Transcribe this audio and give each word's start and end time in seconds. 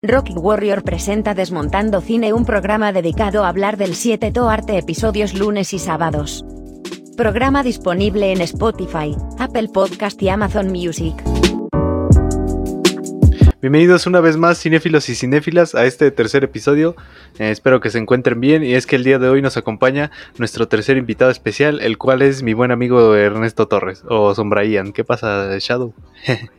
Rocky 0.00 0.34
Warrior 0.34 0.84
presenta 0.84 1.34
Desmontando 1.34 2.00
Cine, 2.00 2.32
un 2.32 2.44
programa 2.44 2.92
dedicado 2.92 3.42
a 3.42 3.48
hablar 3.48 3.76
del 3.76 3.96
7 3.96 4.30
to 4.30 4.48
arte 4.48 4.78
episodios 4.78 5.34
lunes 5.34 5.74
y 5.74 5.80
sábados. 5.80 6.44
Programa 7.16 7.64
disponible 7.64 8.30
en 8.30 8.40
Spotify, 8.42 9.16
Apple 9.40 9.70
Podcast 9.74 10.22
y 10.22 10.28
Amazon 10.28 10.68
Music. 10.68 11.16
Bienvenidos 13.60 14.06
una 14.06 14.20
vez 14.20 14.36
más, 14.36 14.60
cinéfilos 14.60 15.08
y 15.08 15.16
cinéfilas, 15.16 15.74
a 15.74 15.84
este 15.84 16.12
tercer 16.12 16.44
episodio. 16.44 16.94
Eh, 17.40 17.50
espero 17.50 17.80
que 17.80 17.90
se 17.90 17.98
encuentren 17.98 18.38
bien 18.38 18.62
y 18.62 18.74
es 18.74 18.86
que 18.86 18.94
el 18.94 19.02
día 19.02 19.18
de 19.18 19.28
hoy 19.28 19.42
nos 19.42 19.56
acompaña 19.56 20.12
nuestro 20.38 20.68
tercer 20.68 20.96
invitado 20.96 21.32
especial, 21.32 21.80
el 21.80 21.98
cual 21.98 22.22
es 22.22 22.44
mi 22.44 22.54
buen 22.54 22.70
amigo 22.70 23.16
Ernesto 23.16 23.66
Torres, 23.66 24.04
o 24.08 24.32
Sombraían. 24.32 24.92
¿Qué 24.92 25.02
pasa, 25.02 25.58
Shadow? 25.58 25.92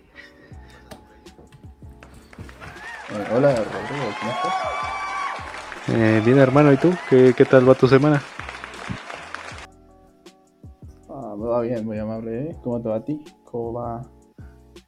hola 3.12 3.56
Rodrigo, 3.56 4.16
¿cómo 4.20 4.32
estás? 4.32 4.54
Eh, 5.88 6.22
bien 6.24 6.38
hermano, 6.38 6.72
¿y 6.72 6.78
tú? 6.78 6.92
¿Qué, 7.10 7.34
¿Qué, 7.36 7.46
tal 7.46 7.68
va 7.68 7.74
tu 7.74 7.88
semana? 7.88 8.22
Ah, 11.10 11.36
me 11.38 11.48
va 11.48 11.62
bien, 11.62 11.86
muy 11.86 11.98
amable, 11.98 12.50
¿eh? 12.50 12.56
¿Cómo 12.64 12.82
te 12.82 12.90
va 12.90 12.98
a 12.98 13.04
ti? 13.04 13.24
¿Cómo 13.46 13.74
va? 13.74 14.02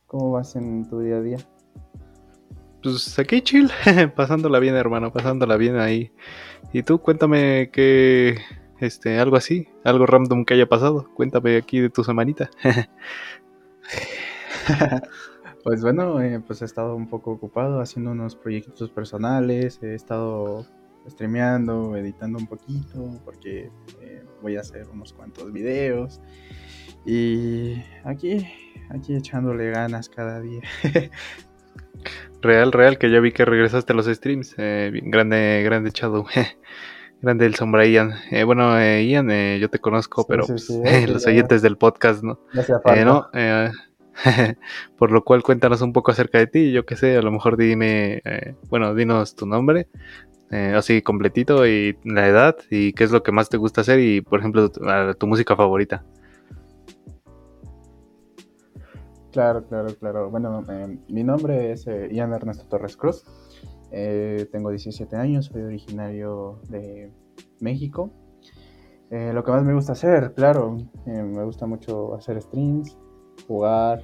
¿Cómo 0.05 0.31
vas 0.31 0.55
en 0.55 0.87
tu 0.87 0.99
día 0.99 1.17
a 1.17 1.21
día? 1.21 1.37
Pues 2.83 3.17
aquí 3.17 3.41
chill, 3.41 3.71
pasándola 4.15 4.59
bien 4.59 4.75
hermano, 4.75 5.11
pasándola 5.11 5.57
bien 5.57 5.79
ahí. 5.79 6.11
¿Y 6.73 6.83
tú? 6.83 6.99
Cuéntame 6.99 7.71
que, 7.71 8.37
este, 8.79 9.17
algo 9.19 9.35
así, 9.35 9.67
algo 9.83 10.05
random 10.05 10.45
que 10.45 10.53
haya 10.53 10.69
pasado. 10.69 11.09
Cuéntame 11.15 11.57
aquí 11.57 11.79
de 11.79 11.89
tu 11.89 12.03
semanita. 12.03 12.51
Pues 15.63 15.81
bueno, 15.81 16.21
eh, 16.21 16.41
pues 16.45 16.61
he 16.61 16.65
estado 16.65 16.95
un 16.95 17.07
poco 17.07 17.31
ocupado 17.31 17.81
haciendo 17.81 18.11
unos 18.11 18.35
proyectos 18.35 18.89
personales, 18.89 19.79
he 19.83 19.93
estado 19.93 20.65
streameando, 21.07 21.95
editando 21.95 22.39
un 22.39 22.47
poquito, 22.47 23.19
porque 23.25 23.71
eh, 24.01 24.23
voy 24.41 24.57
a 24.57 24.61
hacer 24.61 24.87
unos 24.89 25.13
cuantos 25.13 25.51
videos. 25.51 26.21
Y 27.05 27.81
aquí, 28.03 28.47
aquí 28.89 29.15
echándole 29.15 29.71
ganas 29.71 30.09
cada 30.09 30.39
día. 30.39 30.61
real, 32.41 32.71
real, 32.71 32.97
que 32.97 33.11
ya 33.11 33.19
vi 33.19 33.31
que 33.31 33.45
regresaste 33.45 33.93
a 33.93 33.95
los 33.95 34.05
streams. 34.05 34.55
Eh, 34.57 34.91
grande, 35.03 35.61
grande 35.63 35.91
Shadow. 35.93 36.25
grande 37.21 37.45
el 37.45 37.55
sombra 37.55 37.85
Ian. 37.85 38.13
Eh, 38.31 38.43
bueno, 38.43 38.79
eh, 38.79 39.05
Ian, 39.05 39.29
eh, 39.31 39.59
yo 39.59 39.69
te 39.69 39.79
conozco, 39.79 40.21
Sí, 40.21 40.27
pero 40.29 40.43
sí, 40.43 40.51
pues, 40.53 40.65
sí, 40.65 41.07
los 41.07 41.25
oyentes 41.25 41.61
del 41.61 41.77
podcast, 41.77 42.23
¿no? 42.23 42.39
Falta. 42.83 43.05
no, 43.05 43.29
por 44.97 45.11
lo 45.11 45.23
cual 45.23 45.43
cuéntanos 45.43 45.81
un 45.81 45.93
poco 45.93 46.11
acerca 46.11 46.37
de 46.37 46.47
ti, 46.47 46.71
yo 46.71 46.85
qué 46.85 46.95
sé, 46.95 47.17
a 47.17 47.21
lo 47.21 47.31
mejor 47.31 47.57
dime, 47.57 48.21
eh, 48.25 48.55
bueno, 48.69 48.93
dinos 48.95 49.35
tu 49.35 49.45
nombre, 49.45 49.87
eh, 50.51 50.73
así 50.75 51.01
completito 51.01 51.65
y 51.65 51.97
la 52.03 52.27
edad 52.27 52.57
y 52.69 52.91
qué 52.93 53.05
es 53.05 53.11
lo 53.11 53.23
que 53.23 53.31
más 53.31 53.49
te 53.49 53.57
gusta 53.57 53.81
hacer 53.81 53.99
y, 53.99 54.21
por 54.21 54.39
ejemplo, 54.39 54.69
tu, 54.69 55.27
música 55.27 55.55
favorita. 55.55 56.03
Claro, 59.31 59.65
claro, 59.65 59.95
claro. 59.97 60.29
Bueno, 60.29 60.61
eh, 60.69 60.97
mi 61.07 61.23
nombre 61.23 61.71
es 61.71 61.87
eh, 61.87 62.09
Ian 62.11 62.33
Ernesto 62.33 62.65
Torres 62.65 62.97
Cruz. 62.97 63.23
Tengo 63.91 64.69
17 64.69 65.15
años, 65.17 65.47
soy 65.47 65.63
originario 65.63 66.61
de 66.69 67.11
México. 67.59 68.11
Lo 69.11 69.43
que 69.43 69.51
más 69.51 69.63
me 69.65 69.73
gusta 69.73 69.91
hacer, 69.91 70.33
claro, 70.33 70.77
eh, 71.05 71.21
me 71.21 71.43
gusta 71.43 71.65
mucho 71.65 72.15
hacer 72.15 72.41
streams, 72.41 72.97
jugar, 73.45 74.03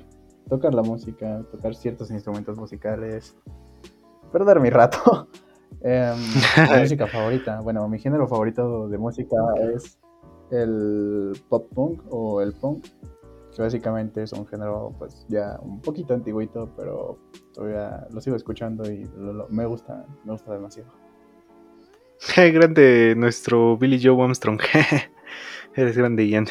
tocar 0.50 0.74
la 0.74 0.82
música, 0.84 1.44
tocar 1.52 1.76
ciertos 1.76 2.12
instrumentos 2.12 2.58
musicales, 2.58 3.36
perder 4.32 4.60
mi 4.60 4.70
rato. 4.70 5.28
Em, 5.82 6.16
mi 6.18 6.80
música 6.82 7.08
favorita, 7.08 7.60
bueno, 7.62 7.88
mi 7.88 8.00
género 8.00 8.28
favorito 8.28 8.88
de 8.88 8.98
música 8.98 9.36
es 9.76 10.00
el 10.50 11.34
pop 11.50 11.68
punk 11.76 12.02
o 12.10 12.42
el 12.42 12.54
punk 12.54 12.86
que 13.56 13.62
básicamente 13.62 14.24
es 14.24 14.34
un 14.34 14.48
género 14.48 14.94
pues 14.98 15.26
ya 15.30 15.60
un 15.62 15.80
poquito 15.82 16.14
antiguito, 16.14 16.70
pero 16.76 17.18
todavía 17.54 18.08
lo 18.12 18.22
sigo 18.22 18.36
escuchando 18.36 18.90
y 18.90 19.04
lo- 19.18 19.34
lo- 19.34 19.48
me 19.50 19.66
gusta, 19.66 20.06
me 20.24 20.32
gusta 20.32 20.54
demasiado. 20.54 20.90
grande 22.36 23.14
nuestro 23.16 23.78
Billy 23.78 24.00
Joe 24.02 24.20
Armstrong. 24.24 24.60
Eres 25.76 25.98
grande, 25.98 26.28
Ian. 26.28 26.48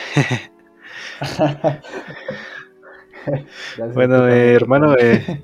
Bueno, 3.95 4.29
eh, 4.29 4.55
hermano, 4.55 4.95
eh, 4.99 5.43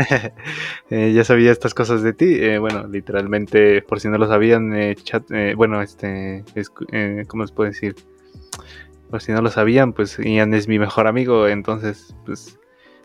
Eh, 0.90 1.12
ya 1.12 1.24
sabía 1.24 1.52
estas 1.52 1.74
cosas 1.74 2.02
de 2.02 2.12
ti. 2.12 2.36
eh, 2.40 2.58
bueno, 2.58 2.86
literalmente, 2.88 3.82
por 3.82 4.00
si 4.00 4.08
no 4.08 4.18
lo 4.18 4.26
sabían, 4.26 4.74
eh, 4.74 4.96
chat, 4.96 5.30
eh, 5.30 5.54
bueno, 5.54 5.80
este, 5.82 6.44
eh, 6.92 7.24
¿cómo 7.28 7.44
les 7.44 7.52
puedo 7.52 7.70
decir? 7.70 7.94
Por 9.08 9.22
si 9.22 9.32
no 9.32 9.40
lo 9.40 9.50
sabían, 9.50 9.92
pues 9.92 10.18
Ian 10.18 10.54
es 10.54 10.68
mi 10.68 10.78
mejor 10.78 11.06
amigo, 11.06 11.46
entonces, 11.48 12.14
pues, 12.26 12.58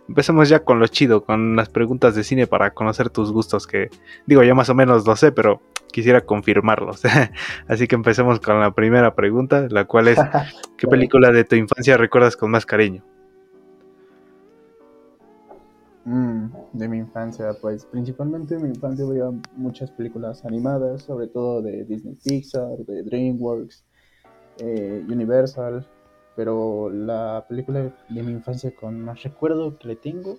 empecemos 0.07 0.49
ya 0.49 0.63
con 0.63 0.79
lo 0.79 0.87
chido, 0.87 1.23
con 1.25 1.55
las 1.55 1.69
preguntas 1.69 2.15
de 2.15 2.23
cine 2.23 2.47
para 2.47 2.71
conocer 2.71 3.09
tus 3.09 3.31
gustos, 3.31 3.67
que 3.67 3.89
digo, 4.25 4.43
ya 4.43 4.55
más 4.55 4.69
o 4.69 4.75
menos 4.75 5.05
lo 5.05 5.15
sé, 5.15 5.31
pero 5.31 5.61
quisiera 5.91 6.21
confirmarlos. 6.21 7.03
Así 7.67 7.87
que 7.87 7.95
empecemos 7.95 8.39
con 8.39 8.59
la 8.59 8.71
primera 8.71 9.13
pregunta, 9.15 9.67
la 9.69 9.85
cual 9.85 10.07
es, 10.07 10.19
¿qué 10.77 10.87
película 10.87 11.31
de 11.31 11.43
tu 11.43 11.55
infancia 11.55 11.97
recuerdas 11.97 12.35
con 12.35 12.51
más 12.51 12.65
cariño? 12.65 13.03
Mm, 16.05 16.51
de 16.73 16.87
mi 16.87 16.99
infancia, 16.99 17.53
pues 17.59 17.83
principalmente 17.85 18.53
en 18.55 18.61
mi 18.61 18.69
infancia 18.69 19.05
veía 19.05 19.31
muchas 19.55 19.89
películas 19.89 20.45
animadas, 20.45 21.01
sobre 21.01 21.27
todo 21.27 21.63
de 21.63 21.83
Disney 21.83 22.15
Pixar, 22.23 22.77
de 22.77 23.01
DreamWorks, 23.01 23.83
eh, 24.59 25.03
Universal, 25.09 25.85
pero 26.35 26.91
la 26.91 27.43
película 27.49 27.91
de 28.09 28.23
mi 28.23 28.31
infancia 28.33 28.71
con 28.75 29.01
más 29.01 29.23
recuerdo 29.23 29.77
que 29.79 29.87
le 29.87 29.95
tengo 29.95 30.37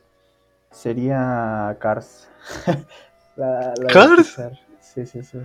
sería 0.70 1.76
Cars. 1.80 2.28
la, 3.36 3.74
¿Cars? 3.92 4.40
Sí, 4.80 5.04
sí, 5.04 5.22
sí. 5.24 5.38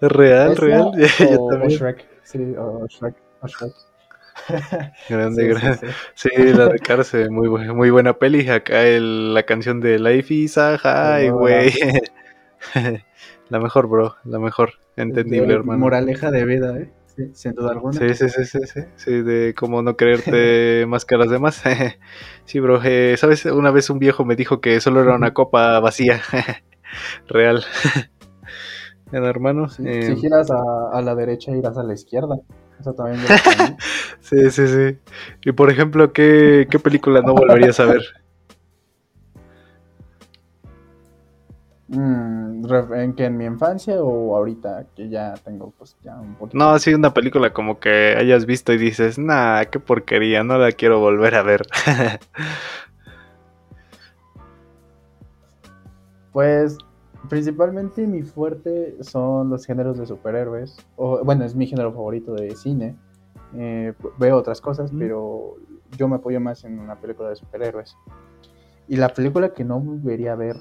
Real, 0.00 0.52
Esa 0.52 0.60
real. 0.60 0.92
Yo 1.18 1.40
o, 1.40 1.46
o 1.46 1.50
también. 1.50 1.70
Shrek, 1.72 2.06
sí, 2.22 2.54
o 2.56 2.86
Shrek, 2.86 3.16
o 3.40 3.46
Shrek. 3.48 3.74
Grande, 5.08 5.42
Sí, 5.42 5.48
grande. 5.48 5.78
sí. 5.78 5.86
Sí, 6.14 6.52
la 6.52 6.68
de 6.68 6.78
Cárcel, 6.78 7.30
muy, 7.30 7.48
muy 7.48 7.90
buena 7.90 8.14
peli. 8.14 8.48
Acá 8.48 8.82
el- 8.84 9.32
la 9.34 9.42
canción 9.44 9.80
de 9.80 9.98
Life 9.98 10.32
is 10.34 10.58
a 10.58 10.76
High, 10.78 11.30
güey. 11.30 11.72
La 13.50 13.60
mejor, 13.60 13.86
bro, 13.88 14.16
la 14.24 14.38
mejor. 14.38 14.72
Entendible, 14.96 15.48
De 15.48 15.54
hermano. 15.54 15.78
Moraleja 15.80 16.30
de 16.30 16.44
vida, 16.46 16.78
¿eh? 16.78 16.90
Sin 17.34 17.52
duda 17.52 17.72
alguna. 17.72 17.92
Sí, 17.92 18.14
sí, 18.14 18.28
sí, 18.28 18.44
sí, 18.44 18.58
sí, 18.66 18.80
sí, 18.96 19.22
de 19.22 19.54
cómo 19.54 19.82
no 19.82 19.96
creerte 19.96 20.84
más 20.88 21.04
que 21.04 21.16
las 21.16 21.30
demás. 21.30 21.62
Sí, 22.46 22.58
bro, 22.58 22.80
eh, 22.82 23.16
¿sabes? 23.18 23.44
Una 23.46 23.70
vez 23.70 23.88
un 23.90 23.98
viejo 23.98 24.24
me 24.24 24.34
dijo 24.34 24.60
que 24.60 24.80
solo 24.80 25.02
era 25.02 25.14
una 25.14 25.32
copa 25.34 25.78
vacía. 25.80 26.20
Real. 27.28 27.62
Bueno, 29.10 29.26
hermano. 29.28 29.68
Sí, 29.68 29.82
eh, 29.86 30.02
Si 30.02 30.16
giras 30.16 30.50
a, 30.50 30.58
a 30.92 31.02
la 31.02 31.14
derecha, 31.14 31.52
irás 31.52 31.76
a 31.78 31.82
la 31.84 31.94
izquierda. 31.94 32.36
Eso 32.80 32.92
también. 32.94 33.20
Sí, 34.20 34.50
sí, 34.50 34.66
sí. 34.66 34.98
Y 35.44 35.52
por 35.52 35.70
ejemplo, 35.70 36.12
¿qué, 36.12 36.66
qué 36.70 36.78
película 36.78 37.20
no 37.20 37.34
volverías 37.34 37.78
a 37.78 37.84
ver? 37.84 38.02
Mm, 41.88 42.64
¿En 42.94 43.12
que 43.14 43.26
en 43.26 43.36
mi 43.36 43.44
infancia 43.44 44.02
o 44.02 44.34
ahorita 44.34 44.86
que 44.96 45.10
ya 45.10 45.34
tengo 45.44 45.74
pues 45.76 45.96
ya 46.02 46.16
un 46.16 46.34
poquito? 46.34 46.56
No, 46.56 46.78
sí, 46.78 46.94
una 46.94 47.12
película 47.12 47.52
como 47.52 47.78
que 47.78 48.16
hayas 48.18 48.46
visto 48.46 48.72
y 48.72 48.78
dices, 48.78 49.18
nah, 49.18 49.64
qué 49.64 49.78
porquería, 49.78 50.42
no 50.42 50.56
la 50.56 50.72
quiero 50.72 51.00
volver 51.00 51.34
a 51.34 51.42
ver. 51.42 51.62
Pues 56.32 56.76
principalmente 57.28 58.06
mi 58.06 58.22
fuerte 58.22 58.96
son 59.02 59.50
los 59.50 59.64
géneros 59.66 59.98
de 59.98 60.06
superhéroes. 60.06 60.76
O, 60.96 61.22
bueno, 61.24 61.44
es 61.44 61.54
mi 61.54 61.66
género 61.66 61.92
favorito 61.92 62.34
de 62.34 62.54
cine. 62.56 62.96
Eh, 63.56 63.92
veo 64.18 64.36
otras 64.36 64.60
cosas, 64.60 64.92
Mm. 64.92 64.98
pero 64.98 65.56
yo 65.96 66.08
me 66.08 66.16
apoyo 66.16 66.40
más 66.40 66.64
en 66.64 66.78
una 66.78 66.96
película 66.96 67.28
de 67.30 67.36
superhéroes. 67.36 67.96
Y 68.88 68.96
la 68.96 69.08
película 69.08 69.50
que 69.50 69.64
no 69.64 69.80
volvería 69.80 70.32
a 70.32 70.36
ver 70.36 70.56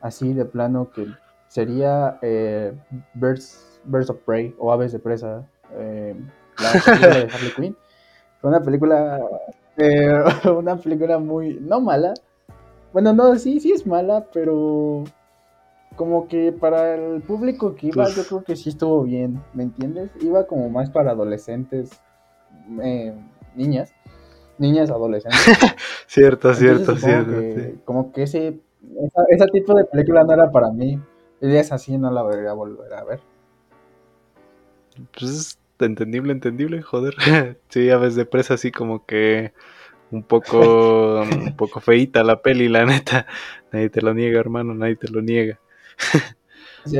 así 0.00 0.32
de 0.34 0.44
plano 0.44 0.90
que 0.90 1.06
sería 1.48 2.18
eh, 2.22 2.72
Birds, 3.14 3.80
Birds 3.84 4.10
of 4.10 4.18
Prey 4.26 4.54
o 4.58 4.72
Aves 4.72 4.92
de 4.92 4.98
Presa. 4.98 5.46
eh, 5.74 6.14
la 6.58 6.72
película 6.84 7.14
de 7.16 7.22
Harley 7.32 7.50
Quinn. 7.56 7.76
Fue 8.40 8.50
una 8.50 8.60
película, 8.60 9.20
eh, 9.76 10.22
una 10.56 10.76
película 10.76 11.18
muy, 11.18 11.58
no 11.60 11.80
mala. 11.80 12.12
Bueno, 12.92 13.12
no, 13.12 13.36
sí, 13.36 13.60
sí 13.60 13.72
es 13.72 13.86
mala, 13.86 14.26
pero 14.32 15.04
como 15.96 16.28
que 16.28 16.52
para 16.52 16.94
el 16.94 17.20
público 17.22 17.74
que 17.74 17.88
iba, 17.88 18.08
yo 18.08 18.24
creo 18.26 18.44
que 18.44 18.56
sí 18.56 18.70
estuvo 18.70 19.02
bien, 19.04 19.40
¿me 19.54 19.64
entiendes? 19.64 20.10
Iba 20.20 20.46
como 20.46 20.70
más 20.70 20.90
para 20.90 21.10
adolescentes, 21.12 21.90
eh, 22.82 23.14
niñas, 23.54 23.92
niñas 24.58 24.90
adolescentes. 24.90 25.40
cierto, 26.06 26.54
Entonces, 26.54 26.96
cierto, 26.96 26.96
cierto. 26.96 27.30
que- 27.32 27.72
sí. 27.74 27.80
Como 27.84 28.12
que 28.12 28.22
ese 28.22 28.60
esa, 29.04 29.22
ese 29.28 29.46
tipo 29.52 29.74
de 29.74 29.84
película 29.84 30.24
no 30.24 30.32
era 30.32 30.50
para 30.50 30.70
mí. 30.70 30.98
Y 31.42 31.54
es 31.56 31.72
así, 31.72 31.96
no 31.98 32.10
la 32.10 32.22
volvería 32.22 32.50
a 32.50 32.54
volver 32.54 32.92
a 32.92 33.04
ver. 33.04 33.20
Pues 35.18 35.30
es 35.30 35.58
entendible, 35.78 36.32
entendible, 36.32 36.82
joder. 36.82 37.14
sí, 37.68 37.90
a 37.90 37.96
veces 37.98 38.16
de 38.16 38.26
presa 38.26 38.54
así 38.54 38.70
como 38.70 39.04
que 39.06 39.52
un 40.10 40.22
poco, 40.22 41.22
un 41.22 41.56
poco 41.56 41.80
feita 41.80 42.22
la 42.24 42.42
peli, 42.42 42.68
la 42.68 42.84
neta. 42.84 43.26
Nadie 43.72 43.90
te 43.90 44.02
lo 44.02 44.14
niega, 44.14 44.40
hermano, 44.40 44.74
nadie 44.74 44.96
te 44.96 45.08
lo 45.08 45.22
niega. 45.22 45.58
Sí. 46.86 46.96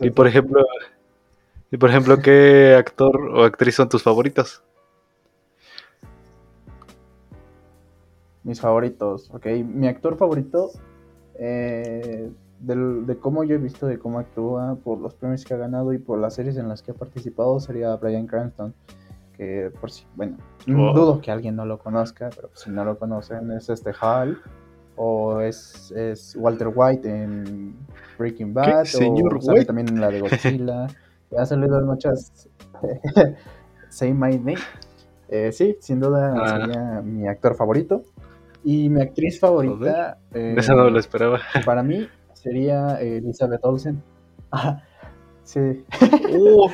Y 0.00 0.10
por 0.10 0.26
ejemplo, 0.26 0.64
y 1.70 1.76
por 1.76 1.90
ejemplo, 1.90 2.18
¿qué 2.18 2.74
actor 2.78 3.20
o 3.34 3.44
actriz 3.44 3.74
son 3.74 3.88
tus 3.88 4.02
favoritos? 4.02 4.62
Mis 8.42 8.60
favoritos, 8.60 9.30
ok. 9.32 9.46
Mi 9.66 9.86
actor 9.88 10.16
favorito, 10.16 10.70
eh, 11.34 12.30
del- 12.60 13.06
de 13.06 13.16
cómo 13.18 13.44
yo 13.44 13.54
he 13.56 13.58
visto 13.58 13.86
de 13.86 13.98
cómo 13.98 14.18
actúa, 14.18 14.76
por 14.82 14.98
los 14.98 15.14
premios 15.14 15.44
que 15.44 15.54
ha 15.54 15.58
ganado 15.58 15.92
y 15.92 15.98
por 15.98 16.18
las 16.18 16.34
series 16.34 16.56
en 16.56 16.68
las 16.68 16.82
que 16.82 16.92
ha 16.92 16.94
participado, 16.94 17.60
sería 17.60 17.94
Bryan 17.96 18.26
Cranston. 18.26 18.74
Que 19.36 19.70
por 19.80 19.90
si, 19.90 20.04
bueno, 20.16 20.36
Oh. 20.68 20.92
dudo 20.94 21.20
que 21.20 21.30
alguien 21.30 21.56
no 21.56 21.64
lo 21.64 21.78
conozca, 21.78 22.28
pero 22.34 22.50
si 22.54 22.70
no 22.70 22.84
lo 22.84 22.98
conocen, 22.98 23.50
es 23.52 23.68
este 23.70 23.92
Hal. 24.00 24.38
O 24.96 25.40
es, 25.40 25.92
es 25.92 26.36
Walter 26.38 26.70
White 26.74 27.08
en 27.08 27.74
Breaking 28.20 28.54
Bad. 28.54 28.84
¿Señor 28.84 29.36
o 29.36 29.40
sale 29.40 29.64
también 29.64 29.88
en 29.88 30.00
la 30.00 30.10
de 30.10 30.20
Godzilla. 30.22 30.86
ha 31.36 31.46
salido 31.46 31.80
muchas. 31.84 32.48
Say 33.88 34.12
My 34.14 34.36
Name. 34.38 34.54
Eh, 35.28 35.50
sí, 35.52 35.76
sin 35.80 35.98
duda 36.00 36.34
Ah. 36.36 36.60
sería 36.60 37.00
mi 37.02 37.26
actor 37.26 37.54
favorito. 37.56 38.02
Y 38.62 38.88
mi 38.90 39.00
actriz 39.00 39.40
favorita, 39.40 40.18
eh, 40.34 40.54
Esa 40.58 40.74
no 40.74 40.90
lo 40.90 40.98
esperaba. 40.98 41.38
para 41.64 41.82
mí, 41.82 42.06
sería 42.34 43.00
eh, 43.00 43.16
Elizabeth 43.16 43.64
Olsen. 43.64 44.02
Ah, 44.52 44.82
sí. 45.44 45.82
Oh, 46.38 46.70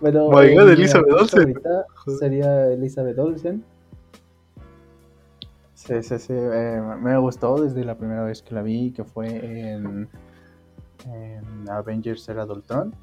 Pero 0.00 0.30
My 0.30 0.54
God, 0.54 0.64
mi 0.66 0.72
Elizabeth 0.72 1.12
Olsen. 1.12 1.54
sería 2.18 2.68
Elizabeth 2.72 3.18
Olsen. 3.18 3.62
Sí, 5.74 6.02
sí, 6.02 6.18
sí. 6.18 6.32
eh, 6.34 6.80
me 7.00 7.16
gustó 7.18 7.60
desde 7.62 7.84
la 7.84 7.96
primera 7.96 8.24
vez 8.24 8.42
que 8.42 8.54
la 8.54 8.62
vi, 8.62 8.90
que 8.92 9.04
fue 9.04 9.26
en, 9.28 10.08
en 11.06 11.68
Avengers 11.70 12.28
Era 12.28 12.46
de 12.46 12.52
Ultron. 12.52 12.94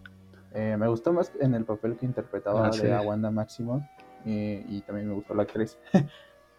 Eh, 0.53 0.75
me 0.79 0.87
gustó 0.87 1.11
más 1.13 1.31
en 1.39 1.53
el 1.53 1.65
papel 1.65 1.97
que 1.97 2.05
interpretaba 2.05 2.67
Ah, 2.67 2.71
sí. 2.71 2.83
de 2.83 2.93
a 2.93 3.01
Wanda 3.01 3.29
Maximoff. 3.31 3.83
Y, 4.25 4.63
y 4.77 4.83
también 4.85 5.09
me 5.09 5.15
gustó 5.15 5.33
la 5.33 5.43
actriz. 5.43 5.77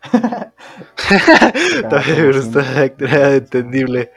También 1.90 2.22
me 2.28 2.32
gustó 2.32 2.60
la 2.60 2.80
actriz, 2.82 3.12
entendible. 3.12 4.12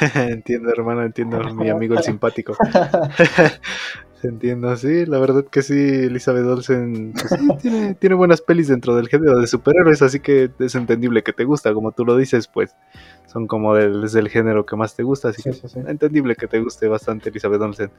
entiendo, 0.14 0.70
hermano, 0.70 1.02
entiendo, 1.04 1.38
mi 1.54 1.68
amigo 1.68 1.94
el 1.94 2.02
simpático. 2.02 2.56
Entiendo, 4.22 4.74
sí, 4.76 5.06
la 5.06 5.18
verdad 5.18 5.44
que 5.44 5.62
sí, 5.62 5.74
Elizabeth 5.74 6.46
Olsen 6.46 7.12
pues 7.12 7.28
sí, 7.28 7.48
tiene, 7.60 7.94
tiene 7.94 8.14
buenas 8.16 8.40
pelis 8.40 8.66
dentro 8.66 8.96
del 8.96 9.08
género 9.08 9.38
de 9.38 9.46
superhéroes, 9.46 10.02
así 10.02 10.20
que 10.20 10.50
es 10.58 10.74
entendible 10.74 11.22
que 11.22 11.32
te 11.32 11.44
gusta, 11.44 11.72
como 11.74 11.92
tú 11.92 12.04
lo 12.04 12.16
dices, 12.16 12.48
pues 12.48 12.74
son 13.36 13.46
como 13.46 13.74
del, 13.74 14.02
es 14.02 14.12
del 14.14 14.30
género 14.30 14.64
que 14.64 14.76
más 14.76 14.96
te 14.96 15.02
gusta, 15.02 15.28
así 15.28 15.42
Sí, 15.42 15.50
que 15.50 15.56
sí, 15.56 15.68
sí. 15.68 15.78
entendible 15.86 16.34
que 16.36 16.46
te 16.46 16.58
guste 16.58 16.88
bastante 16.88 17.28
Elizabeth 17.28 17.60
Olsen. 17.60 17.90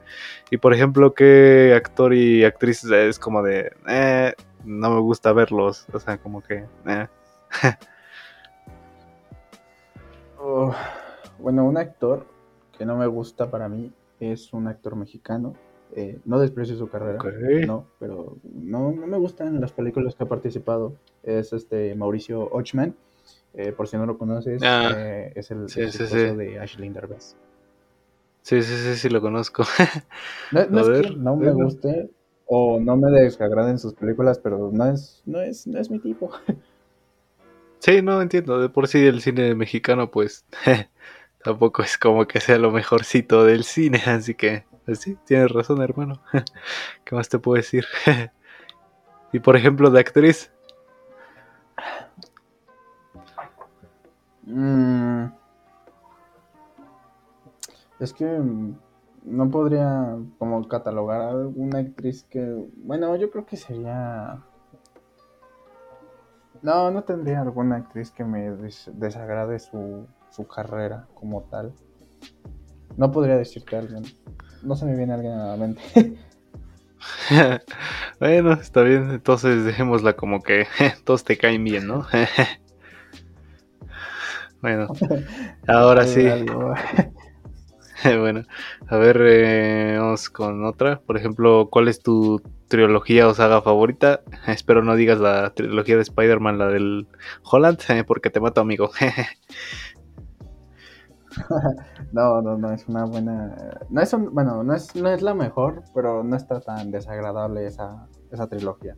Y 0.50 0.58
por 0.58 0.74
ejemplo, 0.74 1.14
¿qué 1.14 1.76
actor 1.76 2.16
y 2.16 2.44
actriz 2.44 2.84
es 2.86 3.20
como 3.20 3.44
de, 3.44 3.72
eh, 3.88 4.34
no 4.66 4.90
me 4.96 5.00
gusta 5.00 5.34
verlos? 5.34 5.86
O 5.94 6.00
sea, 6.00 6.18
como 6.18 6.42
que, 6.42 6.66
eh. 6.88 7.08
Oh, 10.40 10.74
bueno, 11.38 11.66
un 11.66 11.78
actor 11.78 12.26
que 12.76 12.84
no 12.86 12.98
me 12.98 13.06
gusta 13.06 13.52
para 13.52 13.70
mí 13.70 13.92
es 14.20 14.54
un 14.54 14.68
actor 14.68 14.96
mexicano. 14.96 15.54
Eh, 15.96 16.20
no 16.26 16.40
desprecio 16.40 16.76
su 16.78 16.90
carrera, 16.90 17.20
no, 17.68 17.86
pero 18.00 18.38
no, 18.44 18.92
no 18.92 19.06
me 19.08 19.18
gustan 19.18 19.62
las 19.62 19.72
películas 19.72 20.16
que 20.16 20.24
ha 20.24 20.28
participado. 20.28 20.94
Es 21.22 21.54
este 21.54 21.94
Mauricio 21.94 22.50
Ochman. 22.52 22.96
Eh, 23.58 23.72
por 23.72 23.88
si 23.88 23.98
no 23.98 24.06
lo 24.06 24.20
conoces, 24.20 24.62
Ah, 24.64 24.94
eh, 24.96 25.34
es 25.36 25.50
el, 25.50 25.68
sí, 25.68 25.82
el 25.82 25.92
sí, 25.92 26.04
esposo 26.04 26.30
sí. 26.30 26.36
de 26.36 26.60
Ashley 26.60 26.90
Derbez. 26.90 27.36
Sí, 28.44 28.62
sí, 28.62 28.76
sí, 28.78 28.96
sí, 28.96 29.10
lo 29.10 29.20
conozco. 29.20 29.64
No, 30.52 30.62
es 30.62 30.88
ver, 30.88 31.02
que 31.02 31.16
no 31.18 31.36
me 31.36 31.52
guste 31.52 32.10
o 32.46 32.80
no 32.80 32.96
me 32.96 33.12
desagraden 33.12 33.78
sus 33.80 33.94
películas, 33.94 34.40
pero 34.40 34.70
no 34.72 34.86
es, 34.86 35.22
no 35.26 35.42
es, 35.42 35.68
no 35.68 35.80
es 35.80 35.90
mi 35.90 36.00
tipo. 36.00 36.32
Sí, 37.80 38.02
no 38.02 38.22
entiendo. 38.22 38.60
De 38.60 38.70
por 38.70 38.88
sí 38.88 39.06
el 39.06 39.22
cine 39.22 39.54
mexicano, 39.54 40.10
pues 40.10 40.46
tampoco 41.44 41.84
es 41.84 41.98
como 41.98 42.28
que 42.28 42.40
sea 42.40 42.58
lo 42.58 42.72
mejorcito 42.72 43.44
del 43.44 43.64
cine, 43.64 44.02
así 44.08 44.34
que 44.34 44.66
pues 44.86 45.00
sí, 45.00 45.18
tienes 45.26 45.52
razón, 45.52 45.82
hermano. 45.82 46.22
¿Qué 47.06 47.16
más 47.16 47.30
te 47.30 47.40
puedo 47.40 47.56
decir? 47.58 47.86
y 49.32 49.40
por 49.40 49.56
ejemplo, 49.56 49.92
de 49.92 50.00
actriz, 50.00 50.52
Mm. 54.48 55.26
Es 58.00 58.14
que 58.14 58.42
no 59.24 59.50
podría 59.50 60.18
como 60.38 60.68
catalogar 60.68 61.22
a 61.22 61.30
alguna 61.32 61.80
actriz 61.80 62.24
que, 62.24 62.42
bueno, 62.78 63.16
yo 63.18 63.30
creo 63.30 63.46
que 63.46 63.58
sería... 63.58 64.40
No, 66.62 66.90
no 66.92 67.04
tendría 67.04 67.42
alguna 67.42 67.76
actriz 67.78 68.12
que 68.12 68.24
me 68.24 68.52
des- 68.52 68.90
desagrade 68.94 69.60
su, 69.60 70.08
su 70.32 70.48
carrera 70.48 71.08
como 71.14 71.44
tal. 71.44 71.74
No 72.96 73.12
podría 73.12 73.36
decirte 73.38 73.76
a 73.76 73.80
alguien. 73.80 74.04
No 74.64 74.76
se 74.76 74.86
me 74.86 74.96
viene 74.96 75.14
alguien 75.14 75.34
a 75.34 75.48
la 75.48 75.58
mente. 75.58 75.82
bueno, 78.20 78.54
está 78.54 78.82
bien, 78.82 79.12
entonces 79.12 79.66
dejémosla 79.66 80.14
como 80.14 80.42
que 80.42 80.66
todos 81.04 81.24
te 81.24 81.38
caen 81.38 81.64
bien, 81.64 81.88
¿no? 81.88 82.06
bueno, 84.62 84.88
ahora 85.68 86.06
sí. 86.06 86.28
Bueno, 88.04 88.44
a 88.90 88.98
ver, 88.98 89.18
eh, 89.22 89.98
vamos 90.00 90.30
con 90.30 90.64
otra. 90.66 91.00
Por 91.00 91.18
ejemplo, 91.18 91.68
¿cuál 91.72 91.88
es 91.88 92.00
tu 92.04 92.40
trilogía 92.68 93.28
o 93.28 93.34
saga 93.34 93.64
favorita? 93.64 94.22
Espero 94.48 94.84
no 94.84 94.96
digas 94.96 95.20
la 95.20 95.50
trilogía 95.56 95.96
de 95.96 96.04
Spider-Man, 96.04 96.60
la 96.60 96.68
del 96.68 97.08
Holland, 97.44 97.80
eh, 97.90 98.04
porque 98.04 98.30
te 98.30 98.40
mato, 98.40 98.62
amigo. 98.62 98.92
No, 102.12 102.42
no, 102.42 102.58
no, 102.58 102.72
es 102.72 102.88
una 102.88 103.06
buena. 103.06 103.56
No 103.90 104.02
es 104.02 104.14
un- 104.14 104.34
bueno, 104.34 104.64
no 104.64 104.74
es, 104.76 104.96
no 104.96 105.10
es 105.10 105.22
la 105.22 105.34
mejor, 105.34 105.84
pero 105.94 106.24
no 106.24 106.36
está 106.36 106.60
tan 106.62 106.92
desagradable 106.92 107.66
esa, 107.66 108.08
esa 108.32 108.48
trilogía. 108.48 108.96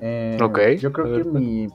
Eh, 0.00 0.38
Ok, 0.42 0.58
Yo 0.78 0.92
creo 0.92 1.06
que 1.06 1.24
pues. 1.24 1.42
mi 1.42 1.68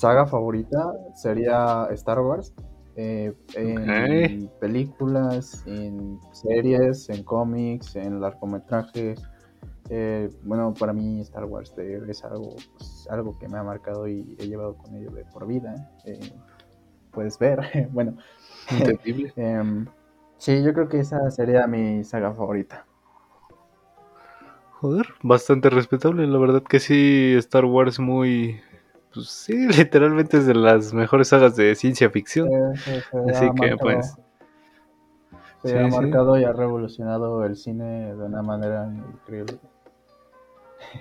saga 0.00 0.26
favorita 0.26 0.94
sería 1.14 1.86
Star 1.90 2.20
Wars. 2.20 2.54
eh, 2.96 3.32
en 3.54 4.50
películas, 4.60 5.62
en 5.66 6.18
series, 6.32 7.08
en 7.10 7.22
cómics, 7.22 7.96
en 7.96 8.20
largometrajes. 8.20 9.22
Eh, 9.90 10.30
bueno, 10.42 10.72
para 10.78 10.92
mí 10.92 11.20
Star 11.20 11.44
Wars 11.44 11.74
es 11.76 12.24
algo, 12.24 12.56
pues, 12.76 13.08
algo 13.10 13.38
que 13.38 13.48
me 13.48 13.58
ha 13.58 13.62
marcado 13.62 14.08
y 14.08 14.36
he 14.38 14.48
llevado 14.48 14.76
con 14.76 14.94
ello 14.96 15.10
de 15.10 15.24
por 15.26 15.46
vida. 15.46 15.90
Eh, 16.04 16.32
puedes 17.12 17.38
ver, 17.38 17.88
bueno, 17.92 18.16
Entendible. 18.70 19.32
Em, 19.36 19.86
sí, 20.38 20.62
yo 20.62 20.72
creo 20.72 20.88
que 20.88 21.00
esa 21.00 21.30
sería 21.30 21.66
mi 21.66 22.04
saga 22.04 22.32
favorita. 22.32 22.86
Joder, 24.80 25.06
bastante 25.22 25.68
respetable. 25.68 26.26
La 26.26 26.38
verdad 26.38 26.62
que 26.62 26.80
sí, 26.80 27.34
Star 27.36 27.66
Wars 27.66 27.98
muy... 27.98 28.60
Pues 29.12 29.28
sí, 29.28 29.66
literalmente 29.76 30.38
es 30.38 30.46
de 30.46 30.54
las 30.54 30.92
mejores 30.92 31.28
sagas 31.28 31.56
de 31.56 31.74
ciencia 31.74 32.10
ficción. 32.10 32.48
Así 33.28 33.50
que, 33.54 33.74
marcado- 33.74 33.78
pues, 33.80 34.14
se 35.62 35.78
ha 35.78 35.88
marcado 35.88 36.38
y 36.38 36.44
ha 36.44 36.52
revolucionado 36.52 37.44
el 37.44 37.56
cine 37.56 38.14
de 38.14 38.22
una 38.24 38.42
manera 38.42 38.86
increíble. 38.86 39.58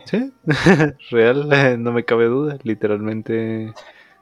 Sí, 0.05 0.33
real, 1.11 1.49
no 1.83 1.91
me 1.91 2.03
cabe 2.03 2.25
duda. 2.25 2.57
Literalmente 2.63 3.73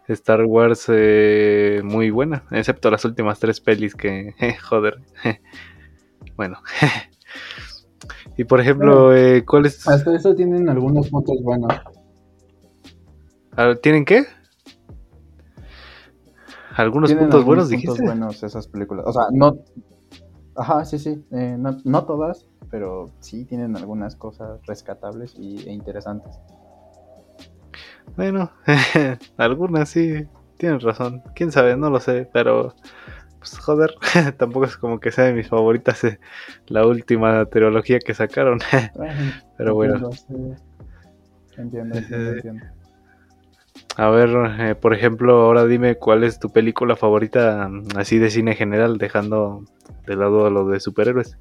Star 0.08 0.46
Wars 0.46 0.86
eh, 0.90 1.82
muy 1.84 2.12
buena, 2.12 2.44
excepto 2.52 2.92
las 2.92 3.04
últimas 3.06 3.40
tres 3.40 3.60
pelis 3.60 3.96
que, 3.96 4.34
joder. 4.70 5.00
Bueno. 6.36 6.60
Y 8.38 8.44
por 8.44 8.62
ejemplo, 8.62 9.16
eh, 9.16 9.44
¿cuáles 9.44 9.88
Hasta 9.88 10.16
eso 10.16 10.36
tienen 10.36 10.70
algunos 10.70 11.10
puntos 11.10 11.42
buenos. 11.42 11.74
Tienen 13.82 14.06
qué? 14.06 14.26
Algunos 16.76 17.10
Tienen 17.10 17.26
puntos 17.26 17.44
buenos, 17.44 17.70
puntos 17.70 17.82
dijiste. 17.82 18.04
buenos 18.04 18.44
esas 18.44 18.68
películas. 18.68 19.06
O 19.08 19.12
sea, 19.12 19.24
no. 19.32 19.58
Ajá, 20.56 20.86
sí, 20.86 21.00
sí. 21.00 21.24
eh, 21.32 21.56
no, 21.58 21.78
no 21.84 22.06
todas, 22.06 22.48
pero 22.70 23.10
sí 23.20 23.46
tienen 23.46 23.76
algunas 23.76 24.16
cosas 24.16 24.60
rescatables 24.68 25.36
y, 25.38 25.68
e 25.68 25.72
interesantes. 25.72 26.40
Bueno, 28.16 28.52
algunas 29.38 29.90
sí, 29.90 30.28
tienes 30.58 30.84
razón. 30.84 31.24
Quién 31.36 31.52
sabe, 31.52 31.76
no 31.78 31.90
lo 31.90 32.00
sé, 32.00 32.30
pero 32.32 32.74
pues 33.40 33.58
joder, 33.60 33.96
tampoco 34.38 34.66
es 34.66 34.78
como 34.78 35.00
que 35.00 35.12
sea 35.12 35.26
de 35.26 35.34
mis 35.34 35.48
favoritas 35.48 36.04
eh, 36.04 36.20
la 36.68 36.86
última 36.86 37.46
trilogía 37.46 38.00
que 38.00 38.14
sacaron. 38.14 38.60
Pero 39.58 39.74
bueno. 39.74 40.10
Entiendo, 41.58 41.98
entiendo, 41.98 42.32
entiendo. 42.34 42.66
A 43.98 44.10
ver, 44.10 44.30
eh, 44.60 44.76
por 44.76 44.94
ejemplo, 44.94 45.42
ahora 45.42 45.66
dime 45.66 45.96
cuál 45.96 46.24
es 46.24 46.40
tu 46.40 46.52
película 46.52 46.96
favorita 46.96 47.68
mm, 47.68 47.98
así 47.98 48.20
de 48.20 48.30
cine 48.30 48.54
general, 48.54 49.00
dejando 49.00 49.64
de 50.06 50.16
lado 50.16 50.52
lo 50.52 50.68
de 50.68 50.80
superhéroes. 50.80 51.36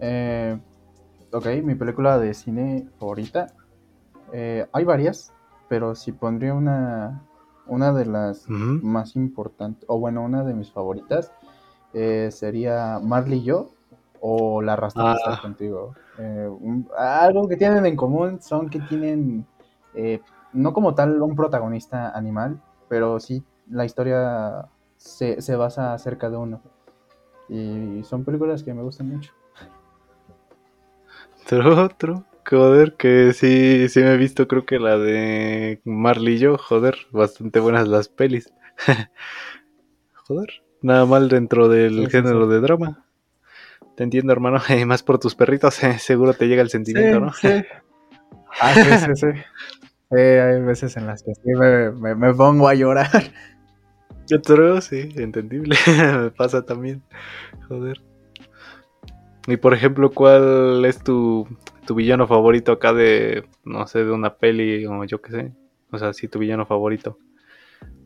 Eh, 0.00 0.58
ok, 1.30 1.46
mi 1.62 1.76
película 1.76 2.18
de 2.18 2.34
cine 2.34 2.88
favorita. 2.98 3.46
Eh, 4.32 4.66
hay 4.72 4.84
varias, 4.84 5.32
pero 5.68 5.94
si 5.94 6.10
pondría 6.10 6.54
una, 6.54 7.22
una 7.66 7.92
de 7.92 8.06
las 8.06 8.48
más 8.48 9.14
importantes, 9.14 9.84
o 9.88 10.00
bueno, 10.00 10.22
una 10.22 10.42
de 10.42 10.54
mis 10.54 10.72
favoritas, 10.72 11.32
eh, 11.94 12.30
sería 12.32 12.98
Marley 13.00 13.38
y 13.38 13.44
yo, 13.44 13.70
o 14.20 14.62
La 14.62 14.74
Rasta 14.74 15.12
ah. 15.12 15.38
contigo. 15.40 15.94
Eh, 16.20 16.50
algo 16.98 17.48
que 17.48 17.56
tienen 17.56 17.86
en 17.86 17.96
común 17.96 18.42
son 18.42 18.68
que 18.68 18.80
tienen, 18.80 19.46
eh, 19.94 20.20
no 20.52 20.72
como 20.72 20.94
tal 20.94 21.20
un 21.22 21.34
protagonista 21.34 22.10
animal, 22.10 22.60
pero 22.88 23.18
sí 23.20 23.42
la 23.70 23.86
historia 23.86 24.68
se, 24.96 25.40
se 25.40 25.56
basa 25.56 25.94
acerca 25.94 26.28
de 26.28 26.36
uno. 26.36 26.60
Y 27.48 28.02
son 28.04 28.24
películas 28.24 28.62
que 28.62 28.74
me 28.74 28.82
gustan 28.82 29.08
mucho. 29.08 29.32
Otro, 31.44 31.84
otro. 31.84 32.24
Joder, 32.48 32.96
que 32.96 33.32
sí, 33.32 33.88
sí 33.88 34.00
me 34.00 34.14
he 34.14 34.16
visto, 34.16 34.48
creo 34.48 34.66
que 34.66 34.80
la 34.80 34.98
de 34.98 35.80
Marley 35.84 36.34
y 36.34 36.38
yo, 36.38 36.58
joder, 36.58 36.96
bastante 37.12 37.60
buenas 37.60 37.86
las 37.86 38.08
pelis. 38.08 38.52
joder, 40.26 40.48
nada 40.82 41.06
mal 41.06 41.28
dentro 41.28 41.68
del 41.68 42.08
género 42.08 42.48
de 42.48 42.60
drama. 42.60 43.04
Te 44.00 44.04
entiendo, 44.04 44.32
hermano, 44.32 44.56
y 44.80 44.86
más 44.86 45.02
por 45.02 45.18
tus 45.18 45.34
perritos, 45.34 45.84
eh, 45.84 45.98
seguro 45.98 46.32
te 46.32 46.48
llega 46.48 46.62
el 46.62 46.70
sentimiento, 46.70 47.20
¿no? 47.20 47.34
Sí. 47.34 47.48
Ah, 48.58 48.74
sí, 48.74 48.82
sí, 48.82 49.14
sí. 49.14 50.16
hay 50.16 50.60
veces 50.62 50.96
en 50.96 51.06
las 51.06 51.22
que 51.22 51.34
sí 51.34 51.50
me, 51.54 51.92
me, 52.14 52.34
pongo 52.34 52.66
a 52.66 52.74
llorar. 52.74 53.22
Yo 54.26 54.40
creo, 54.42 54.80
sí, 54.80 55.10
entendible. 55.16 55.76
me 55.86 56.30
pasa 56.30 56.64
también. 56.64 57.02
Joder. 57.68 58.00
Y 59.46 59.56
por 59.58 59.74
ejemplo, 59.74 60.10
¿cuál 60.10 60.84
es 60.84 61.04
tu, 61.04 61.46
tu 61.86 61.94
villano 61.94 62.26
favorito 62.26 62.72
acá 62.72 62.92
de, 62.92 63.44
no 63.64 63.86
sé, 63.86 64.04
de 64.04 64.10
una 64.10 64.34
peli 64.34 64.84
o 64.86 65.04
yo 65.04 65.20
qué 65.20 65.30
sé? 65.30 65.52
O 65.92 65.98
sea, 65.98 66.12
sí, 66.14 66.26
tu 66.26 66.38
villano 66.38 66.64
favorito. 66.66 67.18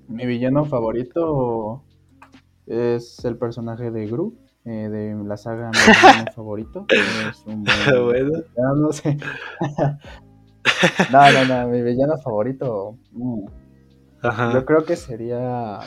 Mi 0.08 0.26
villano 0.26 0.64
favorito 0.66 1.84
es 2.66 3.24
el 3.24 3.38
personaje 3.38 3.90
de 3.90 4.06
Gru 4.08 4.43
eh, 4.64 4.88
de 4.88 5.25
la 5.25 5.37
saga 5.37 5.71
mi 5.71 5.78
villano 5.78 6.33
favorito. 6.35 6.87
Es 6.88 7.44
un 7.47 7.64
buen... 7.64 8.33
no, 8.56 8.75
no 8.75 8.92
sé. 8.92 9.18
no, 11.12 11.33
no, 11.33 11.44
no, 11.44 11.68
mi 11.68 11.83
villano 11.83 12.16
favorito. 12.18 12.97
Mm, 13.12 13.44
yo 14.52 14.64
creo 14.64 14.85
que 14.85 14.97
sería. 14.97 15.80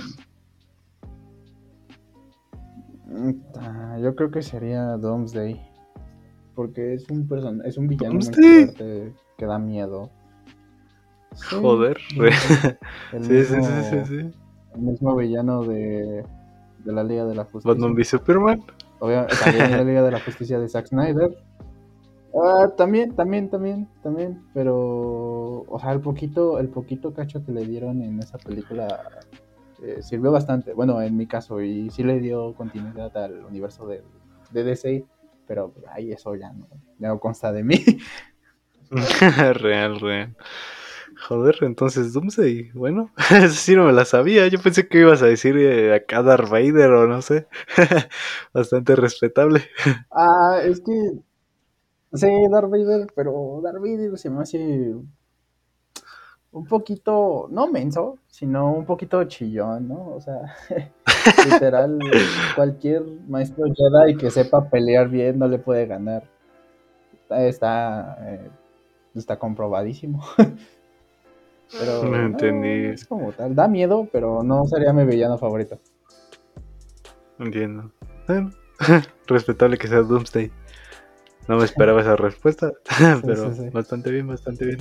Mm, 3.05 4.01
yo 4.01 4.15
creo 4.15 4.29
que 4.29 4.41
sería 4.41 4.97
Doomsday. 4.97 5.59
Porque 6.53 6.95
es 6.95 7.09
un 7.09 7.27
person 7.27 7.61
es 7.65 7.77
un 7.77 7.87
villano 7.87 8.15
muy 8.15 8.23
fuerte 8.23 9.13
que 9.37 9.45
da 9.45 9.59
miedo. 9.59 10.11
Joder. 11.49 11.97
El, 13.13 13.23
sí, 13.23 13.43
sí, 13.43 13.63
sí, 13.63 14.05
sí, 14.05 14.31
El 14.73 14.81
mismo 14.81 15.15
villano 15.15 15.63
de 15.63 16.25
de 16.87 16.93
la 16.93 17.03
Liga 17.03 17.25
de 17.25 17.35
la 17.35 17.43
Justicia. 17.43 17.71
¿Batman 17.71 17.93
v 17.93 18.03
Superman? 18.03 18.63
Obviamente, 18.99 19.35
también 19.43 19.71
la 19.71 19.83
Liga 19.83 20.03
de 20.03 20.11
la 20.11 20.19
Justicia 20.19 20.59
de 20.59 20.69
Zack 20.69 20.87
Snyder. 20.87 21.37
Ah, 22.33 22.69
también, 22.75 23.15
también, 23.15 23.49
también, 23.49 23.87
también, 24.03 24.43
pero, 24.53 25.65
o 25.67 25.79
sea, 25.79 25.91
el 25.91 26.01
poquito, 26.01 26.59
el 26.59 26.69
poquito 26.69 27.13
cacho 27.13 27.43
que 27.43 27.51
le 27.51 27.65
dieron 27.65 28.01
en 28.01 28.19
esa 28.19 28.37
película 28.37 28.87
eh, 29.81 30.01
sirvió 30.01 30.31
bastante, 30.31 30.73
bueno, 30.73 31.01
en 31.01 31.17
mi 31.17 31.27
caso, 31.27 31.61
y 31.61 31.89
sí 31.89 32.03
le 32.03 32.19
dio 32.19 32.53
continuidad 32.53 33.15
al 33.17 33.45
universo 33.45 33.87
de, 33.87 34.03
de 34.51 34.63
DC, 34.63 35.05
pero 35.47 35.73
ahí 35.91 36.11
eso 36.11 36.35
ya 36.35 36.51
no, 36.53 36.67
ya 36.99 37.09
no 37.09 37.19
consta 37.19 37.51
de 37.51 37.63
mí. 37.63 37.83
real, 39.53 39.99
real. 39.99 40.35
Joder, 41.19 41.57
entonces 41.61 42.13
Doomsday, 42.13 42.71
bueno, 42.73 43.11
eso 43.31 43.55
sí 43.55 43.75
no 43.75 43.85
me 43.85 43.93
la 43.93 44.05
sabía. 44.05 44.47
Yo 44.47 44.59
pensé 44.59 44.87
que 44.87 44.99
ibas 44.99 45.21
a 45.21 45.25
decir 45.25 45.57
eh, 45.57 45.95
acá 45.95 46.21
Darth 46.21 46.49
Vader 46.49 46.91
o 46.91 47.07
no 47.07 47.21
sé. 47.21 47.47
Bastante 48.53 48.95
respetable. 48.95 49.63
Ah, 50.11 50.59
es 50.63 50.81
que. 50.81 50.91
Sí, 52.13 52.27
Darth 52.51 52.69
Vader, 52.69 53.07
pero 53.15 53.59
Darth 53.63 53.81
Vader 53.81 54.17
se 54.17 54.29
me 54.29 54.41
hace 54.41 54.95
un 56.51 56.65
poquito, 56.65 57.47
no 57.51 57.67
menso, 57.67 58.17
sino 58.27 58.73
un 58.73 58.85
poquito 58.85 59.23
chillón, 59.25 59.87
¿no? 59.87 60.15
O 60.15 60.21
sea, 60.21 60.55
literal, 61.51 61.99
cualquier 62.55 63.03
maestro 63.27 63.65
Jedi 63.65 64.17
que 64.17 64.31
sepa 64.31 64.69
pelear 64.69 65.09
bien 65.09 65.37
no 65.39 65.47
le 65.47 65.59
puede 65.59 65.85
ganar. 65.85 66.23
Está, 67.29 68.17
eh, 68.21 68.49
está 69.13 69.37
comprobadísimo. 69.37 70.23
Pero 71.71 72.03
no 72.03 72.15
entendí. 72.17 72.85
es 72.85 73.05
como 73.05 73.31
tal, 73.33 73.55
da 73.55 73.67
miedo, 73.67 74.07
pero 74.11 74.43
no 74.43 74.65
sería 74.65 74.93
mi 74.93 75.05
villano 75.05 75.37
favorito. 75.37 75.79
Entiendo. 77.39 77.91
respetable 79.27 79.77
que 79.77 79.87
sea 79.87 80.01
Doomsday. 80.01 80.51
No 81.47 81.57
me 81.57 81.65
esperaba 81.65 82.01
esa 82.01 82.15
respuesta, 82.15 82.71
pero 83.25 83.51
bastante 83.71 84.11
bien, 84.11 84.27
bastante 84.27 84.65
bien. 84.65 84.79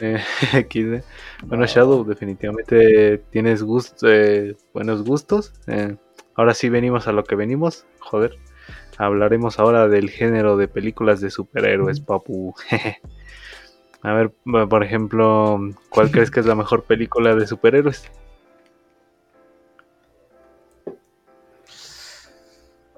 eh, 0.00 1.02
Bueno, 1.44 1.66
Shadow, 1.66 2.04
definitivamente 2.04 3.18
tienes 3.30 3.62
gusto, 3.62 4.10
eh, 4.10 4.56
buenos 4.72 5.04
gustos. 5.04 5.52
Eh, 5.66 5.96
ahora 6.34 6.54
sí 6.54 6.68
venimos 6.68 7.06
a 7.06 7.12
lo 7.12 7.24
que 7.24 7.36
venimos. 7.36 7.86
Joder, 8.00 8.38
hablaremos 8.96 9.58
ahora 9.58 9.88
del 9.88 10.10
género 10.10 10.56
de 10.56 10.68
películas 10.68 11.20
de 11.20 11.30
superhéroes, 11.30 12.00
papu. 12.00 12.54
A 14.02 14.12
ver, 14.14 14.34
por 14.68 14.82
ejemplo, 14.82 15.60
¿cuál 15.88 16.10
crees 16.10 16.30
que 16.30 16.40
es 16.40 16.46
la 16.46 16.56
mejor 16.56 16.82
película 16.84 17.36
de 17.36 17.46
superhéroes? 17.46 18.10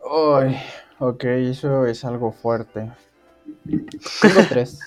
Ay, 0.03 0.57
ok, 0.99 1.25
eso 1.25 1.85
es 1.85 2.05
algo 2.07 2.33
fuerte. 2.33 2.91
Tengo 4.23 4.41
tres. 4.49 4.81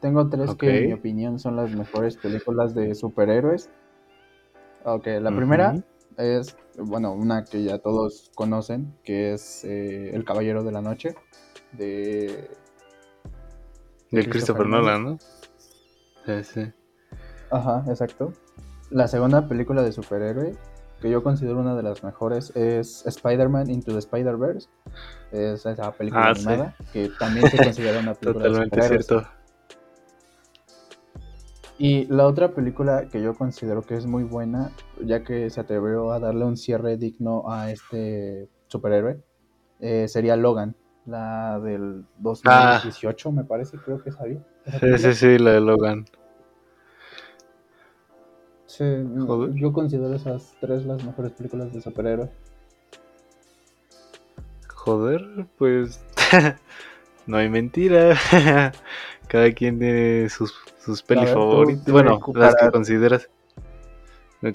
Tengo 0.00 0.28
tres 0.30 0.54
que 0.54 0.78
en 0.78 0.86
mi 0.86 0.92
opinión 0.94 1.38
son 1.38 1.56
las 1.56 1.70
mejores 1.72 2.16
películas 2.16 2.74
de 2.74 2.94
superhéroes. 2.94 3.68
Ok, 4.84 5.06
la 5.20 5.34
primera 5.34 5.74
es, 6.16 6.56
bueno, 6.78 7.12
una 7.12 7.44
que 7.44 7.62
ya 7.64 7.78
todos 7.78 8.30
conocen, 8.34 8.94
que 9.04 9.34
es 9.34 9.64
eh, 9.64 10.14
El 10.14 10.24
Caballero 10.24 10.62
de 10.62 10.72
la 10.72 10.80
Noche, 10.80 11.14
de... 11.72 12.48
De 14.10 14.26
Christopher 14.30 14.66
Nolan, 14.66 15.04
¿no? 15.04 15.18
Sí, 16.42 16.72
Ajá, 17.50 17.84
exacto. 17.88 18.32
La 18.90 19.08
segunda 19.08 19.48
película 19.48 19.82
de 19.82 19.92
superhéroe, 19.92 20.54
que 21.00 21.10
yo 21.10 21.22
considero 21.22 21.58
una 21.58 21.74
de 21.74 21.82
las 21.82 22.04
mejores, 22.04 22.54
es 22.54 23.06
Spider-Man 23.06 23.70
Into 23.70 23.92
the 23.92 23.98
Spider-Verse. 23.98 24.68
Es 25.32 25.64
esa 25.64 25.92
película 25.92 26.26
ah, 26.26 26.30
animada, 26.30 26.76
que 26.92 27.10
también 27.18 27.48
se 27.48 27.56
considera 27.56 28.00
una 28.00 28.14
película 28.14 28.44
Totalmente 28.44 28.80
de 28.80 28.88
cierto. 28.88 29.26
Y 31.78 32.06
la 32.06 32.26
otra 32.26 32.52
película 32.52 33.06
que 33.08 33.22
yo 33.22 33.34
considero 33.34 33.82
que 33.82 33.96
es 33.96 34.04
muy 34.04 34.24
buena, 34.24 34.72
ya 35.00 35.22
que 35.22 35.48
se 35.48 35.60
atrevió 35.60 36.12
a 36.12 36.18
darle 36.18 36.44
un 36.44 36.56
cierre 36.56 36.96
digno 36.96 37.50
a 37.50 37.70
este 37.70 38.48
superhéroe, 38.66 39.22
eh, 39.80 40.08
sería 40.08 40.36
Logan, 40.36 40.74
la 41.06 41.60
del 41.60 42.04
2018, 42.18 43.32
me 43.32 43.44
parece, 43.44 43.78
creo 43.78 44.02
que 44.02 44.10
es 44.10 44.20
ahí. 44.20 44.42
Sí, 44.80 44.98
sí, 44.98 45.14
sí, 45.14 45.38
la 45.38 45.52
de 45.52 45.60
Logan. 45.60 46.04
Sí, 48.78 48.84
yo 49.54 49.72
considero 49.72 50.14
esas 50.14 50.54
tres 50.60 50.86
las 50.86 51.02
mejores 51.02 51.32
películas 51.32 51.72
de 51.72 51.82
superhéroes. 51.82 52.30
Joder, 54.72 55.26
pues 55.58 56.00
no 57.26 57.38
hay 57.38 57.48
mentira. 57.48 58.16
Cada 59.26 59.50
quien 59.50 59.80
tiene 59.80 60.28
sus, 60.28 60.54
sus 60.78 61.02
pelis 61.02 61.28
favoritas. 61.28 61.88
Bueno, 61.88 62.20
las 62.34 62.54
que 62.54 62.70
consideras. 62.70 63.28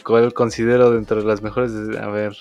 ¿Cuál 0.05 0.33
considero 0.33 0.91
dentro 0.91 1.19
de 1.19 1.27
las 1.27 1.41
mejores? 1.41 1.73
A 1.99 2.07
ver. 2.07 2.33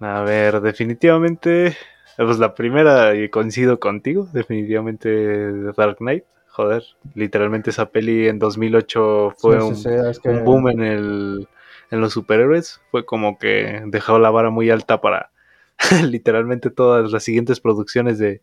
A 0.00 0.22
ver, 0.22 0.60
definitivamente. 0.60 1.76
Pues 2.16 2.40
la 2.40 2.56
primera, 2.56 3.14
y 3.14 3.28
coincido 3.28 3.78
contigo, 3.78 4.28
definitivamente 4.32 5.72
Dark 5.76 5.98
Knight 5.98 6.24
joder, 6.58 6.82
literalmente 7.14 7.70
esa 7.70 7.86
peli 7.92 8.26
en 8.26 8.40
2008 8.40 9.34
fue 9.38 9.62
un, 9.62 9.76
un, 10.24 10.44
boom 10.44 10.68
en, 10.70 10.80
el, 10.80 11.48
en 11.92 12.00
los 12.00 12.12
superhéroes. 12.12 12.80
Fue 12.90 13.06
como 13.06 13.38
que 13.38 13.80
dejó 13.86 14.18
la 14.18 14.30
vara 14.30 14.50
muy 14.50 14.68
alta 14.68 15.00
para 15.00 15.30
literalmente 16.02 16.70
todas 16.70 17.12
las 17.12 17.22
siguientes 17.22 17.60
producciones 17.60 18.18
de, 18.18 18.42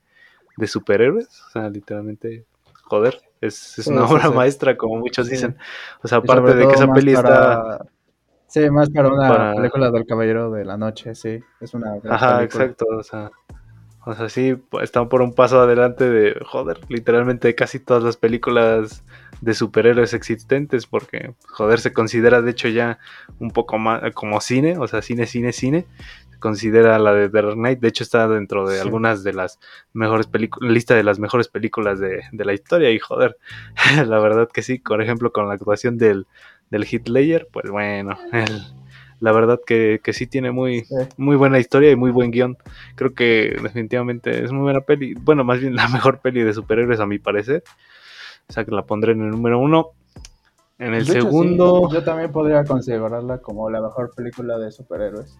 de 0.55 0.67
superhéroes. 0.67 1.27
O 1.27 1.49
sea, 1.49 1.69
literalmente, 1.69 2.45
joder, 2.85 3.21
es, 3.41 3.79
es 3.79 3.87
una 3.87 4.05
obra 4.05 4.31
maestra, 4.31 4.77
como 4.77 4.95
muchos 4.95 5.27
dicen. 5.27 5.57
O 6.01 6.07
sea, 6.07 6.19
aparte 6.19 6.55
de 6.55 6.67
que 6.69 6.73
esa 6.73 6.93
peli 6.93 7.11
está. 7.11 7.85
Sí, 8.47 8.69
más 8.69 8.89
para 8.91 9.09
una 9.09 9.55
película 9.55 9.91
del 9.91 10.05
Caballero 10.05 10.51
de 10.51 10.63
la 10.63 10.77
Noche, 10.77 11.15
sí. 11.15 11.41
Es 11.59 11.73
una. 11.73 11.95
Ajá, 12.09 12.43
exacto. 12.43 12.85
O 12.97 13.03
sea, 13.03 13.29
o 14.05 14.13
sea, 14.13 14.29
sí, 14.29 14.55
están 14.83 15.09
por 15.09 15.21
un 15.23 15.33
paso 15.33 15.59
adelante 15.59 16.07
de, 16.07 16.39
joder, 16.45 16.79
literalmente 16.89 17.55
casi 17.55 17.79
todas 17.79 18.03
las 18.03 18.17
películas 18.17 19.03
de 19.41 19.53
superhéroes 19.55 20.13
existentes, 20.13 20.85
porque, 20.85 21.33
joder, 21.47 21.79
se 21.79 21.91
considera 21.91 22.41
de 22.43 22.51
hecho 22.51 22.67
ya 22.67 22.99
un 23.39 23.49
poco 23.49 23.79
más 23.79 24.01
como 24.13 24.39
cine, 24.41 24.77
o 24.77 24.87
sea, 24.87 25.01
cine, 25.01 25.25
cine, 25.25 25.51
cine. 25.53 25.87
Se 26.29 26.37
considera 26.39 26.99
la 26.99 27.13
de 27.13 27.29
Dark 27.29 27.55
Knight, 27.55 27.79
de 27.79 27.87
hecho 27.87 28.03
está 28.03 28.27
dentro 28.27 28.69
de 28.69 28.79
algunas 28.79 29.23
de 29.23 29.33
las 29.33 29.59
mejores 29.93 30.27
películas, 30.27 30.71
lista 30.71 30.93
de 30.93 31.03
las 31.03 31.17
mejores 31.17 31.47
películas 31.47 31.99
de, 31.99 32.21
de, 32.31 32.45
la 32.45 32.53
historia, 32.53 32.91
y 32.91 32.99
joder, 32.99 33.37
la 34.05 34.19
verdad 34.19 34.47
que 34.53 34.61
sí, 34.61 34.77
por 34.77 35.01
ejemplo, 35.01 35.31
con 35.31 35.47
la 35.47 35.55
actuación 35.55 35.97
del, 35.97 36.27
del 36.69 36.85
Hitler, 36.89 37.47
pues 37.51 37.71
bueno, 37.71 38.17
el 38.31 38.61
la 39.19 39.31
verdad 39.31 39.59
que, 39.65 40.01
que 40.03 40.13
sí 40.13 40.27
tiene 40.27 40.51
muy, 40.51 40.85
muy 41.17 41.35
buena 41.35 41.59
historia 41.59 41.91
y 41.91 41.95
muy 41.95 42.11
buen 42.11 42.31
guion. 42.31 42.57
Creo 42.95 43.13
que 43.13 43.57
definitivamente 43.61 44.43
es 44.43 44.51
muy 44.51 44.63
buena 44.63 44.81
peli. 44.81 45.13
Bueno, 45.13 45.43
más 45.43 45.59
bien 45.59 45.75
la 45.75 45.87
mejor 45.87 46.19
peli 46.19 46.43
de 46.43 46.53
superhéroes 46.53 46.99
a 46.99 47.05
mi 47.05 47.19
parecer. 47.19 47.63
O 48.47 48.53
sea 48.53 48.65
que 48.65 48.71
la 48.71 48.85
pondré 48.85 49.13
en 49.13 49.21
el 49.21 49.31
número 49.31 49.59
uno. 49.59 49.91
En 50.77 50.93
el 50.93 51.05
segundo... 51.05 51.89
yo 51.91 52.03
también 52.03 52.31
podría 52.31 52.63
considerarla 52.65 53.37
como 53.37 53.69
la 53.69 53.81
mejor 53.81 54.11
película 54.13 54.57
de 54.57 54.71
superhéroes. 54.71 55.39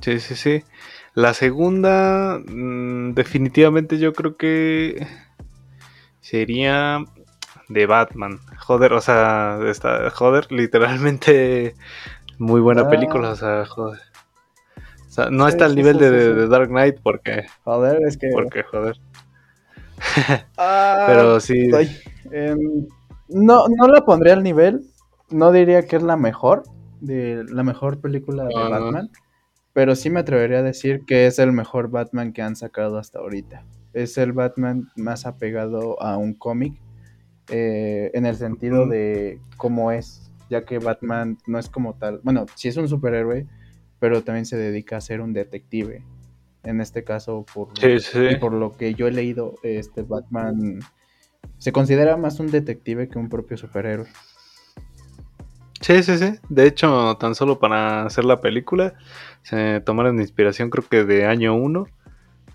Sí, 0.00 0.20
sí, 0.20 0.34
sí. 0.36 0.62
La 1.14 1.34
segunda, 1.34 2.38
mm, 2.38 3.14
definitivamente 3.14 3.98
yo 3.98 4.12
creo 4.12 4.36
que 4.36 5.06
sería 6.20 7.04
de 7.68 7.86
Batman. 7.86 8.40
Joder, 8.58 8.92
o 8.92 9.00
sea, 9.00 9.58
está, 9.66 10.10
joder, 10.10 10.50
literalmente 10.52 11.74
muy 12.40 12.62
buena 12.62 12.88
película, 12.88 13.32
o 13.32 13.36
sea, 13.36 13.66
joder. 13.66 14.00
O 15.06 15.12
sea, 15.12 15.28
no 15.28 15.46
está 15.46 15.66
al 15.66 15.76
nivel 15.76 15.98
de, 15.98 16.48
Dark 16.48 16.68
Knight 16.68 16.96
porque. 17.02 17.44
Joder, 17.64 18.00
es 18.06 18.16
que. 18.16 18.28
Porque, 18.32 18.62
joder. 18.62 18.96
Ah, 20.56 21.04
Pero 21.06 21.38
sí. 21.40 21.68
Em, 22.32 22.86
no, 23.28 23.68
no 23.68 23.86
la 23.88 24.00
pondría 24.06 24.32
al 24.32 24.42
nivel. 24.42 24.80
No 25.28 25.52
diría 25.52 25.86
que 25.86 25.96
es 25.96 26.02
la 26.02 26.16
mejor. 26.16 26.62
De 27.00 27.44
la 27.50 27.62
mejor 27.62 28.00
película 28.00 28.44
de 28.44 28.54
Batman. 28.54 29.10
Pero 29.74 29.94
sí 29.94 30.08
me 30.08 30.20
atrevería 30.20 30.60
a 30.60 30.62
decir 30.62 31.04
que 31.06 31.26
es 31.26 31.38
el 31.38 31.52
mejor 31.52 31.90
Batman 31.90 32.32
que 32.32 32.40
han 32.40 32.56
sacado 32.56 32.96
hasta 32.96 33.18
ahorita. 33.18 33.66
Es 33.92 34.16
el 34.16 34.32
Batman 34.32 34.88
más 34.96 35.26
apegado 35.26 36.00
a 36.02 36.16
un 36.16 36.32
cómic. 36.32 36.80
Eh, 37.50 38.10
en 38.14 38.24
el 38.24 38.36
sentido 38.36 38.86
de 38.86 39.40
cómo 39.58 39.92
es 39.92 40.19
ya 40.50 40.64
que 40.64 40.78
Batman 40.78 41.38
no 41.46 41.58
es 41.58 41.70
como 41.70 41.94
tal, 41.94 42.20
bueno, 42.22 42.44
sí 42.56 42.68
es 42.68 42.76
un 42.76 42.88
superhéroe, 42.88 43.46
pero 43.98 44.22
también 44.22 44.44
se 44.44 44.56
dedica 44.56 44.96
a 44.96 45.00
ser 45.00 45.20
un 45.20 45.32
detective. 45.32 46.04
En 46.62 46.82
este 46.82 47.04
caso, 47.04 47.46
por, 47.54 47.68
por 48.38 48.52
lo 48.52 48.76
que 48.76 48.94
yo 48.94 49.06
he 49.06 49.12
leído, 49.12 49.54
este 49.62 50.02
Batman 50.02 50.80
se 51.56 51.72
considera 51.72 52.16
más 52.18 52.38
un 52.40 52.50
detective 52.50 53.08
que 53.08 53.18
un 53.18 53.30
propio 53.30 53.56
superhéroe. 53.56 54.08
Sí, 55.80 56.02
sí, 56.02 56.18
sí. 56.18 56.34
De 56.50 56.66
hecho, 56.66 57.16
tan 57.18 57.34
solo 57.34 57.58
para 57.58 58.04
hacer 58.04 58.24
la 58.26 58.42
película, 58.42 58.94
se 59.42 59.80
tomaron 59.80 60.20
inspiración 60.20 60.68
creo 60.68 60.86
que 60.86 61.04
de 61.04 61.24
año 61.24 61.54
1 61.54 61.86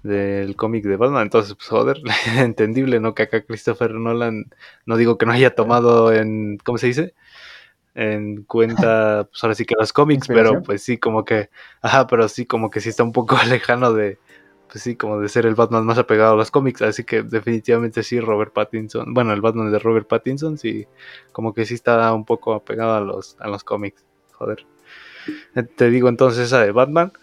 del 0.04 0.56
cómic 0.56 0.86
de 0.86 0.98
Batman. 0.98 1.24
Entonces, 1.24 1.56
pues 1.56 1.68
joder, 1.68 2.02
entendible, 2.38 3.00
¿no? 3.00 3.16
Que 3.16 3.24
acá 3.24 3.44
Christopher 3.44 3.92
Nolan, 3.96 4.46
no 4.86 4.98
digo 4.98 5.18
que 5.18 5.26
no 5.26 5.32
haya 5.32 5.56
tomado 5.56 6.14
en, 6.14 6.58
¿cómo 6.64 6.78
se 6.78 6.88
dice? 6.88 7.16
En 7.96 8.44
cuenta, 8.44 9.28
pues 9.32 9.44
ahora 9.44 9.56
sí 9.56 9.66
que 9.66 9.76
los 9.80 9.94
cómics, 9.94 10.28
pero 10.28 10.62
pues 10.62 10.84
sí, 10.84 10.98
como 10.98 11.24
que, 11.24 11.50
ajá, 11.82 12.06
pero 12.08 12.28
sí, 12.28 12.46
como 12.46 12.70
que 12.70 12.82
sí 12.82 12.90
está 12.90 13.04
un 13.04 13.14
poco 13.14 13.38
lejano 13.48 13.94
de, 13.94 14.20
pues 14.70 14.84
sí, 14.84 14.98
como 14.98 15.20
de 15.20 15.30
ser 15.30 15.46
el 15.46 15.56
Batman 15.56 15.86
más 15.86 15.98
apegado 15.98 16.34
a 16.34 16.36
los 16.36 16.52
cómics, 16.52 16.82
así 16.82 17.06
que 17.06 17.24
definitivamente 17.24 18.04
sí, 18.04 18.20
Robert 18.20 18.52
Pattinson, 18.54 19.14
bueno, 19.14 19.32
el 19.32 19.40
Batman 19.40 19.72
de 19.72 19.80
Robert 19.80 20.08
Pattinson, 20.08 20.58
sí, 20.58 20.86
como 21.32 21.54
que 21.54 21.66
sí 21.66 21.74
está 21.74 22.14
un 22.14 22.26
poco 22.26 22.54
apegado 22.54 22.96
a 22.96 23.00
los, 23.00 23.38
a 23.40 23.48
los 23.48 23.64
cómics, 23.64 24.06
joder. 24.34 24.66
Eh, 25.56 25.64
te 25.64 25.90
digo 25.90 26.10
entonces 26.10 26.48
esa 26.48 26.60
de 26.60 26.72
Batman, 26.72 27.14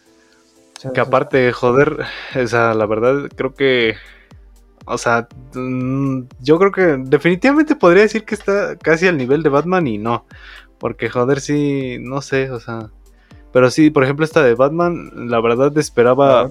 que 0.94 1.00
aparte, 1.00 1.52
joder, 1.52 2.06
esa, 2.34 2.72
la 2.74 2.86
verdad, 2.86 3.28
creo 3.36 3.54
que 3.54 3.94
o 4.84 4.98
sea, 4.98 5.28
mm, 5.54 6.22
yo 6.40 6.58
creo 6.58 6.72
que 6.72 6.96
definitivamente 6.98 7.76
podría 7.76 8.02
decir 8.02 8.24
que 8.24 8.34
está 8.34 8.76
casi 8.76 9.06
al 9.06 9.16
nivel 9.16 9.42
de 9.42 9.48
Batman 9.48 9.86
y 9.86 9.98
no. 9.98 10.26
Porque 10.82 11.08
joder, 11.08 11.40
sí, 11.40 11.98
no 12.00 12.22
sé, 12.22 12.50
o 12.50 12.58
sea. 12.58 12.90
Pero 13.52 13.70
sí, 13.70 13.90
por 13.90 14.02
ejemplo, 14.02 14.24
esta 14.24 14.42
de 14.42 14.56
Batman, 14.56 15.12
la 15.30 15.40
verdad 15.40 15.78
esperaba. 15.78 16.50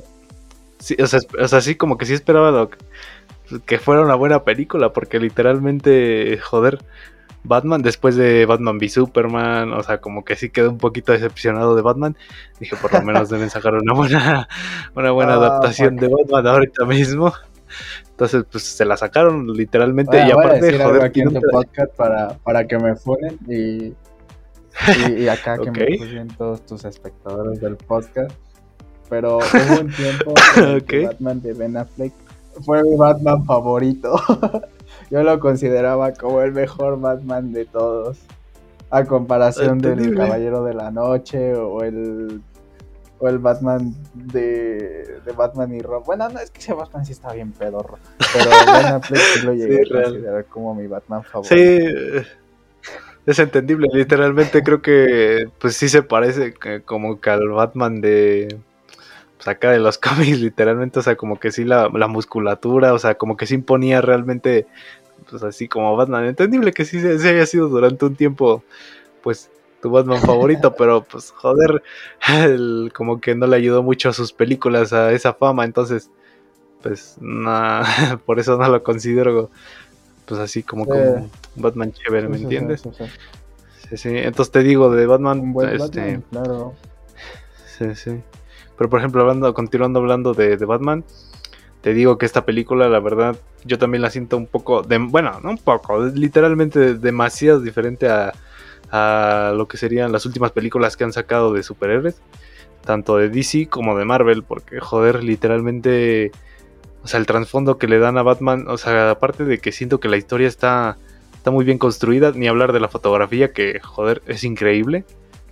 Sí, 0.80 0.96
o, 1.04 1.06
sea, 1.06 1.20
o 1.38 1.50
sea, 1.50 1.60
sí, 1.60 1.76
como 1.76 1.98
que 1.98 2.06
sí 2.06 2.14
esperaba 2.14 2.50
lo 2.50 2.70
que, 3.66 3.78
fuera 3.78 4.04
una 4.04 4.16
buena 4.16 4.46
película. 4.46 4.94
Porque 4.94 5.20
literalmente, 5.20 6.40
joder, 6.42 6.80
Batman, 7.44 7.82
después 7.82 8.16
de 8.16 8.46
Batman 8.46 8.78
v 8.78 8.88
Superman, 8.88 9.74
o 9.74 9.84
sea, 9.84 10.00
como 10.00 10.24
que 10.24 10.38
sí 10.38 10.50
quedó 10.50 10.70
un 10.70 10.78
poquito 10.78 11.12
decepcionado 11.12 11.76
de 11.76 11.82
Batman. 11.82 12.16
Dije, 12.58 12.78
por 12.78 12.94
lo 12.94 13.02
menos 13.04 13.30
deben 13.30 13.50
sacar 13.50 13.74
una 13.74 13.94
buena, 13.94 14.48
una 14.96 15.12
buena 15.12 15.34
ah, 15.34 15.40
adaptación 15.40 15.98
de 15.98 16.08
Batman 16.08 16.48
ahorita 16.48 16.86
mismo. 16.86 17.34
Entonces, 18.12 18.46
pues 18.50 18.64
se 18.64 18.86
la 18.86 18.96
sacaron 18.96 19.46
literalmente. 19.52 20.26
y 20.26 20.32
aparte, 20.32 20.80
joder, 20.82 21.04
aquí 21.04 21.20
en 21.20 21.34
tu 21.34 21.42
podcast 21.52 21.94
para, 21.98 22.30
para 22.46 22.66
que 22.66 22.78
me 22.78 22.96
funen 22.96 23.38
y, 23.50 23.94
y, 25.18 25.28
acá 25.28 25.58
que 25.58 25.72
me 25.72 25.98
funen 25.98 26.28
todos 26.30 26.66
tus 26.66 26.86
espectadores 26.86 27.60
del 27.60 27.78
podcast. 27.78 28.32
Pero 29.10 29.40
hubo 29.40 29.82
un 29.82 29.92
tiempo 29.92 30.34
que 30.88 31.06
Batman 31.06 31.42
de 31.42 31.54
Ben 31.54 31.78
Affleck 31.78 32.14
fue 32.66 32.84
mi 32.84 32.96
Batman 32.96 33.46
favorito. 33.46 34.16
Yo 35.10 35.24
lo 35.24 35.40
consideraba 35.40 36.14
como 36.14 36.42
el 36.42 36.54
mejor 36.54 37.00
Batman 37.00 37.52
de 37.52 37.66
todos. 37.66 38.20
A 38.90 39.06
comparación 39.06 39.80
del 39.80 40.16
Caballero 40.16 40.66
de 40.66 40.74
la 40.74 40.92
Noche 40.92 41.54
o 41.56 41.82
el 41.82 42.42
o 43.22 43.28
el 43.30 43.38
Batman 43.38 43.94
de, 44.14 45.20
de 45.24 45.32
Batman 45.32 45.74
y 45.76 45.80
Rob. 45.80 46.04
Bueno, 46.04 46.28
no, 46.30 46.40
es 46.40 46.50
que 46.50 46.60
ese 46.60 46.74
Batman 46.74 47.06
sí 47.06 47.12
está 47.12 47.32
bien 47.34 47.52
pedorro. 47.52 48.00
Pero 48.34 48.50
Ben 48.50 48.86
Affleck 48.88 49.22
sí 49.22 49.46
lo 49.46 49.54
llegué 49.54 49.82
a 49.82 50.04
considerar 50.04 50.46
como 50.46 50.74
mi 50.74 50.88
Batman 50.88 51.24
favorito. 51.24 51.56
Sí, 51.56 52.26
es 53.26 53.40
entendible. 53.40 53.88
Literalmente 53.94 54.64
creo 54.64 54.82
que 54.82 55.46
pues 55.60 55.76
sí 55.76 55.90
se 55.90 56.04
parece 56.04 56.54
como 56.86 57.20
que 57.20 57.30
al 57.30 57.48
Batman 57.50 58.02
de 58.02 58.60
pues 59.38 59.48
acá 59.48 59.72
de 59.72 59.80
los 59.80 59.98
cómics, 59.98 60.40
literalmente, 60.40 61.00
o 61.00 61.02
sea, 61.02 61.16
como 61.16 61.40
que 61.40 61.52
sí 61.52 61.64
la, 61.64 61.90
la 61.94 62.08
musculatura, 62.08 62.94
o 62.94 63.00
sea, 63.00 63.16
como 63.16 63.38
que 63.38 63.48
sí 63.48 63.56
imponía 63.56 64.02
realmente, 64.02 64.68
pues 65.30 65.44
así 65.44 65.68
como 65.68 65.96
Batman. 65.96 66.26
Entendible 66.26 66.74
que 66.74 66.86
sí, 66.86 67.00
sí 67.00 67.28
haya 67.28 67.46
sido 67.46 67.68
durante 67.68 68.06
un 68.06 68.16
tiempo, 68.16 68.64
pues 69.24 69.50
tu 69.82 69.90
Batman 69.90 70.22
favorito, 70.22 70.76
pero 70.78 71.04
pues 71.04 71.32
joder, 71.32 71.82
como 72.94 73.20
que 73.20 73.34
no 73.36 73.48
le 73.48 73.56
ayudó 73.56 73.82
mucho 73.84 74.10
a 74.10 74.14
sus 74.14 74.32
películas 74.32 74.94
a 74.94 75.12
esa 75.12 75.34
fama, 75.34 75.66
entonces 75.66 76.12
pues 76.82 77.18
nada, 77.20 78.20
por 78.26 78.40
eso 78.40 78.58
no 78.58 78.68
lo 78.70 78.84
considero 78.84 79.50
pues 80.32 80.40
así 80.40 80.64
como, 80.64 80.86
como 80.86 81.30
Batman 81.58 81.92
chévere, 81.92 82.30
¿me 82.30 82.38
entiendes? 82.38 82.84
Sí, 83.90 83.98
sí, 83.98 84.10
entonces 84.14 84.50
te 84.50 84.64
digo 84.64 84.90
de 84.90 85.06
Batman, 85.06 85.54
este, 85.74 86.22
claro. 86.32 86.74
Sí, 87.78 87.94
sí. 87.96 88.22
Pero 88.78 88.90
por 88.90 89.00
ejemplo, 89.00 89.20
hablando, 89.20 89.54
continuando 89.54 90.00
hablando 90.00 90.34
de, 90.34 90.56
de 90.56 90.66
Batman, 90.66 91.04
te 91.82 91.94
digo 91.94 92.18
que 92.18 92.26
esta 92.26 92.46
película, 92.46 92.88
la 92.88 93.02
verdad, 93.02 93.36
yo 93.66 93.78
también 93.78 94.02
la 94.02 94.10
siento 94.10 94.38
un 94.38 94.48
poco, 94.48 94.84
de, 94.84 95.00
bueno, 95.00 95.38
no 95.44 95.50
un 95.50 95.58
poco, 95.58 96.00
literalmente 96.00 96.94
demasiado 96.94 97.60
diferente 97.60 98.08
a, 98.08 98.32
a 98.90 99.52
lo 99.54 99.68
que 99.68 99.76
serían 99.76 100.14
las 100.14 100.26
últimas 100.26 100.54
películas 100.54 100.96
que 100.96 101.04
han 101.04 101.12
sacado 101.12 101.52
de 101.52 101.62
superhéroes, 101.62 102.22
tanto 102.86 103.18
de 103.18 103.28
DC 103.28 103.68
como 103.68 103.98
de 103.98 104.06
Marvel, 104.06 104.44
porque 104.44 104.80
joder, 104.80 105.26
literalmente, 105.26 106.32
o 107.04 107.08
sea, 107.08 107.20
el 107.20 107.26
trasfondo 107.26 107.78
que 107.78 107.88
le 107.88 108.00
dan 108.00 108.18
a 108.18 108.24
Batman, 108.24 108.66
o 108.68 108.78
sea, 108.78 109.12
aparte 109.12 109.46
de 109.46 109.58
que 109.58 109.72
siento 109.72 110.00
que 110.00 110.08
la 110.08 110.18
historia 110.18 110.48
está, 110.48 110.98
está 111.34 111.50
muy 111.52 111.66
bien 111.66 111.78
construida, 111.78 112.32
ni 112.32 112.48
hablar 112.48 112.74
de 112.74 112.80
la 112.80 112.88
fotografía, 112.88 113.52
que 113.54 113.80
joder, 113.80 114.22
es 114.28 114.44
increíble. 114.44 115.06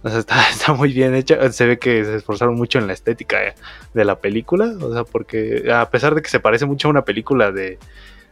O 0.03 0.09
sea, 0.09 0.19
está, 0.19 0.49
está, 0.51 0.73
muy 0.73 0.93
bien 0.93 1.15
hecha. 1.15 1.51
Se 1.51 1.65
ve 1.65 1.79
que 1.79 2.05
se 2.05 2.15
esforzaron 2.17 2.55
mucho 2.55 2.79
en 2.79 2.87
la 2.87 2.93
estética 2.93 3.39
de 3.93 4.05
la 4.05 4.19
película. 4.19 4.75
O 4.81 4.93
sea, 4.93 5.03
porque 5.03 5.71
a 5.73 5.89
pesar 5.89 6.15
de 6.15 6.21
que 6.21 6.29
se 6.29 6.39
parece 6.39 6.65
mucho 6.65 6.87
a 6.87 6.91
una 6.91 7.03
película 7.03 7.51
de, 7.51 7.79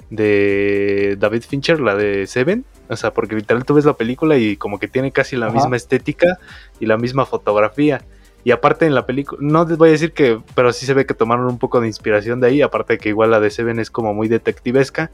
de 0.09 1.17
David 1.19 1.43
Fincher, 1.43 1.79
la 1.79 1.95
de 1.95 2.27
Seven. 2.27 2.65
O 2.89 2.95
sea, 2.95 3.11
porque 3.11 3.35
literal 3.35 3.65
tú 3.65 3.73
ves 3.73 3.85
la 3.85 3.93
película 3.93 4.37
y 4.37 4.55
como 4.55 4.79
que 4.79 4.87
tiene 4.87 5.11
casi 5.11 5.35
la 5.35 5.49
misma 5.49 5.75
estética 5.75 6.39
y 6.79 6.85
la 6.85 6.97
misma 6.97 7.25
fotografía. 7.25 8.01
Y 8.47 8.51
aparte 8.51 8.85
en 8.85 8.95
la 8.95 9.05
película, 9.05 9.39
no 9.41 9.65
les 9.65 9.77
voy 9.77 9.89
a 9.89 9.91
decir 9.91 10.13
que, 10.13 10.39
pero 10.55 10.71
sí 10.71 10.85
se 10.85 10.93
ve 10.93 11.05
que 11.05 11.13
tomaron 11.13 11.47
un 11.47 11.59
poco 11.59 11.81
de 11.81 11.87
inspiración 11.87 12.39
de 12.39 12.47
ahí, 12.47 12.61
aparte 12.61 12.93
de 12.93 12.97
que 12.97 13.09
igual 13.09 13.31
la 13.31 13.41
de 13.41 13.49
Seven 13.49 13.77
es 13.77 13.91
como 13.91 14.13
muy 14.13 14.29
detectivesca. 14.29 15.11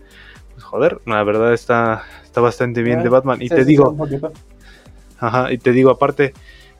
Pues 0.53 0.63
joder, 0.63 1.01
la 1.07 1.23
verdad 1.23 1.51
está, 1.51 2.03
está 2.23 2.41
bastante 2.41 2.83
bien 2.83 3.01
de 3.01 3.09
Batman. 3.09 3.41
Y 3.41 3.49
te 3.49 3.65
digo, 3.65 3.97
ajá, 5.17 5.51
y 5.51 5.57
te 5.57 5.71
digo 5.71 5.89
aparte, 5.89 6.35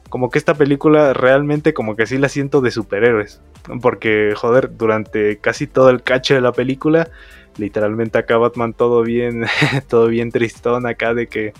como 0.10 0.30
que 0.30 0.38
esta 0.38 0.54
película 0.54 1.14
realmente 1.14 1.74
como 1.74 1.96
que 1.96 2.06
sí 2.06 2.20
la 2.20 2.30
siento 2.30 2.62
de 2.62 2.70
superhéroes. 2.70 3.42
Porque, 3.82 4.36
joder, 4.38 4.78
durante 4.78 5.40
casi 5.40 5.66
todo 5.66 5.90
el 5.90 6.04
cacho 6.04 6.36
de 6.36 6.42
la 6.42 6.52
película, 6.52 7.10
literalmente 7.58 8.20
acá 8.20 8.38
Batman 8.38 8.74
todo 8.74 9.02
bien, 9.02 9.46
todo 9.90 10.06
bien 10.06 10.30
tristón 10.30 10.86
acá 10.86 11.16
de 11.16 11.26
que 11.26 11.54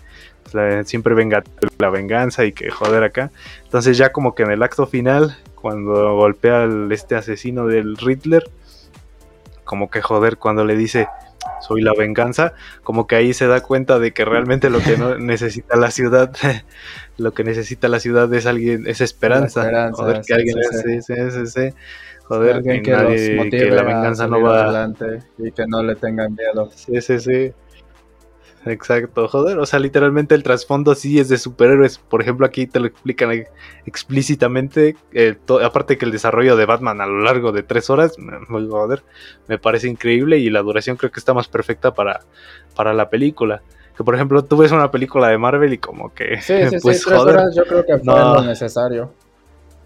siempre 0.86 1.14
venga 1.14 1.44
la 1.78 1.90
venganza 1.90 2.46
y 2.46 2.52
que 2.52 2.70
joder 2.70 3.04
acá. 3.04 3.32
Entonces 3.64 3.98
ya 3.98 4.12
como 4.12 4.36
que 4.36 4.44
en 4.44 4.52
el 4.52 4.64
acto 4.64 4.86
final, 4.88 5.38
cuando 5.56 6.16
golpea 6.16 6.64
al 6.64 6.92
este 6.92 7.16
asesino 7.16 7.68
del 7.68 7.98
Riddler, 7.98 8.44
como 9.64 9.90
que 9.90 10.02
joder, 10.02 10.38
cuando 10.38 10.66
le 10.66 10.76
dice 10.76 11.08
soy 11.62 11.82
la 11.82 11.94
venganza, 11.98 12.54
como 12.84 13.08
que 13.08 13.16
ahí 13.16 13.34
se 13.34 13.48
da 13.48 13.62
cuenta 13.62 14.00
de 14.00 14.12
que 14.12 14.26
realmente 14.26 14.70
lo 14.70 14.80
que 14.80 14.98
no 14.98 15.18
necesita 15.18 15.76
la 15.76 15.92
ciudad, 15.92 16.32
lo 17.18 17.34
que 17.34 17.44
necesita 17.44 17.88
la 17.88 18.00
ciudad 18.00 18.32
es 18.34 18.46
alguien, 18.46 18.86
es 18.88 19.02
esperanza. 19.02 19.92
joder, 19.94 20.22
que 20.26 20.34
alguien 20.34 20.58
joder, 22.26 22.64
que, 22.64 23.50
que 23.50 23.72
la 23.72 23.84
venganza 23.84 24.28
no 24.28 24.42
va 24.42 24.64
adelante 24.64 25.20
y 25.38 25.52
que 25.52 25.66
no 25.68 25.84
le 25.84 25.96
tengan 25.96 26.36
miedo. 26.36 26.70
Sí, 26.76 27.02
sí, 27.02 27.20
sí. 27.20 27.54
Exacto, 28.66 29.28
joder, 29.28 29.60
o 29.60 29.66
sea, 29.66 29.80
literalmente 29.80 30.36
el 30.36 30.44
trasfondo 30.44 30.96
sí 30.96 31.20
es 31.20 31.28
de 31.28 31.38
superhéroes. 31.38 31.98
Por 31.98 32.22
ejemplo, 32.22 32.46
aquí 32.46 32.66
te 32.66 32.80
lo 32.80 32.88
explican 32.88 33.46
explícitamente, 33.86 34.96
eh, 35.12 35.36
aparte 35.64 35.98
que 35.98 36.06
el 36.06 36.12
desarrollo 36.12 36.56
de 36.56 36.66
Batman 36.66 37.02
a 37.02 37.06
lo 37.06 37.20
largo 37.20 37.52
de 37.52 37.64
tres 37.64 37.90
horas, 37.90 38.16
joder, 38.48 39.04
me 39.48 39.58
parece 39.58 39.90
increíble 39.90 40.38
y 40.38 40.50
la 40.50 40.62
duración 40.62 40.96
creo 40.96 41.12
que 41.12 41.20
está 41.20 41.34
más 41.34 41.50
perfecta 41.50 41.94
para, 41.94 42.22
para 42.76 42.94
la 42.94 43.10
película. 43.10 43.62
Que 43.98 44.04
por 44.04 44.16
ejemplo, 44.16 44.44
tú 44.44 44.58
ves 44.58 44.72
una 44.72 44.90
película 44.90 45.28
de 45.28 45.38
Marvel 45.38 45.74
y 45.74 45.78
como 45.78 46.14
que... 46.14 46.42
Sí, 46.42 46.56
sí, 46.70 46.78
pues, 46.82 47.04
tres 47.04 47.20
horas 47.20 47.56
yo 47.56 47.64
creo 47.66 47.86
que 47.86 47.98
fue 48.00 48.20
lo 48.20 48.44
necesario. 48.44 49.12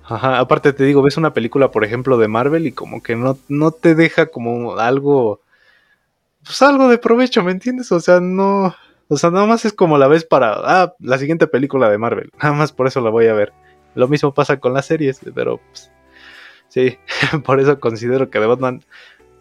Ajá, 0.03 0.39
aparte 0.39 0.71
te 0.71 0.85
digo, 0.85 1.01
ves 1.01 1.17
una 1.17 1.33
película, 1.33 1.71
por 1.71 1.83
ejemplo, 1.83 2.17
de 2.17 2.29
Marvel 2.29 2.67
y 2.67 2.71
como 2.71 3.03
que 3.03 3.15
no, 3.15 3.37
no 3.49 3.71
te 3.71 3.93
deja 3.95 4.27
como 4.27 4.77
algo 4.77 5.41
pues 6.47 6.62
algo 6.62 6.88
de 6.88 6.97
provecho, 6.97 7.43
¿me 7.43 7.51
entiendes? 7.51 7.91
O 7.91 7.99
sea, 7.99 8.19
no, 8.19 8.73
o 9.10 9.17
sea, 9.17 9.29
nada 9.29 9.45
más 9.45 9.65
es 9.65 9.73
como 9.73 9.97
la 9.97 10.07
ves 10.07 10.25
para, 10.25 10.53
ah, 10.55 10.95
la 10.99 11.17
siguiente 11.17 11.47
película 11.47 11.89
de 11.89 11.97
Marvel, 11.97 12.31
nada 12.41 12.53
más 12.55 12.71
por 12.71 12.88
eso 12.88 13.01
la 13.01 13.10
voy 13.10 13.27
a 13.27 13.33
ver. 13.33 13.53
Lo 13.95 14.07
mismo 14.07 14.33
pasa 14.33 14.60
con 14.60 14.73
las 14.73 14.86
series, 14.86 15.19
pero 15.33 15.60
pues, 15.69 15.91
sí, 16.67 16.97
por 17.45 17.60
eso 17.60 17.79
considero 17.79 18.29
que 18.29 18.39
The 18.39 18.45
Batman 18.45 18.83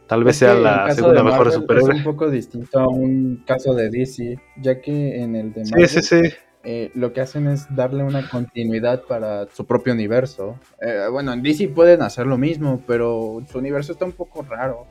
tal 0.07 0.25
vez 0.25 0.37
sea 0.37 0.55
la 0.55 0.93
segunda 0.93 1.23
mejor 1.23 1.53
superhéroe. 1.53 1.93
Es 1.93 1.99
un 1.99 2.05
poco 2.05 2.31
distinto 2.31 2.79
a 2.79 2.89
un 2.89 3.43
caso 3.47 3.75
de 3.75 3.91
DC, 3.91 4.39
ya 4.61 4.81
que 4.81 5.23
en 5.23 5.37
el 5.37 5.53
de 5.53 5.65
Marvel, 5.65 5.89
sí, 5.89 6.03
sí, 6.03 6.23
sí. 6.23 6.37
Eh, 6.69 6.91
lo 6.95 7.13
que 7.13 7.21
hacen 7.21 7.47
es 7.47 7.73
darle 7.77 8.03
una 8.03 8.29
continuidad 8.29 9.03
para 9.05 9.47
su 9.55 9.65
propio 9.67 9.93
universo. 9.93 10.59
Eh, 10.81 11.07
bueno, 11.13 11.33
en 11.33 11.41
DC 11.41 11.69
pueden 11.69 12.03
hacer 12.03 12.27
lo 12.27 12.39
mismo, 12.39 12.83
pero 12.89 13.41
su 13.49 13.59
universo 13.59 13.93
está 13.93 14.05
un 14.05 14.11
poco 14.11 14.43
raro. 14.43 14.85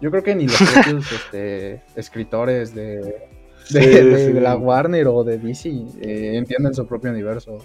Yo 0.00 0.10
creo 0.10 0.22
que 0.22 0.34
ni 0.34 0.46
los 0.46 0.56
propios 0.72 1.10
este, 1.12 1.82
escritores 1.94 2.74
de, 2.74 3.28
de, 3.70 4.40
la 4.40 4.56
Warner 4.56 5.08
o 5.08 5.24
de 5.24 5.38
DC 5.38 5.68
eh, 6.00 6.36
entienden 6.36 6.74
su 6.74 6.86
propio 6.86 7.10
universo. 7.10 7.58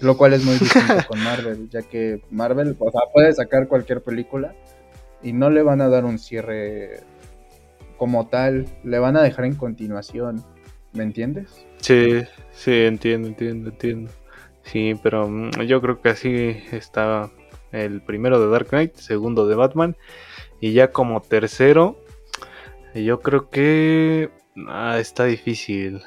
Lo 0.00 0.16
cual 0.16 0.34
es 0.34 0.44
muy 0.44 0.54
distinto 0.58 0.94
con 1.08 1.18
Marvel, 1.24 1.68
ya 1.70 1.82
que 1.82 2.22
Marvel 2.30 2.76
o 2.78 2.90
sea, 2.90 3.00
puede 3.12 3.32
sacar 3.32 3.66
cualquier 3.66 4.00
película 4.00 4.54
y 5.22 5.32
no 5.32 5.50
le 5.50 5.62
van 5.62 5.80
a 5.80 5.88
dar 5.88 6.04
un 6.04 6.20
cierre 6.20 7.00
como 7.96 8.28
tal, 8.28 8.66
le 8.84 9.00
van 9.00 9.16
a 9.16 9.22
dejar 9.22 9.44
en 9.46 9.56
continuación. 9.56 10.44
¿Me 10.92 11.02
entiendes? 11.02 11.66
Sí, 11.78 12.22
sí, 12.52 12.72
entiendo, 12.72 13.28
entiendo, 13.28 13.70
entiendo. 13.70 14.10
Sí, 14.62 14.94
pero 15.02 15.28
mm, 15.28 15.62
yo 15.66 15.80
creo 15.80 16.00
que 16.00 16.10
así 16.10 16.56
está 16.70 17.30
el 17.72 18.00
primero 18.00 18.40
de 18.40 18.50
Dark 18.50 18.68
Knight, 18.68 18.94
segundo 18.94 19.48
de 19.48 19.56
Batman 19.56 19.96
y 20.60 20.72
ya 20.72 20.90
como 20.90 21.20
tercero, 21.20 21.96
yo 22.94 23.20
creo 23.20 23.50
que... 23.50 24.30
Ah, 24.66 24.98
está 24.98 25.24
difícil. 25.24 26.02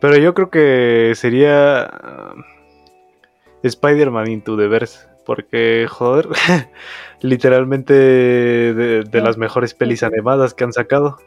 Pero 0.00 0.16
yo 0.16 0.34
creo 0.34 0.50
que 0.50 1.12
sería 1.14 1.82
ah, 1.82 2.34
Spider-Man 3.62 4.30
Into 4.30 4.56
the 4.56 4.68
Verse. 4.68 5.08
Porque, 5.24 5.86
joder, 5.88 6.28
literalmente 7.20 7.92
de, 7.92 9.20
las 9.20 9.36
mejores 9.36 9.74
pelis 9.74 10.02
animadas 10.02 10.54
que 10.54 10.64
han 10.64 10.72
sacado. 10.72 11.18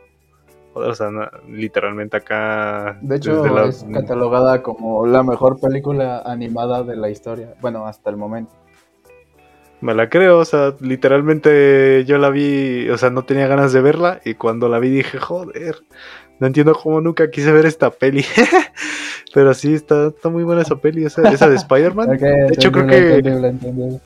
Joder, 0.74 0.90
o 0.90 0.96
sea, 0.96 1.10
literalmente 1.48 2.18
acá. 2.18 2.98
De 3.02 3.18
hecho, 3.18 3.46
es 3.66 3.86
catalogada 3.94 4.64
como 4.64 5.06
la 5.06 5.22
mejor 5.22 5.60
película 5.60 6.20
animada 6.26 6.82
de 6.82 6.96
la 6.96 7.10
historia. 7.10 7.54
Bueno, 7.62 7.86
hasta 7.86 8.10
el 8.10 8.18
momento. 8.18 8.54
Me 9.82 9.96
la 9.96 10.10
creo, 10.10 10.38
o 10.40 10.46
sea, 10.46 10.76
literalmente 10.80 12.06
yo 12.06 12.20
la 12.20 12.30
vi, 12.30 12.88
o 12.90 12.98
sea, 12.98 13.10
no 13.10 13.24
tenía 13.24 13.48
ganas 13.48 13.74
de 13.74 13.82
verla 13.82 14.22
y 14.24 14.36
cuando 14.36 14.70
la 14.70 14.78
vi 14.78 14.90
dije, 14.90 15.18
joder, 15.18 15.78
no 16.40 16.48
entiendo 16.48 16.74
cómo 16.74 17.02
nunca 17.02 17.32
quise 17.32 17.52
ver 17.52 17.66
esta 17.66 17.90
peli. 17.90 18.24
Pero 19.34 19.54
sí, 19.54 19.74
está, 19.74 20.08
está 20.08 20.30
muy 20.30 20.44
buena 20.44 20.62
esa 20.62 20.76
peli, 20.76 21.06
esa, 21.06 21.22
de 21.22 21.56
Spider-Man. 21.56 22.18
de 22.18 22.54
hecho, 22.54 22.72
creo 22.72 22.88
que... 22.88 24.00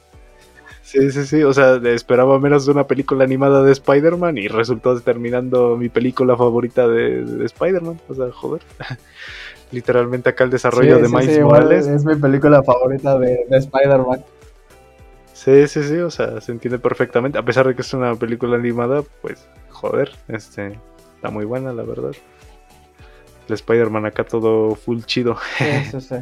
Sí, 0.85 1.11
sí, 1.11 1.25
sí, 1.25 1.43
o 1.43 1.51
sea, 1.51 1.77
esperaba 1.85 2.39
menos 2.39 2.67
de 2.67 2.71
una 2.71 2.85
película 2.85 3.23
animada 3.23 3.63
de 3.63 3.71
Spider-Man 3.71 4.38
y 4.38 4.47
resultó 4.47 4.97
terminando 5.01 5.75
mi 5.77 5.89
película 5.89 6.38
favorita 6.38 6.88
de, 6.88 7.43
Spider-Man, 7.43 7.99
o 8.07 8.13
sea, 8.13 8.31
joder. 8.31 8.61
Literalmente 9.71 10.29
acá 10.29 10.43
el 10.43 10.51
desarrollo 10.51 10.99
de 10.99 11.09
Miles 11.09 11.39
Morales. 11.41 11.88
Es 11.88 12.05
mi 12.05 12.15
película 12.15 12.61
favorita 12.61 13.17
de, 13.17 13.45
de 13.49 13.57
Spider-Man. 13.57 14.23
Sí, 15.35 15.67
sí, 15.67 15.83
sí, 15.83 15.97
o 15.97 16.09
sea, 16.09 16.39
se 16.39 16.53
entiende 16.53 16.79
perfectamente. 16.79 17.37
A 17.37 17.43
pesar 17.43 17.67
de 17.67 17.75
que 17.75 17.81
es 17.81 17.93
una 17.93 18.15
película 18.15 18.55
animada, 18.55 19.03
pues, 19.21 19.45
joder, 19.69 20.09
este, 20.29 20.79
está 21.13 21.29
muy 21.29 21.43
buena, 21.43 21.73
la 21.73 21.83
verdad. 21.83 22.13
El 23.49 23.53
Spider-Man 23.53 24.05
acá 24.05 24.23
todo 24.23 24.75
full 24.75 25.01
chido. 25.01 25.37
Sí, 25.57 25.99
sí, 25.99 26.15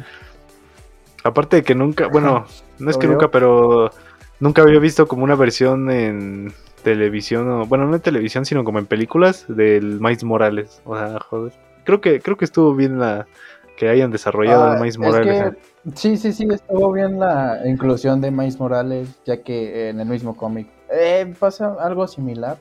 Aparte 1.22 1.58
de 1.58 1.62
que 1.62 1.76
nunca, 1.76 2.08
bueno, 2.08 2.44
no 2.80 2.90
es 2.90 2.98
que 2.98 3.06
nunca, 3.06 3.30
pero 3.30 3.92
nunca 4.40 4.62
había 4.62 4.80
visto 4.80 5.06
como 5.06 5.22
una 5.22 5.36
versión 5.36 5.92
en 5.92 6.52
televisión, 6.82 7.48
o, 7.48 7.66
bueno, 7.66 7.86
no 7.86 7.94
en 7.94 8.02
televisión, 8.02 8.44
sino 8.44 8.64
como 8.64 8.80
en 8.80 8.86
películas 8.86 9.46
del 9.46 10.00
Miles 10.00 10.24
Morales. 10.24 10.82
O 10.84 10.98
sea, 10.98 11.20
joder. 11.20 11.52
Creo 11.84 12.00
que, 12.00 12.20
creo 12.20 12.36
que 12.36 12.46
estuvo 12.46 12.74
bien 12.74 12.98
la 12.98 13.28
que 13.76 13.88
hayan 13.88 14.10
desarrollado 14.10 14.68
el 14.68 14.76
ah, 14.76 14.80
Miles 14.80 14.98
Morales. 14.98 15.54
Sí, 15.94 16.16
sí, 16.16 16.32
sí, 16.32 16.46
estuvo 16.50 16.92
bien 16.92 17.18
la 17.18 17.60
inclusión 17.66 18.20
de 18.20 18.30
Miles 18.30 18.58
Morales, 18.58 19.08
ya 19.24 19.42
que 19.42 19.90
en 19.90 20.00
el 20.00 20.06
mismo 20.06 20.36
cómic 20.36 20.68
eh, 20.90 21.32
pasa 21.38 21.76
algo 21.80 22.06
similar, 22.06 22.58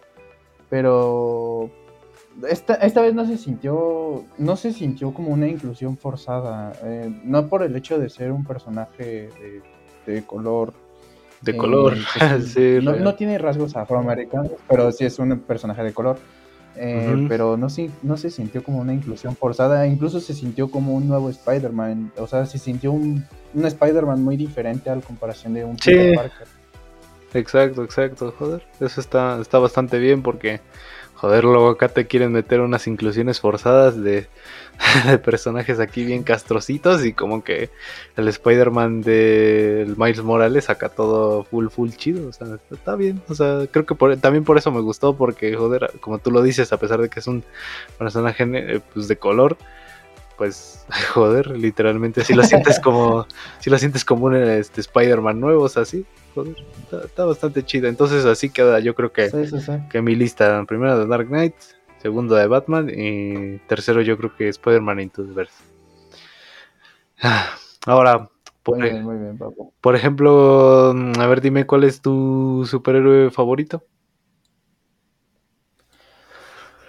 pero 0.69 1.69
esta, 2.49 2.75
esta 2.75 3.01
vez 3.01 3.13
no 3.13 3.25
se 3.25 3.37
sintió, 3.37 4.25
no 4.37 4.55
se 4.55 4.73
sintió 4.73 5.13
como 5.13 5.29
una 5.29 5.47
inclusión 5.47 5.97
forzada, 5.97 6.73
eh, 6.83 7.13
no 7.23 7.47
por 7.47 7.63
el 7.63 7.75
hecho 7.75 7.99
de 7.99 8.09
ser 8.09 8.31
un 8.31 8.43
personaje 8.43 9.29
de, 10.05 10.23
color. 10.23 10.73
De 11.41 11.55
color, 11.55 11.95
eh, 12.19 12.41
sí, 12.45 12.79
no, 12.81 12.95
no, 12.95 13.15
tiene 13.15 13.37
rasgos 13.37 13.75
afroamericanos, 13.75 14.51
pero 14.67 14.91
sí 14.91 15.05
es 15.05 15.19
un 15.19 15.39
personaje 15.39 15.83
de 15.83 15.93
color. 15.93 16.17
Eh, 16.75 17.25
pero 17.27 17.55
no, 17.55 17.67
no 18.01 18.17
se 18.17 18.29
sintió 18.31 18.63
como 18.63 18.79
una 18.79 18.93
inclusión 18.93 19.35
forzada, 19.35 19.85
incluso 19.85 20.19
se 20.19 20.33
sintió 20.33 20.71
como 20.71 20.93
un 20.93 21.07
nuevo 21.07 21.29
Spider-Man, 21.29 22.11
o 22.17 22.27
sea, 22.27 22.45
se 22.45 22.57
sintió 22.57 22.91
un, 22.91 23.23
un 23.53 23.65
Spider-Man 23.65 24.23
muy 24.23 24.37
diferente 24.37 24.89
a 24.89 24.95
la 24.95 25.01
comparación 25.01 25.53
de 25.53 25.65
un 25.65 25.77
Peter 25.77 26.15
Parker. 26.15 26.47
Exacto, 27.35 27.83
exacto, 27.83 28.33
joder, 28.37 28.63
eso 28.79 29.01
está, 29.01 29.39
está 29.41 29.59
bastante 29.59 29.97
bien 29.99 30.21
porque 30.21 30.61
Joder, 31.15 31.45
luego 31.45 31.69
acá 31.69 31.87
te 31.87 32.05
quieren 32.05 32.31
meter 32.31 32.59
unas 32.59 32.85
inclusiones 32.87 33.39
forzadas 33.39 34.01
de, 34.03 34.27
personajes 35.23 35.79
aquí 35.79 36.03
bien 36.03 36.23
castrocitos 36.23 37.05
y 37.05 37.13
como 37.13 37.43
que 37.43 37.69
el 38.17 38.27
Spider-Man 38.27 39.01
de 39.01 39.93
Miles 39.97 40.21
Morales 40.21 40.65
saca 40.65 40.89
todo 40.89 41.43
full, 41.43 41.67
full 41.67 41.91
chido. 41.91 42.27
O 42.27 42.33
sea, 42.33 42.59
está 42.71 42.95
bien. 42.95 43.21
O 43.29 43.35
sea, 43.35 43.67
creo 43.71 43.85
que 43.85 43.95
también 44.17 44.43
por 44.43 44.57
eso 44.57 44.71
me 44.71 44.81
gustó 44.81 45.15
porque, 45.15 45.55
joder, 45.55 45.91
como 46.01 46.19
tú 46.19 46.31
lo 46.31 46.41
dices, 46.41 46.73
a 46.73 46.77
pesar 46.77 46.99
de 47.01 47.09
que 47.09 47.19
es 47.19 47.27
un 47.27 47.43
personaje 47.97 48.43
eh, 48.43 48.81
pues, 48.93 49.07
de 49.07 49.15
color, 49.17 49.57
pues, 50.37 50.85
joder, 51.13 51.51
literalmente 51.51 52.23
si 52.25 52.33
lo 52.33 52.43
sientes 52.43 52.79
como, 52.79 53.27
si 53.59 53.69
lo 53.69 53.77
sientes 53.77 54.03
como 54.03 54.25
un 54.25 54.35
este, 54.35 54.81
Spider-Man 54.81 55.39
nuevo, 55.39 55.63
o 55.63 55.69
sea, 55.69 55.85
sí, 55.85 56.05
está, 57.03 57.25
bastante 57.25 57.63
chida. 57.63 57.89
Entonces 57.89 58.25
así 58.25 58.49
queda, 58.49 58.79
yo 58.79 58.95
creo 58.95 59.11
que, 59.11 59.29
que 59.89 60.01
mi 60.01 60.15
lista, 60.15 60.63
primero 60.65 60.97
de 60.97 61.07
Dark 61.07 61.27
Knight, 61.27 61.55
segundo 62.01 62.35
de 62.35 62.47
Batman 62.47 62.89
y 62.89 63.59
tercero 63.67 64.01
yo 64.01 64.17
creo 64.17 64.35
que 64.35 64.49
Spider-Man 64.49 64.99
Into 64.99 65.25
the 65.25 65.33
Verse. 65.33 65.63
Ah, 67.21 67.55
ahora, 67.85 68.29
por, 68.63 68.77
Muy 68.77 68.89
bien, 68.89 69.03
muy 69.03 69.17
bien, 69.17 69.37
papu. 69.37 69.73
por 69.79 69.95
ejemplo, 69.95 70.93
mm, 70.93 71.19
a 71.19 71.27
ver, 71.27 71.41
dime 71.41 71.65
cuál 71.65 71.83
es 71.83 72.01
tu 72.01 72.65
superhéroe 72.65 73.29
favorito. 73.29 73.83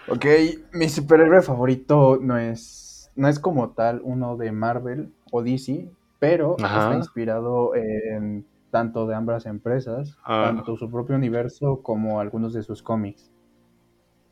Ok, 0.07 0.27
mi 0.73 0.89
superhéroe 0.89 1.41
favorito 1.43 2.19
no 2.21 2.37
es, 2.37 3.11
no 3.17 3.29
es 3.29 3.39
como 3.39 3.71
tal 3.71 4.01
uno 4.05 4.37
de 4.37 4.53
Marvel 4.53 5.15
o 5.31 5.43
DC, 5.43 5.89
pero 6.19 6.57
Ajá. 6.63 6.81
está 6.81 6.97
inspirado 6.97 7.75
en 7.75 8.47
tanto 8.75 9.07
de 9.07 9.15
ambas 9.15 9.47
empresas, 9.47 10.17
Ah. 10.25 10.51
tanto 10.53 10.77
su 10.77 10.91
propio 10.91 11.15
universo 11.15 11.81
como 11.81 12.19
algunos 12.19 12.53
de 12.55 12.65
sus 12.65 12.83
cómics. 12.83 13.31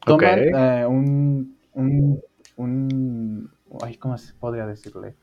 Toman 0.04 0.40
eh, 0.40 0.84
un, 0.84 1.56
un, 1.74 2.20
un, 2.56 3.48
ay, 3.84 3.96
¿cómo 3.98 4.18
se 4.18 4.34
podría 4.34 4.66
decirle? 4.66 5.14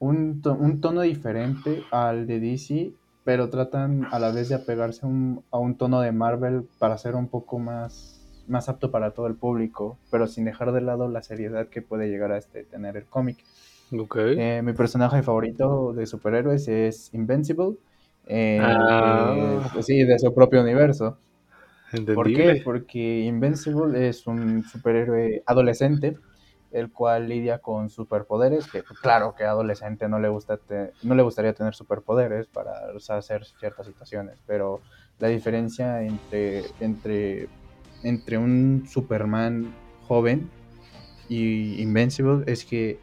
Un, 0.00 0.42
to- 0.42 0.54
un 0.54 0.80
tono 0.80 1.02
diferente 1.02 1.84
al 1.92 2.26
de 2.26 2.40
DC, 2.40 2.92
pero 3.24 3.50
tratan 3.50 4.06
a 4.10 4.18
la 4.18 4.32
vez 4.32 4.48
de 4.48 4.56
apegarse 4.56 5.06
a 5.06 5.08
un, 5.08 5.44
a 5.52 5.58
un 5.58 5.76
tono 5.76 6.00
de 6.00 6.10
Marvel 6.10 6.64
para 6.80 6.98
ser 6.98 7.14
un 7.14 7.28
poco 7.28 7.60
más, 7.60 8.20
más 8.48 8.68
apto 8.68 8.90
para 8.90 9.12
todo 9.12 9.28
el 9.28 9.36
público, 9.36 9.96
pero 10.10 10.26
sin 10.26 10.44
dejar 10.44 10.72
de 10.72 10.80
lado 10.80 11.08
la 11.08 11.22
seriedad 11.22 11.68
que 11.68 11.82
puede 11.82 12.08
llegar 12.08 12.32
a 12.32 12.38
este, 12.38 12.64
tener 12.64 12.96
el 12.96 13.04
cómic. 13.04 13.36
Eh, 14.38 14.60
mi 14.64 14.72
personaje 14.72 15.22
favorito 15.22 15.92
de 15.92 16.06
superhéroes 16.06 16.66
es 16.66 17.14
Invincible, 17.14 17.76
eh, 18.26 18.58
Ah. 18.60 19.70
pues 19.72 19.86
sí, 19.86 20.04
de 20.04 20.18
su 20.18 20.34
propio 20.34 20.62
universo. 20.62 21.18
¿Por 22.14 22.26
qué? 22.32 22.62
Porque 22.64 23.20
Invincible 23.20 24.08
es 24.08 24.26
un 24.26 24.62
superhéroe 24.64 25.42
adolescente, 25.46 26.16
el 26.70 26.90
cual 26.90 27.28
lidia 27.28 27.58
con 27.58 27.90
superpoderes, 27.90 28.66
que 28.70 28.82
pues, 28.82 28.98
claro 29.00 29.34
que 29.36 29.44
a 29.44 29.50
adolescente 29.50 30.08
no 30.08 30.18
le, 30.18 30.28
gusta 30.28 30.56
te- 30.56 30.92
no 31.02 31.14
le 31.14 31.22
gustaría 31.22 31.52
tener 31.52 31.74
superpoderes 31.74 32.46
para 32.46 32.72
o 32.96 32.98
sea, 33.00 33.18
hacer 33.18 33.44
ciertas 33.44 33.86
situaciones, 33.86 34.38
pero 34.46 34.80
la 35.18 35.28
diferencia 35.28 36.02
entre, 36.02 36.62
entre, 36.80 37.48
entre 38.02 38.38
un 38.38 38.84
Superman 38.88 39.74
joven 40.08 40.48
y 41.28 41.80
Invincible 41.82 42.44
es 42.50 42.64
que 42.64 42.98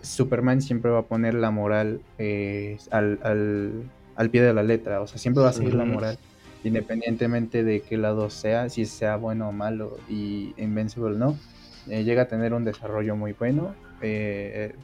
Superman 0.00 0.62
siempre 0.62 0.90
va 0.90 1.00
a 1.00 1.06
poner 1.06 1.34
la 1.34 1.50
moral 1.50 2.00
eh, 2.18 2.78
al, 2.90 3.18
al- 3.22 3.82
al 4.16 4.30
pie 4.30 4.42
de 4.42 4.54
la 4.54 4.62
letra, 4.62 5.00
o 5.00 5.06
sea, 5.06 5.18
siempre 5.18 5.42
va 5.42 5.50
a 5.50 5.52
seguir 5.52 5.74
la 5.74 5.84
Ujú. 5.84 5.92
moral 5.94 6.18
independientemente 6.64 7.62
de 7.62 7.80
qué 7.82 7.96
lado 7.96 8.28
sea, 8.28 8.68
si 8.68 8.86
sea 8.86 9.16
bueno 9.16 9.48
o 9.48 9.52
malo, 9.52 9.98
y 10.10 10.52
Invincible 10.56 11.16
no, 11.16 11.38
eh, 11.88 12.02
llega 12.02 12.22
a 12.22 12.28
tener 12.28 12.52
un 12.54 12.64
desarrollo 12.64 13.14
muy 13.14 13.32
bueno. 13.34 13.74
eh, 14.02 14.74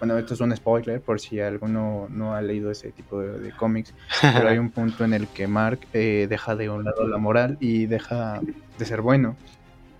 bueno, 0.00 0.18
esto 0.18 0.34
es 0.34 0.40
un 0.40 0.56
spoiler 0.56 1.00
por 1.02 1.20
si 1.20 1.38
alguno 1.40 2.08
no 2.10 2.34
ha 2.34 2.40
leído 2.42 2.70
ese 2.70 2.90
tipo 2.90 3.20
de, 3.20 3.38
de 3.38 3.52
cómics, 3.52 3.92
pero 4.34 4.48
hay 4.48 4.58
un 4.58 4.70
punto 4.70 5.04
en 5.04 5.12
el 5.12 5.28
que 5.28 5.46
Mark 5.46 5.80
eh, 5.92 6.26
deja 6.28 6.56
de 6.56 6.68
un 6.70 6.84
lado 6.84 7.06
la 7.06 7.18
moral 7.18 7.58
y 7.60 7.86
deja 7.86 8.40
de 8.78 8.84
ser 8.86 9.02
bueno, 9.02 9.36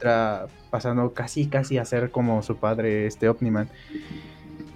tra- 0.00 0.48
pasando 0.70 1.12
casi 1.12 1.46
casi 1.48 1.76
a 1.78 1.84
ser 1.84 2.10
como 2.10 2.42
su 2.42 2.56
padre, 2.56 3.06
este 3.06 3.28
Omniman. 3.28 3.68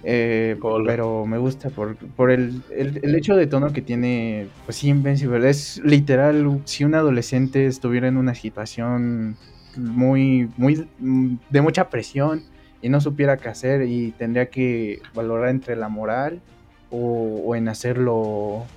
Eh, 0.07 0.55
pero 0.85 1.25
me 1.25 1.39
gusta 1.39 1.71
por, 1.71 1.97
por 1.97 2.29
el, 2.29 2.61
el, 2.69 2.99
el 3.01 3.15
hecho 3.15 3.35
de 3.35 3.47
tono 3.47 3.73
que 3.73 3.81
tiene, 3.81 4.47
pues 4.65 4.77
sí, 4.77 4.89
Invincible. 4.89 5.49
Es 5.49 5.81
literal, 5.83 6.61
si 6.65 6.83
un 6.83 6.93
adolescente 6.93 7.65
estuviera 7.65 8.07
en 8.07 8.17
una 8.17 8.35
situación 8.35 9.35
muy, 9.75 10.47
muy, 10.57 10.87
de 11.49 11.61
mucha 11.61 11.89
presión 11.89 12.43
y 12.83 12.89
no 12.89 13.01
supiera 13.01 13.37
qué 13.37 13.49
hacer 13.49 13.81
y 13.81 14.11
tendría 14.11 14.51
que 14.51 15.01
valorar 15.15 15.49
entre 15.49 15.75
la 15.75 15.89
moral 15.89 16.39
o, 16.91 17.41
o 17.43 17.55
en 17.55 17.67
hacerlo, 17.67 18.13
o 18.15 18.67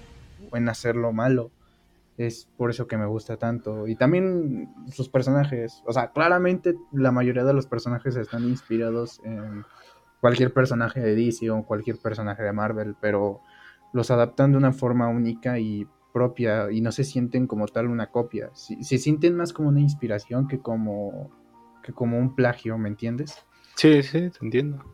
en 0.55 0.69
hacerlo 0.71 1.13
malo. 1.13 1.51
Es 2.17 2.49
por 2.57 2.71
eso 2.71 2.87
que 2.87 2.97
me 2.97 3.07
gusta 3.07 3.37
tanto. 3.37 3.87
Y 3.87 3.97
también 3.97 4.71
sus 4.91 5.11
personajes. 5.11 5.83
O 5.87 5.93
sea, 5.93 6.11
claramente 6.11 6.75
la 6.91 7.13
mayoría 7.13 7.45
de 7.45 7.53
los 7.53 7.67
personajes 7.67 8.17
están 8.17 8.45
inspirados 8.45 9.21
en 9.25 9.65
cualquier 10.21 10.53
personaje 10.53 11.01
de 11.01 11.15
DC 11.15 11.51
o 11.51 11.65
cualquier 11.65 11.99
personaje 11.99 12.43
de 12.43 12.53
Marvel, 12.53 12.97
pero 13.01 13.41
los 13.93 14.11
adaptan 14.11 14.53
de 14.53 14.59
una 14.59 14.73
forma 14.73 15.09
única 15.09 15.59
y 15.59 15.87
propia 16.13 16.71
y 16.73 16.81
no 16.81 16.91
se 16.93 17.05
sienten 17.05 17.47
como 17.47 17.67
tal 17.69 17.87
una 17.89 18.09
copia. 18.11 18.51
Si- 18.55 18.83
se 18.83 18.99
sienten 18.99 19.37
más 19.37 19.53
como 19.53 19.69
una 19.69 19.81
inspiración 19.81 20.49
que 20.49 20.59
como, 20.61 21.31
que 21.83 21.93
como 21.93 22.19
un 22.19 22.35
plagio, 22.35 22.77
¿me 22.79 22.89
entiendes? 22.89 23.45
Sí, 23.77 24.03
sí, 24.03 24.31
te 24.31 24.39
entiendo. 24.45 24.85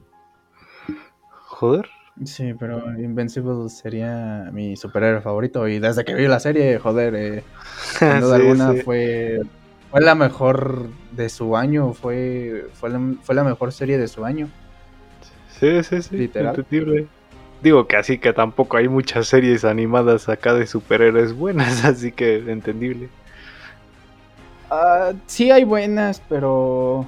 Joder. 1.30 1.88
Sí, 2.24 2.54
pero 2.54 2.78
Invincible 3.00 3.68
sería 3.68 4.50
mi 4.52 4.76
superhéroe 4.76 5.20
favorito 5.20 5.66
y 5.66 5.78
desde 5.80 6.04
que 6.04 6.14
vi 6.14 6.28
la 6.28 6.38
serie, 6.38 6.78
joder, 6.78 7.14
eh, 7.16 7.44
sin 7.98 8.08
duda 8.20 8.36
Sí, 8.36 8.42
alguna 8.42 8.72
sí. 8.72 8.80
fue 8.82 9.38
fue 9.90 10.00
la 10.00 10.14
mejor 10.14 10.88
de 11.12 11.28
su 11.28 11.56
año, 11.56 11.92
fue 11.92 12.66
fue 12.74 12.90
la, 12.90 13.00
fue 13.22 13.34
la 13.34 13.44
mejor 13.44 13.72
serie 13.72 13.98
de 13.98 14.06
su 14.08 14.24
año. 14.24 14.48
Sí, 15.58 15.82
sí, 15.84 16.02
sí. 16.02 16.16
Literal. 16.16 16.54
Entendible. 16.56 17.06
Digo 17.62 17.86
que 17.86 17.96
así 17.96 18.18
que 18.18 18.32
tampoco 18.32 18.76
hay 18.76 18.88
muchas 18.88 19.26
series 19.28 19.64
animadas 19.64 20.28
acá 20.28 20.52
de 20.54 20.66
superhéroes 20.66 21.34
buenas, 21.34 21.84
así 21.84 22.12
que 22.12 22.36
entendible. 22.36 23.08
Ah, 24.70 25.12
sí 25.26 25.50
hay 25.50 25.64
buenas, 25.64 26.20
pero 26.28 27.06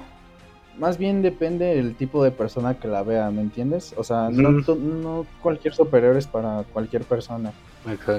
más 0.77 0.97
bien 0.97 1.21
depende 1.21 1.75
del 1.75 1.95
tipo 1.95 2.23
de 2.23 2.31
persona 2.31 2.75
que 2.79 2.87
la 2.87 3.03
vea, 3.03 3.29
¿me 3.31 3.41
entiendes? 3.41 3.93
O 3.97 4.03
sea, 4.03 4.29
no, 4.31 4.63
to- 4.63 4.75
no 4.75 5.25
cualquier 5.41 5.73
superhéroe 5.73 6.17
es 6.19 6.27
para 6.27 6.63
cualquier 6.71 7.03
persona. 7.03 7.51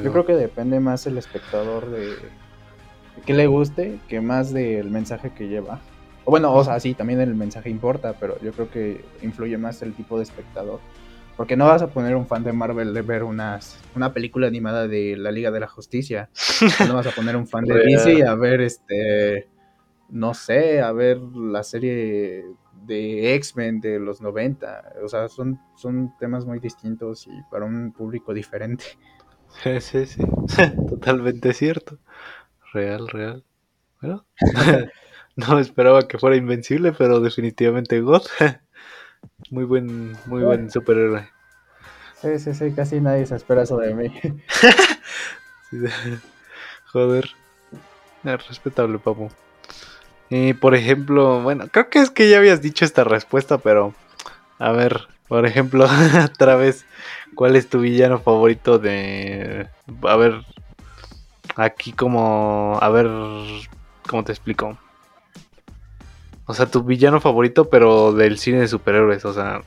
Yo 0.05 0.13
creo 0.13 0.27
que 0.27 0.35
depende 0.35 0.81
más 0.81 1.07
el 1.07 1.19
espectador 1.19 1.91
de, 1.91 2.11
de 3.17 3.23
que 3.25 3.33
le 3.35 3.47
guste 3.47 3.99
que 4.09 4.21
más 4.21 4.53
del 4.53 4.91
mensaje 4.91 5.31
que 5.31 5.49
lleva. 5.49 5.81
O 6.29 6.31
bueno, 6.31 6.53
o 6.53 6.63
sea, 6.63 6.79
sí, 6.79 6.93
también 6.93 7.23
el 7.23 7.35
mensaje 7.35 7.71
importa, 7.71 8.13
pero 8.21 8.39
yo 8.43 8.53
creo 8.53 8.71
que 8.71 9.03
influye 9.23 9.57
más 9.57 9.81
el 9.81 9.95
tipo 9.95 10.19
de 10.19 10.25
espectador. 10.25 10.79
Porque 11.39 11.57
no 11.57 11.65
vas 11.65 11.81
a 11.81 11.87
poner 11.87 12.17
un 12.17 12.27
fan 12.27 12.45
de 12.45 12.53
Marvel 12.53 12.93
de 12.93 13.01
ver 13.01 13.23
unas, 13.23 13.81
una 13.97 14.13
película 14.13 14.47
animada 14.47 14.87
de 14.87 15.17
la 15.17 15.31
Liga 15.33 15.51
de 15.51 15.61
la 15.61 15.69
Justicia. 15.69 16.29
No 16.87 16.97
vas 16.97 17.07
a 17.07 17.13
poner 17.13 17.35
un 17.35 17.47
fan 17.47 17.65
de 17.65 17.73
Real. 17.73 17.87
DC 17.87 18.27
a 18.27 18.35
ver 18.35 18.61
este, 18.61 19.49
no 20.11 20.35
sé, 20.35 20.83
a 20.83 20.93
ver 20.93 21.17
la 21.17 21.63
serie 21.63 22.45
de 22.85 23.35
X-Men 23.37 23.81
de 23.81 23.99
los 23.99 24.21
90. 24.21 24.97
O 25.03 25.09
sea, 25.09 25.31
son, 25.31 25.59
son 25.77 26.13
temas 26.19 26.45
muy 26.45 26.59
distintos 26.59 27.27
y 27.27 27.41
para 27.51 27.65
un 27.65 27.91
público 27.91 28.35
diferente. 28.35 28.85
Sí, 29.63 29.81
sí, 29.81 30.05
sí. 30.05 30.23
Totalmente 30.91 31.55
cierto. 31.55 31.97
Real, 32.75 33.09
real. 33.09 33.45
Bueno, 34.03 34.27
no 35.47 35.59
esperaba 35.61 36.09
que 36.09 36.19
fuera 36.19 36.37
invencible, 36.37 36.93
pero 36.93 37.21
definitivamente 37.21 38.01
God. 38.01 38.23
Muy 39.51 39.65
buen, 39.65 40.17
muy 40.27 40.43
buen 40.43 40.71
superhéroe. 40.71 41.29
Sí, 42.21 42.39
sí, 42.39 42.55
sí, 42.55 42.73
casi 42.73 43.01
nadie 43.01 43.27
se 43.27 43.37
espera 43.37 43.63
eso 43.63 43.77
de 43.77 43.95
mí. 43.95 44.13
Joder. 46.93 47.31
Eh, 48.25 48.37
Respetable, 48.37 48.99
papu. 48.99 49.31
Y 50.29 50.55
por 50.55 50.75
ejemplo, 50.75 51.41
bueno, 51.43 51.67
creo 51.69 51.89
que 51.89 52.01
es 52.01 52.11
que 52.11 52.29
ya 52.29 52.39
habías 52.39 52.63
dicho 52.63 52.85
esta 52.85 53.05
respuesta, 53.05 53.59
pero 53.59 53.95
a 54.59 54.73
ver, 54.73 55.09
por 55.29 55.47
ejemplo, 55.47 55.87
otra 56.25 56.57
vez, 56.57 56.85
¿cuál 57.35 57.57
es 57.57 57.69
tu 57.69 57.81
villano 57.81 58.19
favorito 58.19 58.79
de... 58.79 59.69
A 60.03 60.17
ver, 60.17 60.43
aquí 61.57 61.93
como... 61.93 62.79
A 62.81 62.89
ver, 62.89 63.09
¿cómo 64.09 64.25
te 64.25 64.33
explico? 64.33 64.79
O 66.49 66.55
sea, 66.55 66.67
tu 66.67 66.83
villano 66.83 67.21
favorito, 67.21 67.69
pero 67.69 68.13
del 68.13 68.39
cine 68.39 68.59
de 68.61 68.69
superhéroes, 68.69 69.25
o 69.25 69.33
sea... 69.33 69.61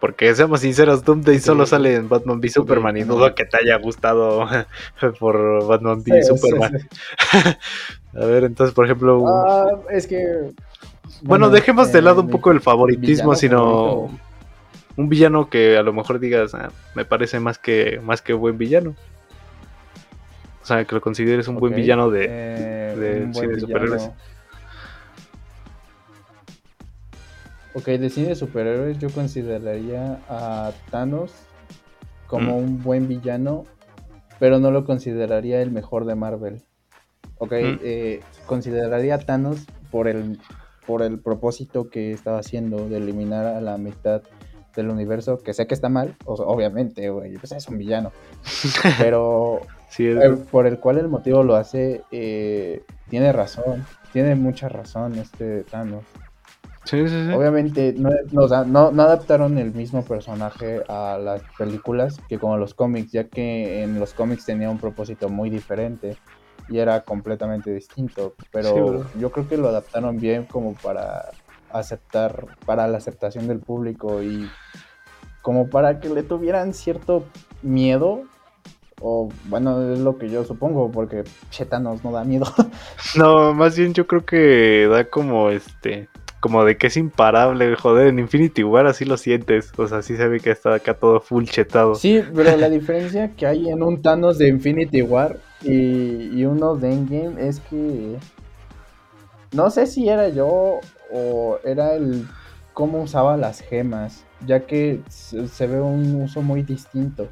Porque 0.00 0.34
seamos 0.34 0.60
sinceros, 0.60 1.04
Doomsday 1.04 1.34
Sí. 1.40 1.44
solo 1.44 1.66
sale 1.66 1.94
en 1.96 2.08
Batman 2.08 2.38
v 2.40 2.48
Superman 2.48 2.96
y 2.96 3.00
no. 3.04 3.16
dudo 3.16 3.34
que 3.34 3.44
te 3.44 3.58
haya 3.58 3.76
gustado 3.76 4.48
por 5.20 5.66
Batman 5.66 6.02
v 6.06 6.22
Sí, 6.22 6.28
Superman. 6.28 6.88
A 8.14 8.24
ver, 8.24 8.44
entonces, 8.44 8.74
por 8.74 8.86
ejemplo, 8.86 9.22
Ah, 9.28 9.66
es 9.90 10.06
que. 10.06 10.52
bueno, 11.20 11.50
dejemos 11.50 11.92
de 11.92 12.00
lado 12.00 12.22
un 12.22 12.30
poco 12.30 12.50
el 12.50 12.62
favoritismo, 12.62 13.34
sino 13.34 13.58
favorito, 13.58 14.18
un 14.96 15.08
villano 15.10 15.50
que 15.50 15.76
a 15.76 15.82
lo 15.82 15.92
mejor 15.92 16.18
digas, 16.18 16.54
"Ah, 16.54 16.70
me 16.94 17.04
parece 17.04 17.38
más 17.38 17.58
que 17.58 18.00
más 18.02 18.22
que 18.22 18.32
buen 18.32 18.56
villano. 18.56 18.94
O 20.62 20.66
sea, 20.66 20.82
que 20.86 20.94
lo 20.94 21.02
consideres 21.02 21.46
un 21.46 21.56
buen 21.56 21.74
villano 21.74 22.08
de... 22.10 22.26
eh, 22.26 22.94
de 22.96 23.26
buen 23.26 23.52
de 23.52 23.60
superhéroes. 23.60 24.10
Ok, 27.74 27.84
de 27.86 28.10
cine 28.10 28.28
de 28.28 28.34
superhéroes 28.34 28.98
yo 28.98 29.10
consideraría 29.10 30.18
a 30.28 30.72
Thanos 30.90 31.32
como 32.26 32.52
Mm. 32.60 32.64
un 32.64 32.82
buen 32.82 33.08
villano, 33.08 33.64
pero 34.38 34.58
no 34.58 34.70
lo 34.70 34.84
consideraría 34.84 35.62
el 35.62 35.70
mejor 35.70 36.04
de 36.04 36.14
Marvel. 36.14 36.62
Ok, 37.38 37.52
Mm. 37.52 37.78
eh, 37.82 38.20
consideraría 38.46 39.14
a 39.14 39.18
Thanos 39.18 39.66
por 39.90 40.08
el, 40.08 40.38
por 40.86 41.02
el 41.02 41.18
propósito 41.20 41.88
que 41.90 42.12
estaba 42.12 42.38
haciendo 42.40 42.88
de 42.88 42.96
eliminar 42.98 43.46
a 43.46 43.60
la 43.60 43.78
mitad 43.78 44.22
del 44.76 44.88
universo, 44.90 45.38
que 45.38 45.52
sé 45.52 45.66
que 45.66 45.74
está 45.74 45.88
mal, 45.88 46.16
obviamente, 46.24 47.08
güey, 47.10 47.36
pues 47.38 47.52
es 47.52 47.66
un 47.68 47.78
villano. 47.78 48.12
Pero 48.98 49.60
por 50.50 50.66
el 50.66 50.78
cual 50.78 50.98
el 50.98 51.08
motivo 51.08 51.42
lo 51.42 51.56
hace, 51.56 52.02
eh, 52.12 52.82
tiene 53.08 53.32
razón, 53.32 53.84
tiene 54.12 54.34
mucha 54.36 54.68
razón 54.68 55.16
este 55.18 55.64
Thanos. 55.64 56.04
Sí, 56.90 57.08
sí, 57.08 57.26
sí. 57.26 57.32
Obviamente 57.32 57.94
no, 57.96 58.10
no, 58.66 58.90
no, 58.90 59.02
adaptaron 59.02 59.58
el 59.58 59.72
mismo 59.72 60.04
personaje 60.04 60.82
a 60.88 61.18
las 61.22 61.40
películas 61.56 62.20
que 62.28 62.36
como 62.36 62.56
los 62.56 62.74
cómics, 62.74 63.12
ya 63.12 63.28
que 63.28 63.84
en 63.84 64.00
los 64.00 64.12
cómics 64.12 64.44
tenía 64.44 64.68
un 64.68 64.78
propósito 64.78 65.28
muy 65.28 65.50
diferente 65.50 66.16
y 66.68 66.78
era 66.78 67.02
completamente 67.02 67.72
distinto. 67.72 68.34
Pero 68.50 69.06
yo 69.16 69.30
creo 69.30 69.48
que 69.48 69.56
lo 69.56 69.68
adaptaron 69.68 70.18
bien 70.18 70.46
como 70.46 70.74
para 70.74 71.30
aceptar, 71.70 72.46
para 72.66 72.88
la 72.88 72.98
aceptación 72.98 73.46
del 73.46 73.60
público 73.60 74.20
y 74.20 74.50
como 75.42 75.70
para 75.70 76.00
que 76.00 76.08
le 76.08 76.24
tuvieran 76.24 76.74
cierto 76.74 77.22
miedo. 77.62 78.24
O 79.00 79.28
bueno, 79.44 79.92
es 79.92 80.00
lo 80.00 80.18
que 80.18 80.28
yo 80.28 80.44
supongo, 80.44 80.90
porque 80.90 81.22
Chetanos 81.50 82.02
no 82.02 82.10
da 82.10 82.24
miedo. 82.24 82.46
No, 83.16 83.54
más 83.54 83.76
bien 83.78 83.94
yo 83.94 84.08
creo 84.08 84.24
que 84.24 84.88
da 84.90 85.04
como 85.04 85.50
este 85.50 86.08
como 86.40 86.64
de 86.64 86.76
que 86.76 86.86
es 86.88 86.96
imparable, 86.96 87.76
joder, 87.76 88.08
en 88.08 88.18
Infinity 88.18 88.64
War 88.64 88.86
así 88.86 89.04
lo 89.04 89.16
sientes, 89.16 89.72
o 89.76 89.86
sea, 89.86 90.02
sí 90.02 90.16
se 90.16 90.26
ve 90.26 90.40
que 90.40 90.50
está 90.50 90.74
acá 90.74 90.94
todo 90.94 91.20
full 91.20 91.44
chetado. 91.44 91.94
Sí, 91.94 92.22
pero 92.34 92.56
la 92.56 92.70
diferencia 92.70 93.30
que 93.36 93.46
hay 93.46 93.68
en 93.68 93.82
un 93.82 94.00
Thanos 94.00 94.38
de 94.38 94.48
Infinity 94.48 95.02
War 95.02 95.38
y, 95.62 96.30
y 96.32 96.44
uno 96.46 96.76
de 96.76 96.92
Endgame 96.92 97.46
es 97.46 97.60
que 97.60 98.16
no 99.52 99.70
sé 99.70 99.86
si 99.86 100.08
era 100.08 100.28
yo 100.28 100.80
o 101.12 101.58
era 101.64 101.94
el 101.94 102.26
cómo 102.72 103.02
usaba 103.02 103.36
las 103.36 103.60
gemas, 103.60 104.24
ya 104.46 104.60
que 104.60 105.00
se, 105.08 105.66
ve 105.66 105.80
un 105.80 106.22
uso 106.22 106.40
muy 106.40 106.62
distinto. 106.62 107.28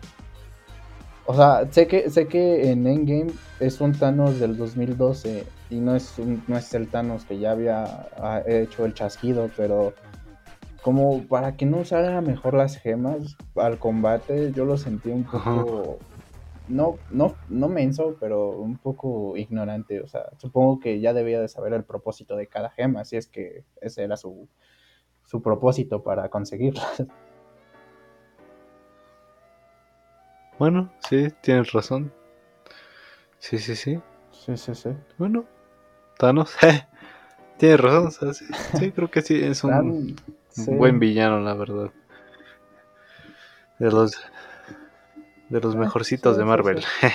O 1.26 1.34
sea, 1.34 1.66
sé 1.70 1.86
que, 1.86 2.10
sé 2.10 2.26
que 2.26 2.70
en 2.70 2.86
Endgame 2.86 3.32
es 3.60 3.80
un 3.80 3.92
Thanos 3.92 4.40
del 4.40 4.56
2012 4.56 5.44
y 5.70 5.81
no 5.81 5.94
es, 5.94 6.18
no 6.18 6.57
es 6.57 6.74
el 6.74 6.88
Thanos 6.88 7.24
que 7.24 7.38
ya 7.38 7.52
había 7.52 8.09
hecho 8.46 8.85
el 8.85 8.94
chasquido, 8.94 9.50
pero 9.57 9.94
como 10.83 11.22
para 11.24 11.57
que 11.57 11.66
no 11.66 11.78
usara 11.78 12.20
mejor 12.20 12.54
las 12.54 12.78
gemas 12.78 13.37
al 13.57 13.78
combate, 13.78 14.52
yo 14.52 14.64
lo 14.64 14.76
sentí 14.76 15.11
un 15.11 15.24
poco 15.24 15.98
no, 16.68 16.98
no, 17.11 17.35
no 17.48 17.68
menso, 17.68 18.16
pero 18.20 18.50
un 18.50 18.76
poco 18.78 19.37
ignorante. 19.37 20.00
O 20.00 20.07
sea, 20.07 20.31
supongo 20.38 20.81
que 20.81 21.00
ya 21.00 21.12
debía 21.12 21.40
de 21.40 21.48
saber 21.48 21.72
el 21.72 21.85
propósito 21.85 22.37
de 22.37 22.46
cada 22.46 22.70
gema, 22.70 23.04
si 23.04 23.16
es 23.16 23.26
que 23.26 23.64
ese 23.81 24.04
era 24.04 24.16
su, 24.16 24.48
su 25.24 25.42
propósito 25.42 26.02
para 26.02 26.28
conseguirla. 26.28 26.87
Bueno, 30.59 30.90
sí, 31.09 31.28
tienes 31.40 31.70
razón. 31.70 32.12
Sí, 33.38 33.59
sí, 33.59 33.76
sí. 33.76 34.00
Sí, 34.33 34.57
sí, 34.57 34.74
sí. 34.74 34.90
Bueno, 35.16 35.44
Thanos, 36.18 36.54
tienes 37.59 37.81
razón. 37.81 38.35
sí, 38.35 38.90
creo 38.94 39.09
que 39.09 39.22
sí, 39.22 39.40
es 39.42 39.62
un, 39.64 40.16
buen 40.66 40.98
villano, 40.98 41.40
la 41.40 41.54
verdad. 41.54 41.90
De 43.78 43.90
los 43.90 44.20
de 45.48 45.61
los 45.61 45.76
ah, 45.76 45.78
mejorcitos 45.78 46.37
de 46.37 46.44
Marvel. 46.44 46.85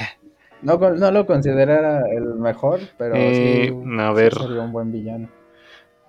No, 0.62 0.78
no, 0.78 1.12
lo 1.12 1.26
considerara 1.26 2.10
el 2.10 2.36
mejor, 2.36 2.80
pero 2.98 3.16
sí, 3.16 3.22
eh, 3.22 3.84
a 4.00 4.14
ver, 4.14 4.34
sería 4.34 4.62
un 4.62 4.72
buen 4.72 4.94
villano. 4.94 5.28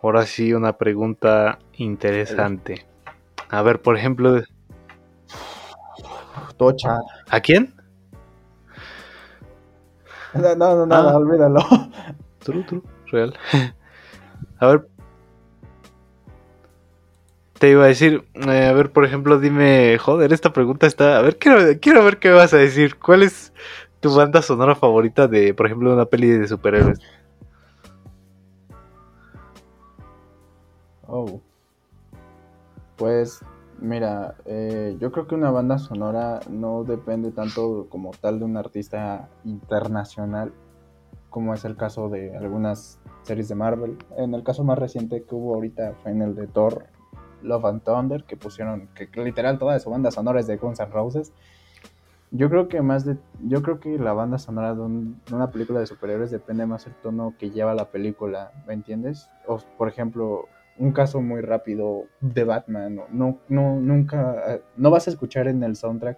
Ahora 0.00 0.26
sí, 0.26 0.54
una 0.54 0.74
pregunta 0.78 1.58
interesante. 1.72 2.86
A 3.48 3.62
ver, 3.62 3.82
por 3.82 3.96
ejemplo. 3.96 4.44
Tocha. 6.56 7.00
¿A 7.28 7.40
quién? 7.40 7.74
No, 10.34 10.54
no, 10.54 10.86
no, 10.86 10.94
ah. 10.94 11.16
olvídalo. 11.16 11.60
True, 12.44 12.64
true, 12.64 12.82
real. 13.10 13.34
A 14.60 14.66
ver, 14.66 14.86
te 17.58 17.70
iba 17.70 17.84
a 17.84 17.88
decir, 17.88 18.24
eh, 18.34 18.66
a 18.66 18.72
ver, 18.72 18.92
por 18.92 19.04
ejemplo, 19.04 19.38
dime, 19.40 19.96
joder, 19.98 20.32
esta 20.32 20.52
pregunta 20.52 20.86
está, 20.86 21.18
a 21.18 21.22
ver, 21.22 21.38
quiero, 21.38 21.60
quiero 21.80 22.04
ver 22.04 22.18
qué 22.18 22.30
vas 22.30 22.52
a 22.52 22.58
decir. 22.58 22.98
¿Cuál 22.98 23.22
es 23.22 23.52
tu 24.00 24.14
banda 24.14 24.42
sonora 24.42 24.74
favorita 24.74 25.28
de, 25.28 25.54
por 25.54 25.66
ejemplo, 25.66 25.92
una 25.92 26.04
peli 26.04 26.28
de 26.28 26.46
superhéroes? 26.46 26.98
Oh. 31.06 31.40
Pues, 32.96 33.40
mira, 33.80 34.34
eh, 34.44 34.96
yo 35.00 35.10
creo 35.10 35.26
que 35.26 35.34
una 35.34 35.50
banda 35.50 35.78
sonora 35.78 36.40
no 36.50 36.84
depende 36.84 37.30
tanto 37.32 37.86
como 37.88 38.10
tal 38.10 38.38
de 38.38 38.44
un 38.44 38.56
artista 38.56 39.28
internacional, 39.44 40.52
como 41.34 41.52
es 41.52 41.64
el 41.64 41.74
caso 41.74 42.08
de 42.08 42.36
algunas 42.36 43.00
series 43.22 43.48
de 43.48 43.56
Marvel. 43.56 43.98
En 44.16 44.34
el 44.34 44.44
caso 44.44 44.62
más 44.62 44.78
reciente 44.78 45.24
que 45.24 45.34
hubo 45.34 45.56
ahorita 45.56 45.94
fue 46.00 46.12
en 46.12 46.22
el 46.22 46.36
de 46.36 46.46
Thor, 46.46 46.86
Love 47.42 47.64
and 47.64 47.82
Thunder, 47.82 48.22
que 48.22 48.36
pusieron, 48.36 48.88
que 48.94 49.08
literal 49.20 49.58
toda 49.58 49.76
su 49.80 49.90
banda 49.90 50.12
sonora 50.12 50.38
es 50.38 50.46
de 50.46 50.58
Guns 50.58 50.78
N' 50.78 50.92
Roses. 50.92 51.32
Yo 52.30 52.48
creo 52.48 52.68
que 52.68 52.82
más 52.82 53.04
de, 53.04 53.16
yo 53.42 53.64
creo 53.64 53.80
que 53.80 53.98
la 53.98 54.12
banda 54.12 54.38
sonora 54.38 54.76
de, 54.76 54.80
una 54.80 55.50
película 55.50 55.80
de 55.80 55.86
superhéroes 55.86 56.30
depende 56.30 56.66
más 56.66 56.84
del 56.84 56.94
tono 56.94 57.34
que 57.36 57.50
lleva 57.50 57.74
la 57.74 57.90
película, 57.90 58.52
¿me 58.68 58.74
entiendes? 58.74 59.28
O 59.48 59.58
por 59.76 59.88
ejemplo, 59.88 60.46
un 60.78 60.92
caso 60.92 61.20
muy 61.20 61.40
rápido 61.40 62.04
de 62.20 62.44
Batman, 62.44 63.00
no, 63.10 63.40
no, 63.48 63.80
nunca, 63.80 64.60
no 64.76 64.90
vas 64.92 65.08
a 65.08 65.10
escuchar 65.10 65.48
en 65.48 65.64
el 65.64 65.74
soundtrack 65.74 66.16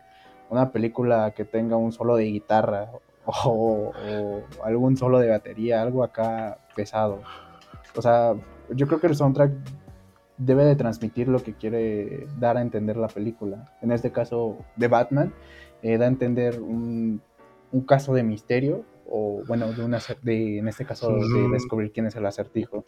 una 0.50 0.72
película 0.72 1.30
que 1.30 1.46
tenga 1.46 1.78
un 1.78 1.90
solo 1.90 2.16
de 2.16 2.24
guitarra 2.24 2.90
o, 3.44 3.92
o 3.92 4.64
algún 4.64 4.96
solo 4.96 5.18
de 5.18 5.28
batería, 5.30 5.82
algo 5.82 6.04
acá 6.04 6.58
pesado. 6.74 7.20
O 7.96 8.02
sea, 8.02 8.34
yo 8.70 8.86
creo 8.86 9.00
que 9.00 9.06
el 9.06 9.16
soundtrack 9.16 9.52
debe 10.38 10.64
de 10.64 10.76
transmitir 10.76 11.28
lo 11.28 11.42
que 11.42 11.54
quiere 11.54 12.26
dar 12.38 12.56
a 12.56 12.62
entender 12.62 12.96
la 12.96 13.08
película. 13.08 13.72
En 13.80 13.92
este 13.92 14.12
caso 14.12 14.58
de 14.76 14.88
Batman, 14.88 15.32
eh, 15.82 15.98
da 15.98 16.04
a 16.04 16.08
entender 16.08 16.60
un, 16.60 17.22
caso 17.86 18.14
de 18.14 18.22
misterio, 18.22 18.84
o 19.08 19.42
bueno, 19.46 19.72
de, 19.72 19.84
una, 19.84 19.98
de 20.22 20.58
en 20.58 20.68
este 20.68 20.84
caso 20.84 21.12
de 21.12 21.48
descubrir 21.52 21.92
quién 21.92 22.06
es 22.06 22.16
el 22.16 22.26
acertijo. 22.26 22.84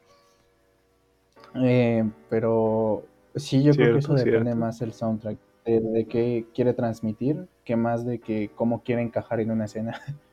Eh, 1.63 2.09
pero 2.29 3.05
sí, 3.35 3.63
yo 3.63 3.73
creo 3.73 3.95
que 3.95 3.99
eso 4.01 4.15
depende 4.15 4.55
más 4.55 4.79
del 4.79 4.93
soundtrack, 4.93 5.39
de, 5.65 5.81
de, 5.81 6.07
qué 6.07 6.47
quiere 6.55 6.73
transmitir, 6.73 7.47
que 7.65 7.77
más 7.77 8.05
de 8.05 8.19
que 8.19 8.51
cómo 8.55 8.83
quiere 8.83 9.03
encajar 9.03 9.41
en 9.41 9.51
una 9.51 9.67
escena. 9.67 10.01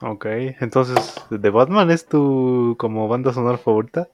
Ok, 0.00 0.26
entonces, 0.60 1.24
¿The 1.28 1.50
Batman 1.50 1.90
es 1.90 2.06
tu 2.06 2.76
como 2.78 3.08
banda 3.08 3.32
sonora 3.32 3.58
favorita? 3.58 4.08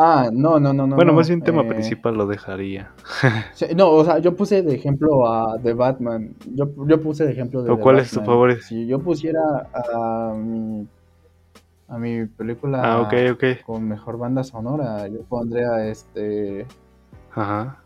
Ah, 0.00 0.30
no, 0.32 0.60
no, 0.60 0.72
no, 0.72 0.86
no. 0.86 0.94
Bueno, 0.94 1.12
más 1.12 1.28
bien 1.28 1.42
tema 1.42 1.62
eh, 1.62 1.68
principal 1.68 2.14
lo 2.14 2.26
dejaría. 2.26 2.92
no, 3.76 3.90
o 3.90 4.04
sea, 4.04 4.18
yo 4.18 4.34
puse 4.36 4.62
de 4.62 4.74
ejemplo 4.74 5.30
a 5.30 5.58
The 5.60 5.74
Batman. 5.74 6.34
Yo, 6.54 6.70
yo 6.86 7.02
puse 7.02 7.26
de 7.26 7.32
ejemplo 7.32 7.62
de. 7.62 7.72
¿O 7.72 7.80
cuál 7.80 7.98
es 7.98 8.12
tu 8.12 8.20
favorito? 8.20 8.62
Si 8.62 8.86
yo 8.86 9.00
pusiera 9.00 9.68
a 9.74 10.34
mi, 10.34 10.86
a 11.88 11.98
mi 11.98 12.26
película 12.26 12.80
ah, 13.02 13.10
con 13.66 13.88
mejor 13.88 14.18
banda 14.18 14.44
sonora, 14.44 15.08
yo 15.08 15.22
pondría 15.22 15.88
este. 15.88 16.64
Ajá. 17.34 17.82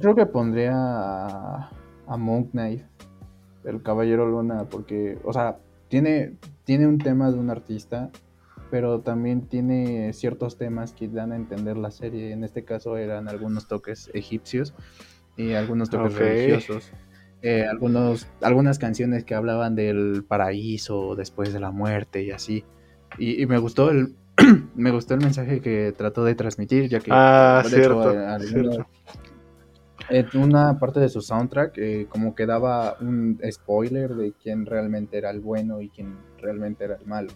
Creo 0.00 0.16
que 0.16 0.26
pondría 0.26 0.72
a, 0.74 1.70
a 2.08 2.16
Monk 2.16 2.50
Knight 2.50 2.82
el 3.64 3.82
Caballero 3.82 4.26
Luna, 4.26 4.64
porque, 4.70 5.18
o 5.24 5.32
sea, 5.32 5.58
tiene, 5.88 6.34
tiene 6.64 6.86
un 6.86 6.98
tema 6.98 7.30
de 7.30 7.38
un 7.38 7.50
artista, 7.50 8.10
pero 8.70 9.00
también 9.00 9.42
tiene 9.42 10.12
ciertos 10.12 10.56
temas 10.56 10.92
que 10.92 11.08
dan 11.08 11.32
a 11.32 11.36
entender 11.36 11.76
la 11.76 11.90
serie. 11.90 12.32
En 12.32 12.44
este 12.44 12.64
caso 12.64 12.96
eran 12.96 13.28
algunos 13.28 13.68
toques 13.68 14.10
egipcios 14.14 14.74
y 15.36 15.52
algunos 15.52 15.90
toques 15.90 16.14
religiosos. 16.14 16.90
Eh, 17.42 17.66
algunos, 17.66 18.26
algunas 18.40 18.78
canciones 18.78 19.24
que 19.24 19.34
hablaban 19.34 19.74
del 19.74 20.24
paraíso 20.26 21.14
después 21.14 21.52
de 21.52 21.60
la 21.60 21.70
muerte 21.70 22.22
y 22.22 22.30
así. 22.30 22.64
Y, 23.18 23.44
me 23.46 23.58
gustó 23.58 23.90
el 23.90 24.14
me 24.74 24.90
gustó 24.90 25.14
el 25.14 25.20
mensaje 25.20 25.60
que 25.60 25.92
trató 25.96 26.24
de 26.24 26.34
transmitir, 26.34 26.88
ya 26.88 27.00
que 27.00 27.10
ah, 27.12 27.62
cierto, 27.66 28.12
en 30.08 30.28
una 30.34 30.78
parte 30.78 31.00
de 31.00 31.08
su 31.08 31.20
soundtrack 31.20 31.78
eh, 31.78 32.06
como 32.08 32.34
que 32.34 32.46
daba 32.46 32.96
un 33.00 33.40
spoiler 33.50 34.14
de 34.14 34.32
quién 34.32 34.66
realmente 34.66 35.18
era 35.18 35.30
el 35.30 35.40
bueno 35.40 35.80
y 35.80 35.88
quién 35.88 36.16
realmente 36.38 36.84
era 36.84 36.96
el 36.96 37.06
malo. 37.06 37.30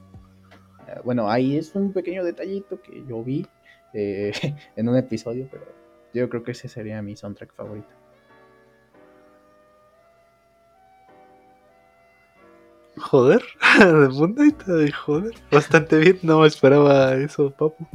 Eh, 0.86 1.00
bueno, 1.04 1.30
ahí 1.30 1.56
es 1.56 1.74
un 1.74 1.92
pequeño 1.92 2.24
detallito 2.24 2.80
que 2.80 3.04
yo 3.06 3.22
vi 3.22 3.46
eh, 3.94 4.32
en 4.76 4.88
un 4.88 4.96
episodio, 4.96 5.48
pero 5.50 5.64
yo 6.14 6.28
creo 6.28 6.42
que 6.42 6.52
ese 6.52 6.68
sería 6.68 7.00
mi 7.02 7.16
soundtrack 7.16 7.54
favorito. 7.54 7.98
joder, 12.98 13.42
de 13.78 14.08
puntita, 14.08 14.72
de 14.72 14.92
joder, 14.92 15.34
bastante 15.50 15.98
bien, 15.98 16.18
no 16.22 16.44
esperaba 16.44 17.14
eso, 17.14 17.50
papu. 17.50 17.86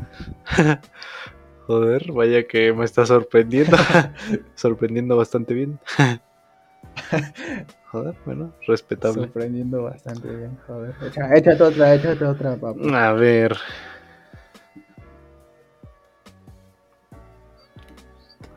joder, 1.67 2.11
vaya 2.11 2.47
que 2.47 2.73
me 2.73 2.85
está 2.85 3.05
sorprendiendo, 3.05 3.77
sorprendiendo 4.55 5.17
bastante 5.17 5.53
bien. 5.53 5.79
joder, 7.91 8.15
bueno, 8.25 8.53
respetable. 8.67 9.23
Sorprendiendo 9.23 9.83
bastante 9.83 10.27
bien, 10.27 10.57
joder. 10.67 10.95
échate 11.35 11.63
otra, 11.63 11.95
échate 11.95 12.25
otra, 12.25 12.55
papu. 12.55 12.89
A 12.93 13.13
ver. 13.13 13.57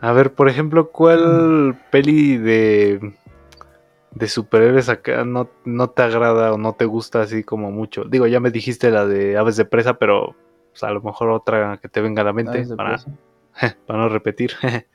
A 0.00 0.12
ver, 0.12 0.32
por 0.34 0.48
ejemplo, 0.48 0.90
¿cuál 0.90 1.78
peli 1.90 2.36
de 2.36 3.14
de 4.12 4.28
superhéroes 4.28 4.88
acá 4.88 5.26
no, 5.26 5.50
no 5.66 5.90
te 5.90 6.02
agrada 6.02 6.54
o 6.54 6.56
no 6.56 6.72
te 6.72 6.86
gusta 6.86 7.22
así 7.22 7.44
como 7.44 7.70
mucho? 7.70 8.04
Digo, 8.04 8.26
ya 8.26 8.40
me 8.40 8.50
dijiste 8.50 8.90
la 8.90 9.06
de 9.06 9.36
Aves 9.36 9.56
de 9.56 9.64
Presa, 9.64 9.98
pero 9.98 10.34
pues, 10.76 10.84
a 10.84 10.92
lo 10.92 11.00
mejor 11.00 11.30
otra 11.30 11.78
que 11.80 11.88
te 11.88 12.02
venga 12.02 12.20
a 12.20 12.26
la 12.26 12.34
mente 12.34 12.66
para, 12.76 12.98
para 13.86 13.98
no 13.98 14.08
repetir. 14.08 14.52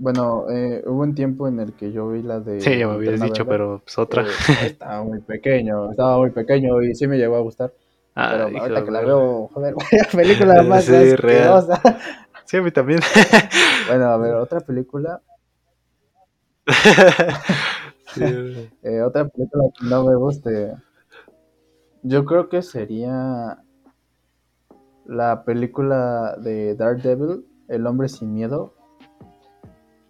Bueno, 0.00 0.48
eh, 0.48 0.84
hubo 0.86 1.02
un 1.02 1.12
tiempo 1.12 1.48
en 1.48 1.58
el 1.58 1.72
que 1.72 1.90
yo 1.90 2.08
vi 2.08 2.22
la 2.22 2.38
de... 2.38 2.60
Sí, 2.60 2.78
ya 2.78 2.86
me 2.86 2.94
habías 2.94 3.20
dicho, 3.20 3.44
pero 3.44 3.80
pues 3.82 3.98
otra. 3.98 4.22
Eh, 4.22 4.66
estaba 4.66 5.02
muy 5.02 5.18
pequeño, 5.18 5.90
estaba 5.90 6.18
muy 6.18 6.30
pequeño 6.30 6.80
y 6.82 6.94
sí 6.94 7.08
me 7.08 7.18
llegó 7.18 7.34
a 7.34 7.40
gustar. 7.40 7.72
Ah, 8.14 8.28
pero 8.30 8.60
ahorita 8.60 8.84
que 8.84 8.90
la 8.92 9.00
veo, 9.00 9.48
joder, 9.52 9.74
vaya 9.90 10.08
película 10.12 10.62
más 10.62 10.84
sí, 10.84 11.16
real. 11.16 11.64
Sí, 12.44 12.58
a 12.58 12.62
mí 12.62 12.70
también. 12.70 13.00
bueno, 13.88 14.04
a 14.04 14.16
ver, 14.18 14.34
otra 14.34 14.60
película. 14.60 15.20
Eh, 18.84 19.02
otra 19.02 19.26
película 19.26 19.64
que 19.76 19.84
no 19.84 20.04
me 20.04 20.14
guste. 20.14 20.76
Yo 22.08 22.24
creo 22.24 22.48
que 22.48 22.62
sería 22.62 23.58
la 25.04 25.44
película 25.44 26.36
de 26.38 26.74
Daredevil, 26.74 27.44
El 27.68 27.86
hombre 27.86 28.08
sin 28.08 28.32
miedo. 28.32 28.72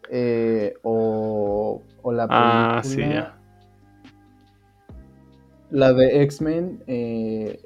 Eh, 0.09 0.75
o, 0.85 1.83
o, 2.03 2.13
la 2.13 2.29
ah, 2.31 2.81
película. 2.83 3.19
Ah, 3.27 3.35
sí, 3.35 4.13
La 5.71 5.93
de 5.93 6.23
X-Men, 6.23 6.85
eh, 6.87 7.61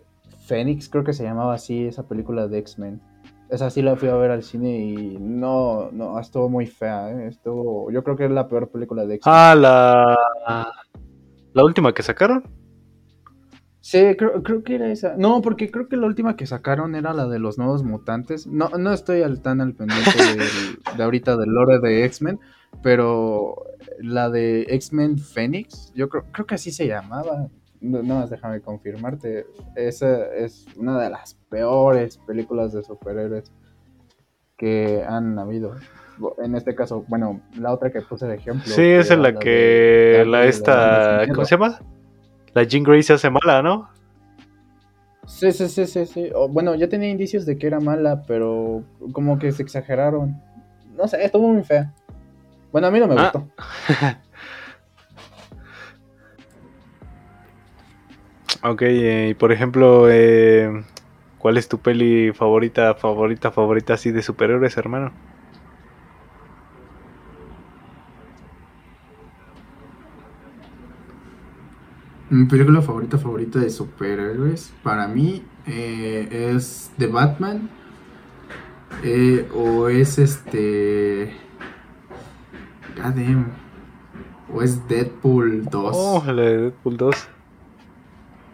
Phoenix, 0.47 0.89
creo 0.89 1.05
que 1.05 1.13
se 1.13 1.25
llamaba 1.25 1.53
así, 1.53 1.87
esa 1.87 2.09
película 2.09 2.49
de 2.49 2.59
X-Men. 2.61 3.03
Esa 3.51 3.69
sí 3.69 3.83
la 3.83 3.97
fui 3.97 4.09
a 4.09 4.15
ver 4.15 4.31
al 4.31 4.43
cine 4.43 4.79
y 4.79 5.19
no, 5.21 5.91
no, 5.93 6.19
estuvo 6.19 6.49
muy 6.49 6.67
fea, 6.67 7.11
¿eh? 7.11 7.29
Estuvo, 7.29 7.91
yo 7.91 8.03
creo 8.03 8.17
que 8.17 8.25
es 8.25 8.31
la 8.31 8.49
peor 8.49 8.71
película 8.71 9.05
de 9.05 9.17
X-Men. 9.17 9.35
Ah, 9.37 9.55
la... 9.55 10.73
¿La 11.53 11.65
última 11.65 11.93
que 11.93 12.03
sacaron? 12.03 12.62
Sí, 13.83 14.15
creo, 14.17 14.43
creo, 14.43 14.63
que 14.63 14.77
era 14.77 14.91
esa. 14.91 15.17
No, 15.19 15.43
porque 15.43 15.71
creo 15.71 15.89
que 15.89 15.97
la 15.97 16.07
última 16.07 16.37
que 16.37 16.47
sacaron 16.47 16.95
era 16.95 17.13
la 17.13 17.27
de 17.27 17.39
los 17.39 17.59
nuevos 17.59 17.83
mutantes. 17.83 18.47
No, 18.47 18.71
no 18.71 18.93
estoy 18.93 19.23
al, 19.23 19.43
tan 19.43 19.61
al 19.61 19.75
pendiente 19.75 20.11
de, 20.97 21.03
ahorita 21.03 21.37
del 21.37 21.51
lore 21.51 21.81
de 21.81 22.05
X-Men, 22.05 22.41
pero 22.83 23.57
la 23.99 24.31
de 24.31 24.63
X-Men 24.69 25.19
Phoenix, 25.19 25.93
yo 25.95 26.09
creo, 26.09 26.25
creo 26.33 26.47
que 26.47 26.55
así 26.55 26.71
se 26.71 26.87
llamaba 26.87 27.51
no, 27.83 28.03
más 28.03 28.31
déjame 28.31 28.61
confirmarte, 28.61 29.47
esa 29.75 30.27
es 30.35 30.67
una 30.77 31.01
de 31.01 31.11
las 31.11 31.35
peores 31.51 32.17
películas 32.19 32.73
de 32.73 32.83
superhéroes 32.85 33.53
que 34.57 35.05
han 35.07 35.39
habido. 35.39 35.75
En 36.43 36.55
este 36.55 36.75
caso, 36.77 37.05
bueno, 37.09 37.41
la 37.59 37.73
otra 37.73 37.91
que 37.91 38.01
puse 38.01 38.27
de 38.27 38.37
ejemplo. 38.37 38.73
Sí, 38.73 38.83
es 38.83 39.11
en 39.11 39.23
la, 39.23 39.37
que 39.37 40.25
la 40.27 40.45
esta, 40.45 41.27
¿cómo 41.29 41.45
se 41.45 41.57
llama? 41.57 41.81
La 42.55 42.65
Jean 42.65 42.83
Grey 42.83 43.03
se 43.03 43.15
hace 43.15 43.31
mala, 43.31 43.63
¿no? 43.63 43.89
Sí, 45.27 45.53
sí, 45.53 45.69
sí, 45.69 45.87
sí, 45.87 46.07
sí. 46.07 46.31
bueno, 46.51 46.75
ya 46.75 46.89
tenía 46.89 47.09
indicios 47.09 47.47
de 47.47 47.57
que 47.57 47.67
era 47.67 47.81
mala, 47.81 48.25
pero 48.27 48.83
como 49.13 49.39
que 49.39 49.53
se 49.53 49.63
exageraron. 49.63 50.41
No 50.97 51.09
sé, 51.09 51.25
estuvo 51.25 51.49
muy 51.49 51.63
fea. 51.65 51.93
Bueno, 52.73 52.89
a 52.89 52.91
mí 52.91 52.99
no 52.99 53.07
me 53.07 53.15
ah. 53.19 53.31
gustó. 53.33 53.49
Ok, 58.65 58.83
eh, 58.83 59.29
y 59.31 59.35
por 59.35 59.51
ejemplo, 59.51 60.09
eh, 60.09 60.85
¿cuál 61.39 61.59
es 61.59 61.69
tu 61.69 61.79
peli 61.79 62.33
favorita, 62.33 62.95
favorita, 62.95 63.51
favorita 63.51 63.95
así 63.95 64.13
de 64.13 64.23
superhéroes, 64.23 64.77
hermano? 64.77 65.13
Mi 72.33 72.47
película 72.47 72.81
favorita, 72.81 73.19
favorita 73.19 73.59
de 73.59 73.69
superhéroes, 73.69 74.73
para 74.83 75.07
mí 75.07 75.43
eh, 75.67 76.55
es 76.57 76.91
The 76.97 77.07
Batman. 77.07 77.69
o 79.55 79.89
es 79.91 80.19
este. 80.19 81.37
God 82.97 83.45
O 84.51 84.63
es 84.63 84.89
Deadpool 84.89 85.67
2. 85.67 85.93
Oh, 85.95 86.25
la 86.25 86.41
de 86.41 86.57
Deadpool 86.57 86.97
2. 86.97 87.29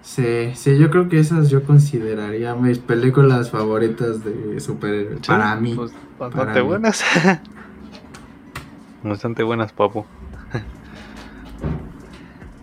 Sí, 0.03 0.51
sí, 0.57 0.77
yo 0.77 0.91
creo 0.91 1.09
que 1.09 1.21
esas 1.21 1.49
yo 1.49 1.63
consideraría 1.63 2.57
mis 2.57 2.81
películas 2.81 3.53
favoritas 3.53 4.25
de 4.25 4.59
superhéroes. 4.59 5.25
para 5.25 5.55
mí. 5.55 5.77
Pues, 5.77 5.93
bastante 6.19 6.63
buenas. 6.63 7.05
bastante 9.05 9.45
buenas, 9.45 9.73
papu. 9.73 10.05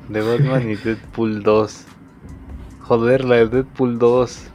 de 0.09 0.21
Batman 0.21 0.69
y 0.69 0.75
Deadpool 0.75 1.43
2. 1.43 1.85
Joder, 2.81 3.25
la 3.25 3.35
de 3.37 3.47
Deadpool 3.47 3.97
2. 3.97 4.47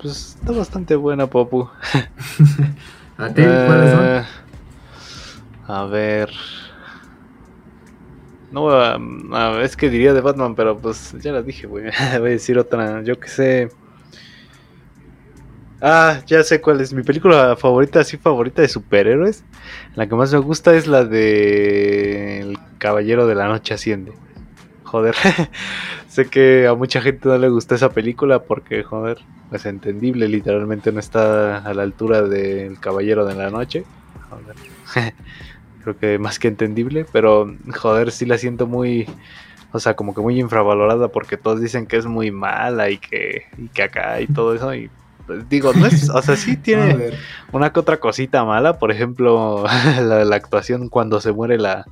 Pues 0.00 0.36
está 0.36 0.52
bastante 0.52 0.94
buena, 0.96 1.26
papu. 1.26 1.68
¿A 3.18 3.28
ti 3.28 3.42
cuáles 3.42 3.92
son? 3.92 4.04
Eh, 4.06 4.24
a 5.66 5.84
ver. 5.84 6.30
No, 8.52 9.60
es 9.60 9.76
que 9.76 9.90
diría 9.90 10.14
de 10.14 10.20
Batman, 10.20 10.54
pero 10.54 10.78
pues 10.78 11.14
ya 11.20 11.32
la 11.32 11.42
dije, 11.42 11.66
güey. 11.66 11.84
Voy 12.18 12.28
a 12.28 12.32
decir 12.32 12.58
otra, 12.58 13.02
yo 13.02 13.18
que 13.18 13.28
sé. 13.28 13.68
Ah, 15.80 16.20
ya 16.26 16.42
sé 16.42 16.60
cuál 16.60 16.80
es 16.80 16.92
mi 16.92 17.02
película 17.02 17.54
favorita, 17.56 18.00
así 18.00 18.16
favorita 18.16 18.62
de 18.62 18.68
superhéroes. 18.68 19.44
La 19.94 20.08
que 20.08 20.14
más 20.14 20.32
me 20.32 20.38
gusta 20.38 20.74
es 20.74 20.86
la 20.86 21.04
de 21.04 22.40
El 22.40 22.58
Caballero 22.78 23.26
de 23.26 23.34
la 23.34 23.46
Noche 23.46 23.74
Asciende. 23.74 24.12
Joder, 24.90 25.14
sé 26.08 26.30
que 26.30 26.66
a 26.66 26.74
mucha 26.74 27.02
gente 27.02 27.28
no 27.28 27.36
le 27.36 27.50
gusta 27.50 27.74
esa 27.74 27.90
película 27.90 28.42
porque, 28.44 28.82
joder, 28.82 29.18
es 29.52 29.66
entendible, 29.66 30.28
literalmente 30.28 30.92
no 30.92 31.00
está 31.00 31.58
a 31.58 31.74
la 31.74 31.82
altura 31.82 32.22
del 32.22 32.80
Caballero 32.80 33.26
de 33.26 33.34
la 33.34 33.50
Noche. 33.50 33.84
Joder. 34.30 34.56
creo 35.82 35.98
que 35.98 36.18
más 36.18 36.38
que 36.38 36.48
entendible, 36.48 37.04
pero 37.12 37.54
joder, 37.76 38.12
sí 38.12 38.24
la 38.24 38.38
siento 38.38 38.66
muy, 38.66 39.06
o 39.72 39.78
sea, 39.78 39.94
como 39.94 40.14
que 40.14 40.22
muy 40.22 40.40
infravalorada 40.40 41.08
porque 41.08 41.36
todos 41.36 41.60
dicen 41.60 41.86
que 41.86 41.98
es 41.98 42.06
muy 42.06 42.30
mala 42.30 42.88
y 42.88 42.96
que, 42.96 43.44
y 43.58 43.68
que 43.68 43.82
acá 43.82 44.22
y 44.22 44.26
todo 44.26 44.54
eso 44.54 44.74
y 44.74 44.90
pues, 45.26 45.46
digo, 45.50 45.74
no 45.74 45.84
es, 45.84 46.08
o 46.14 46.22
sea, 46.22 46.36
sí 46.36 46.56
tiene 46.56 47.12
una 47.52 47.74
que 47.74 47.80
otra 47.80 47.98
cosita 47.98 48.42
mala, 48.44 48.78
por 48.78 48.90
ejemplo, 48.90 49.64
la 50.00 50.24
la 50.24 50.36
actuación 50.36 50.88
cuando 50.88 51.20
se 51.20 51.32
muere 51.32 51.58
la 51.58 51.84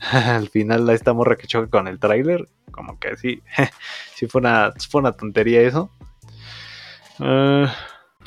al 0.12 0.48
final 0.48 0.88
esta 0.90 1.12
morra 1.12 1.36
que 1.36 1.46
choca 1.46 1.68
con 1.68 1.88
el 1.88 1.98
tráiler, 1.98 2.48
como 2.70 2.98
que 2.98 3.16
sí, 3.16 3.42
sí 4.14 4.26
fue 4.26 4.40
una, 4.40 4.72
fue 4.90 5.00
una 5.00 5.12
tontería 5.12 5.62
eso. 5.62 5.90
Ah, 7.20 7.72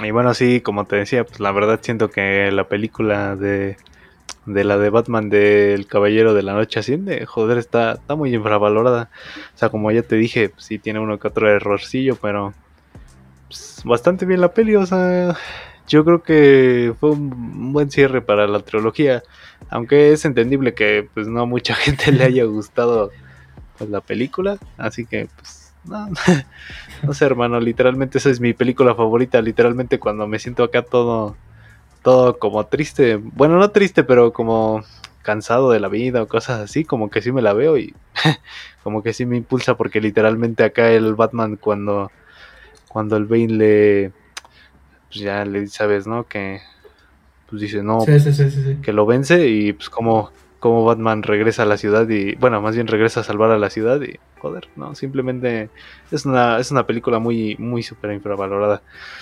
y 0.04 0.12
bueno, 0.12 0.34
sí, 0.34 0.62
como 0.62 0.86
te 0.86 0.96
decía, 0.96 1.24
pues 1.24 1.40
la 1.40 1.52
verdad 1.52 1.80
siento 1.82 2.10
que 2.10 2.52
la 2.52 2.68
película 2.68 3.36
de 3.36 3.78
de 4.46 4.64
la 4.64 4.78
de 4.78 4.90
Batman 4.90 5.30
del 5.30 5.86
Caballero 5.86 6.34
de 6.34 6.44
la 6.44 6.54
Noche 6.54 6.80
Asciende, 6.80 7.26
joder, 7.26 7.58
está, 7.58 7.94
está 7.94 8.16
muy 8.16 8.34
infravalorada. 8.34 9.10
O 9.54 9.58
sea, 9.58 9.70
como 9.70 9.92
ya 9.92 10.02
te 10.02 10.16
dije, 10.16 10.50
pues, 10.50 10.66
sí 10.66 10.80
tiene 10.80 11.00
uno 11.00 11.20
que 11.20 11.28
otro 11.28 11.50
errorcillo, 11.50 12.16
pero 12.16 12.54
pues, 13.48 13.82
bastante 13.86 14.26
bien 14.26 14.42
la 14.42 14.54
peli, 14.54 14.76
o 14.76 14.86
sea, 14.86 15.36
yo 15.90 16.06
creo 16.06 16.24
que 16.24 16.94
fue 17.00 17.12
un 17.12 17.74
buen 17.74 17.92
cierre 17.92 18.22
para 18.22 18.48
la 18.48 18.60
trilogía, 18.60 19.24
aunque 19.70 20.14
es 20.14 20.24
entendible 20.24 20.74
que 20.74 21.10
pues 21.14 21.28
no 21.28 21.42
a 21.42 21.46
mucha 21.46 21.76
gente 21.76 22.12
le 22.12 22.24
haya 22.24 22.46
gustado 22.46 23.12
pues, 23.78 23.90
la 23.90 24.00
película, 24.00 24.58
así 24.78 25.06
que 25.06 25.28
pues 25.36 25.74
no, 25.84 26.08
no 27.04 27.14
sé 27.14 27.26
hermano, 27.26 27.60
literalmente 27.60 28.20
esa 28.20 28.30
es 28.30 28.40
mi 28.40 28.54
película 28.54 28.96
favorita, 28.96 29.42
literalmente 29.42 30.00
cuando 30.00 30.28
me 30.28 30.40
siento 30.40 30.64
acá 30.64 30.84
todo 30.84 31.36
todo 32.04 32.40
como 32.40 32.66
triste. 32.68 33.18
Bueno, 33.18 33.58
no 33.58 33.72
triste, 33.72 34.04
pero 34.04 34.32
como 34.32 34.84
cansado 35.22 35.72
de 35.72 35.80
la 35.80 35.90
vida 35.90 36.22
o 36.22 36.28
cosas 36.28 36.62
así, 36.62 36.86
como 36.86 37.10
que 37.10 37.22
sí 37.22 37.32
me 37.32 37.42
la 37.42 37.54
veo 37.54 37.78
y 37.78 37.94
como 38.84 39.04
que 39.04 39.14
sí 39.14 39.26
me 39.26 39.38
impulsa 39.38 39.76
porque 39.76 40.00
literalmente 40.02 40.64
acá 40.64 40.90
el 40.92 41.16
Batman 41.16 41.58
cuando 41.58 42.12
cuando 42.88 43.18
el 43.18 43.26
Bane 43.26 43.48
le 43.50 44.12
pues 45.10 45.20
ya 45.20 45.44
le 45.46 45.68
sabes, 45.68 46.08
¿no? 46.08 46.26
Que 46.28 46.62
pues 47.50 47.62
dice, 47.62 47.84
"No, 47.84 48.06
que 48.82 48.94
lo 48.94 49.06
vence" 49.06 49.48
y 49.48 49.74
pues 49.74 49.90
como 49.90 50.32
cómo 50.60 50.84
Batman 50.86 51.24
regresa 51.24 51.64
a 51.64 51.66
la 51.66 51.78
ciudad 51.78 52.08
y, 52.10 52.36
bueno, 52.36 52.62
más 52.62 52.76
bien 52.76 52.88
regresa 52.88 53.22
a 53.22 53.24
salvar 53.24 53.52
a 53.52 53.58
la 53.58 53.70
ciudad 53.70 54.02
y, 54.02 54.20
joder, 54.40 54.68
no, 54.76 54.94
simplemente 54.94 55.70
es 56.12 56.26
una, 56.26 56.60
es 56.60 56.70
una 56.72 56.86
película 56.86 57.20
muy, 57.20 57.56
muy 57.58 57.82
súper 57.82 58.12
infravalorada. 58.12 58.82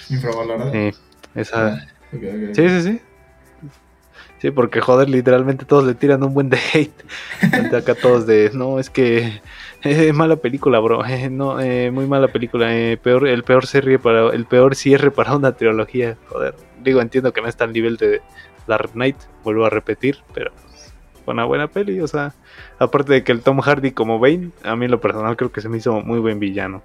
Infravalorada. 0.09 0.71
Sí, 0.71 0.91
esa... 1.35 1.67
Ah. 1.67 1.87
Sí, 2.53 2.69
sí, 2.69 2.81
sí. 2.81 3.01
Sí, 4.39 4.51
porque 4.51 4.81
joder, 4.81 5.09
literalmente 5.09 5.65
todos 5.65 5.85
le 5.85 5.95
tiran 5.95 6.23
un 6.23 6.33
buen 6.33 6.49
de 6.49 6.59
hate. 6.73 7.03
Acá 7.75 7.95
todos 7.95 8.27
de, 8.27 8.51
no, 8.53 8.79
es 8.79 8.89
que 8.89 9.41
es 9.83 10.13
mala 10.13 10.35
película, 10.37 10.79
bro. 10.79 11.01
no, 11.31 11.59
eh, 11.59 11.91
muy 11.91 12.05
mala 12.07 12.27
película. 12.27 12.75
eh, 12.75 12.97
peor, 12.97 13.27
el 13.27 13.43
peor 13.43 13.65
serie 13.65 13.99
para, 13.99 14.29
el 14.29 14.45
peor 14.45 14.75
cierre 14.75 15.11
para 15.11 15.35
una 15.35 15.51
trilogía. 15.53 16.17
Joder, 16.29 16.55
digo, 16.83 17.01
entiendo 17.01 17.33
que 17.33 17.41
no 17.41 17.47
está 17.47 17.63
al 17.65 17.73
nivel 17.73 17.97
de 17.97 18.21
Dark 18.67 18.91
Knight, 18.91 19.17
vuelvo 19.43 19.65
a 19.65 19.69
repetir, 19.69 20.17
pero 20.33 20.51
pues, 20.51 20.93
fue 21.23 21.33
una 21.33 21.45
buena 21.45 21.67
peli. 21.67 21.99
O 22.01 22.07
sea, 22.07 22.33
aparte 22.79 23.13
de 23.13 23.23
que 23.23 23.31
el 23.31 23.41
Tom 23.41 23.59
Hardy 23.61 23.91
como 23.91 24.19
Bane, 24.19 24.51
a 24.63 24.75
mí 24.75 24.85
en 24.85 24.91
lo 24.91 24.99
personal 25.01 25.35
creo 25.37 25.51
que 25.51 25.61
se 25.61 25.69
me 25.69 25.77
hizo 25.77 26.01
muy 26.01 26.19
buen 26.19 26.39
villano. 26.39 26.81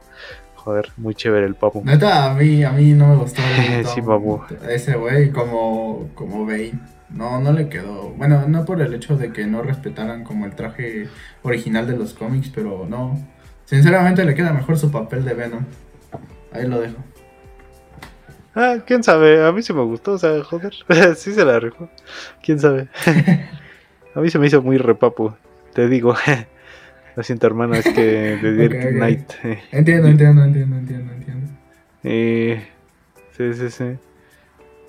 Joder, 0.57 0.91
muy 0.97 1.15
chévere 1.17 1.45
el 1.45 1.57
papu. 1.57 1.83
Neta, 1.85 2.31
a 2.31 2.35
mí, 2.35 2.63
a 2.63 2.71
mí 2.71 2.93
no 2.93 3.09
me 3.09 3.17
gustó 3.17 3.43
el 3.73 3.85
Sí, 3.85 4.01
babu. 4.01 4.43
ese 4.69 4.95
güey 4.97 5.31
como, 5.33 6.09
como 6.15 6.47
Bane. 6.47 6.75
No, 7.15 7.41
no 7.41 7.53
le 7.53 7.69
quedó. 7.69 8.11
Bueno, 8.11 8.47
no 8.49 8.65
por 8.65 8.81
el 8.81 8.95
hecho 8.95 9.17
de 9.17 9.33
que 9.33 9.47
no 9.47 9.63
respetaran 9.63 10.25
como 10.25 10.47
el 10.47 10.55
traje 10.55 11.09
original 11.43 11.87
de 11.87 11.97
los 11.97 12.15
cómics, 12.15 12.51
pero 12.55 12.87
no. 12.89 13.19
Sinceramente 13.67 14.25
le 14.25 14.35
queda 14.35 14.53
mejor 14.53 14.79
su 14.79 14.91
papel 14.91 15.25
de 15.25 15.35
Venom. 15.35 15.65
Ahí 16.53 16.67
lo 16.67 16.81
dejo. 16.81 16.97
Ah, 18.55 18.77
quién 18.87 19.03
sabe, 19.03 19.45
a 19.47 19.51
mí 19.53 19.63
sí 19.63 19.73
me 19.73 19.83
gustó, 19.83 20.13
o 20.13 20.19
sea, 20.19 20.43
joder, 20.45 20.75
sí 21.17 21.33
se 21.33 21.45
la 21.45 21.59
rifó. 21.59 21.89
Quién 22.43 22.59
sabe. 22.59 22.89
a 24.15 24.21
mí 24.21 24.29
se 24.31 24.39
me 24.39 24.47
hizo 24.47 24.61
muy 24.63 24.77
repapu, 24.79 25.33
te 25.75 25.89
digo. 25.89 26.15
Lo 27.17 27.23
siento, 27.23 27.47
hermano, 27.47 27.75
es 27.75 27.87
que 27.91 28.01
de 28.03 28.67
ok. 28.67 28.95
Knight. 28.97 29.33
eh, 29.45 29.63
Entiendo, 29.71 30.09
entiendo, 30.09 30.45
entiendo, 30.45 30.77
entiendo, 30.77 31.13
entiendo. 31.13 31.53
eh, 32.05 32.69
sí, 33.37 33.53
sí, 33.55 33.71
sí. 33.71 33.85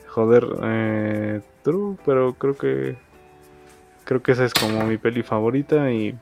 Joder, 0.07 0.47
eh, 0.63 1.41
true, 1.63 1.97
pero 2.05 2.33
creo 2.33 2.55
que. 2.55 2.95
Creo 4.03 4.21
que 4.21 4.33
esa 4.33 4.45
es 4.45 4.53
como 4.53 4.85
mi 4.85 4.97
peli 4.97 5.23
favorita 5.23 5.91
y. 5.91 6.17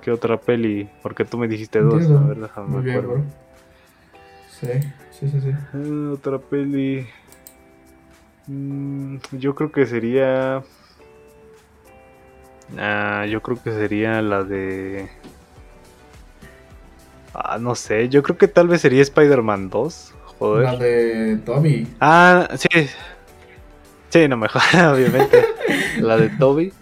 ¿Qué, 0.00 0.10
otra 0.10 0.40
peli? 0.40 0.88
Porque 1.02 1.24
tú 1.24 1.36
me 1.36 1.46
dijiste 1.46 1.80
dos, 1.80 1.94
Entiendo. 1.94 2.18
a 2.18 2.28
ver, 2.28 2.40
déjame 2.40 2.68
Muy 2.68 2.82
bien, 2.82 2.98
acuerdo. 2.98 3.14
bro. 3.14 3.24
Sí, 4.48 4.80
sí, 5.10 5.28
sí, 5.28 5.40
sí. 5.40 5.50
Eh, 5.74 6.10
otra 6.12 6.38
peli. 6.38 7.06
Mm, 8.46 9.16
yo 9.32 9.54
creo 9.54 9.70
que 9.70 9.86
sería. 9.86 10.62
Ah, 12.78 13.26
yo 13.28 13.42
creo 13.42 13.62
que 13.62 13.72
sería 13.72 14.22
la 14.22 14.42
de. 14.42 15.08
Ah, 17.34 17.58
no 17.58 17.74
sé. 17.74 18.08
Yo 18.08 18.22
creo 18.22 18.38
que 18.38 18.48
tal 18.48 18.68
vez 18.68 18.80
sería 18.80 19.02
Spider-Man 19.02 19.68
2. 19.68 20.14
Joder. 20.38 20.64
La 20.64 20.76
de 20.76 21.36
Tommy. 21.44 21.86
Ah, 22.00 22.48
sí. 22.56 22.68
Sí, 24.14 24.28
no 24.28 24.36
mejor, 24.36 24.62
obviamente. 24.94 25.44
la 25.98 26.16
de 26.16 26.28
Toby. 26.28 26.72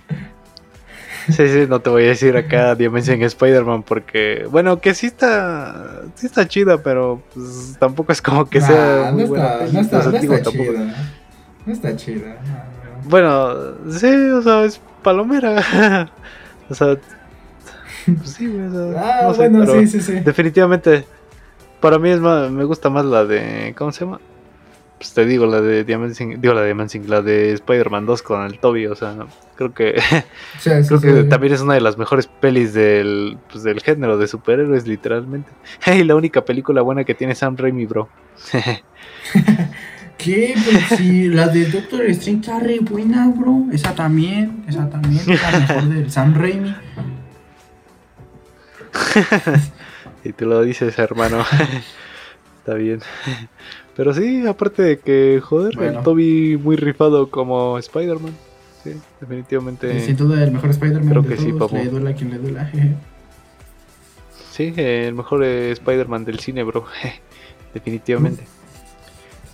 Sí, 1.29 1.49
sí, 1.49 1.67
no 1.67 1.81
te 1.81 1.89
voy 1.89 2.05
a 2.05 2.09
decir 2.09 2.37
acá 2.37 2.75
Dimension 2.75 3.23
Spider-Man 3.23 3.85
porque, 3.85 4.47
bueno, 4.51 4.81
que 4.81 4.93
sí 4.93 5.07
está, 5.07 6.03
sí 6.15 6.27
está 6.27 6.47
chida, 6.47 6.83
pero 6.83 7.23
pues, 7.33 7.77
tampoco 7.79 8.13
es 8.13 8.21
como 8.21 8.45
que 8.51 8.61
sea 8.61 9.11
Nah, 9.11 9.13
no 9.13 9.21
está, 9.23 9.67
no 9.73 9.81
está, 9.81 9.97
no 9.99 10.11
tampoco- 10.13 10.51
chida. 10.51 10.95
No 11.65 11.73
está 11.73 11.97
chida. 11.97 12.37
no, 12.45 13.03
no. 13.03 13.09
Bueno, 13.09 13.55
sí, 13.99 14.09
o 14.15 14.43
sea, 14.43 14.65
es 14.65 14.79
palomera. 15.03 16.11
o 16.69 16.75
sea, 16.75 16.99
pues 18.05 18.31
sí, 18.31 18.47
o 18.47 18.93
sea, 18.93 19.01
Ah, 19.01 19.21
no 19.29 19.35
sé, 19.35 19.49
bueno, 19.49 19.73
sí, 19.73 19.87
sí, 19.87 20.01
sí. 20.03 20.13
definitivamente 20.21 21.07
para 21.81 21.99
mí 21.99 22.11
es 22.11 22.21
más, 22.21 22.51
me 22.51 22.65
gusta 22.65 22.91
más 22.91 23.07
la 23.07 23.25
de, 23.25 23.75
¿cómo 23.79 23.91
se 23.91 24.05
llama? 24.05 24.21
Pues 25.03 25.15
te 25.15 25.27
digo, 25.27 25.47
la 25.47 25.61
de 25.61 25.83
Diamond 25.83 26.17
digo 26.17 26.55
la 26.55 26.61
de 26.61 26.67
Diamond 26.69 27.09
la 27.09 27.23
de 27.23 27.55
Spider-Man 27.55 28.07
2 28.07 28.23
con 28.23 28.45
el 28.45 28.61
Toby, 28.61 28.87
o 28.87 28.95
sea, 28.95 29.17
creo 29.57 29.75
que 29.75 30.01
Sí, 30.61 30.71
sí, 30.71 30.87
creo 30.87 31.01
sí. 31.01 31.07
que 31.09 31.25
también 31.25 31.55
es 31.55 31.61
una 31.61 31.75
de 31.75 31.81
las 31.81 31.99
mejores 31.99 32.29
pelis 32.29 32.73
del, 32.73 33.37
pues, 33.51 33.65
del 33.65 33.81
género 33.81 34.17
de 34.17 34.29
superhéroes, 34.29 34.87
literalmente. 34.87 35.51
Y 35.93 36.05
la 36.05 36.15
única 36.15 36.45
película 36.45 36.83
buena 36.83 37.03
que 37.03 37.17
tiene 37.17 37.35
Sam 37.35 37.57
Raimi, 37.57 37.85
bro. 37.85 38.09
¿Qué? 40.19 40.55
Pero 40.65 40.97
si 40.97 41.27
la 41.27 41.49
de 41.49 41.65
Doctor 41.65 42.03
Strange 42.03 42.41
está 42.43 42.61
re 42.61 42.79
buena, 42.79 43.27
bro. 43.27 43.65
Esa 43.73 43.97
también, 43.97 44.65
esa 44.69 44.89
también. 44.89 45.21
La 45.27 45.59
mejor 45.59 45.89
del 45.89 46.13
Sam 46.13 46.35
Raimi. 46.37 46.77
Y 50.23 50.33
tú 50.33 50.47
lo 50.47 50.63
dices, 50.63 50.97
hermano. 50.97 51.45
Está 52.61 52.75
bien. 52.75 53.01
Pero 53.97 54.15
sí, 54.15 54.47
aparte 54.47 54.83
de 54.83 54.99
que, 54.99 55.41
joder, 55.43 55.77
Bueno. 55.77 55.99
el 55.99 56.05
Toby 56.05 56.57
muy 56.57 56.77
rifado 56.77 57.29
como 57.31 57.79
Spider-Man. 57.79 58.33
Sí, 58.83 58.95
definitivamente. 59.21 60.01
Sin 60.01 60.17
duda, 60.17 60.43
el 60.43 60.51
mejor 60.51 60.71
Spider-Man 60.71 61.09
Creo 61.11 61.23
de 61.23 61.29
que 61.29 61.37
sí, 61.37 61.53
todos. 61.53 61.73
le 61.73 61.87
duela 61.87 62.15
quien 62.15 62.31
le 62.31 62.39
duela. 62.39 62.71
Sí, 64.51 64.73
el 64.77 65.15
mejor 65.15 65.45
eh, 65.45 65.71
Spider-Man 65.73 66.25
del 66.25 66.41
cine, 66.41 66.63
bro. 66.63 66.85
definitivamente. 67.75 68.45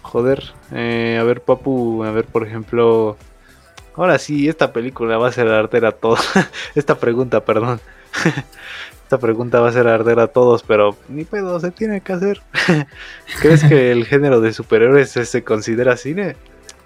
Joder, 0.03 0.43
eh, 0.72 1.18
a 1.20 1.24
ver, 1.24 1.43
Papu, 1.43 2.03
a 2.05 2.11
ver, 2.12 2.24
por 2.24 2.47
ejemplo. 2.47 3.16
Ahora 3.95 4.18
sí, 4.18 4.49
esta 4.49 4.72
película 4.72 5.18
va 5.18 5.28
a 5.28 5.32
ser 5.32 5.49
arder 5.49 5.84
a 5.84 5.93
todos. 5.93 6.20
esta 6.74 6.99
pregunta, 6.99 7.45
perdón. 7.45 7.80
esta 9.09 9.17
pregunta 9.19 9.59
va 9.61 9.71
a 9.71 9.73
ser 9.73 9.89
arder 9.89 10.21
a 10.21 10.27
todos, 10.27 10.63
pero 10.63 10.95
ni 11.09 11.25
pedo, 11.25 11.59
se 11.61 11.71
tiene 11.71 12.03
que 12.03 12.13
hacer. 12.13 12.43
¿Crees 13.41 13.65
que 13.65 13.91
el 13.91 14.05
género 14.05 14.43
de 14.43 14.53
superhéroes 14.53 15.09
se- 15.13 15.45
considera 15.45 15.97
cine? 15.97 16.37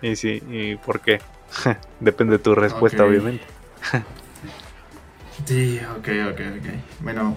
Y 0.02 0.14
sí, 0.14 0.40
¿y 0.48 0.76
por 0.76 1.00
qué? 1.00 1.20
Depende 1.98 2.34
de 2.34 2.38
tu 2.38 2.54
respuesta, 2.54 3.04
obviamente. 3.04 3.42
Sí, 5.46 5.80
ok, 5.98 6.08
ok, 6.30 6.40
ok. 6.60 6.66
Bueno. 7.00 7.36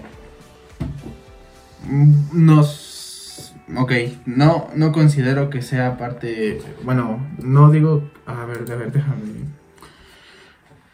mm, 1.82 2.46
Nos. 2.46 3.52
Ok, 3.76 3.90
no, 4.26 4.70
no 4.76 4.92
considero 4.92 5.50
que 5.50 5.62
sea 5.62 5.98
parte. 5.98 6.60
Bueno, 6.84 7.26
no 7.42 7.72
digo. 7.72 8.08
A 8.24 8.44
ver, 8.44 8.58
a 8.70 8.76
ver, 8.76 8.92
déjame. 8.92 9.46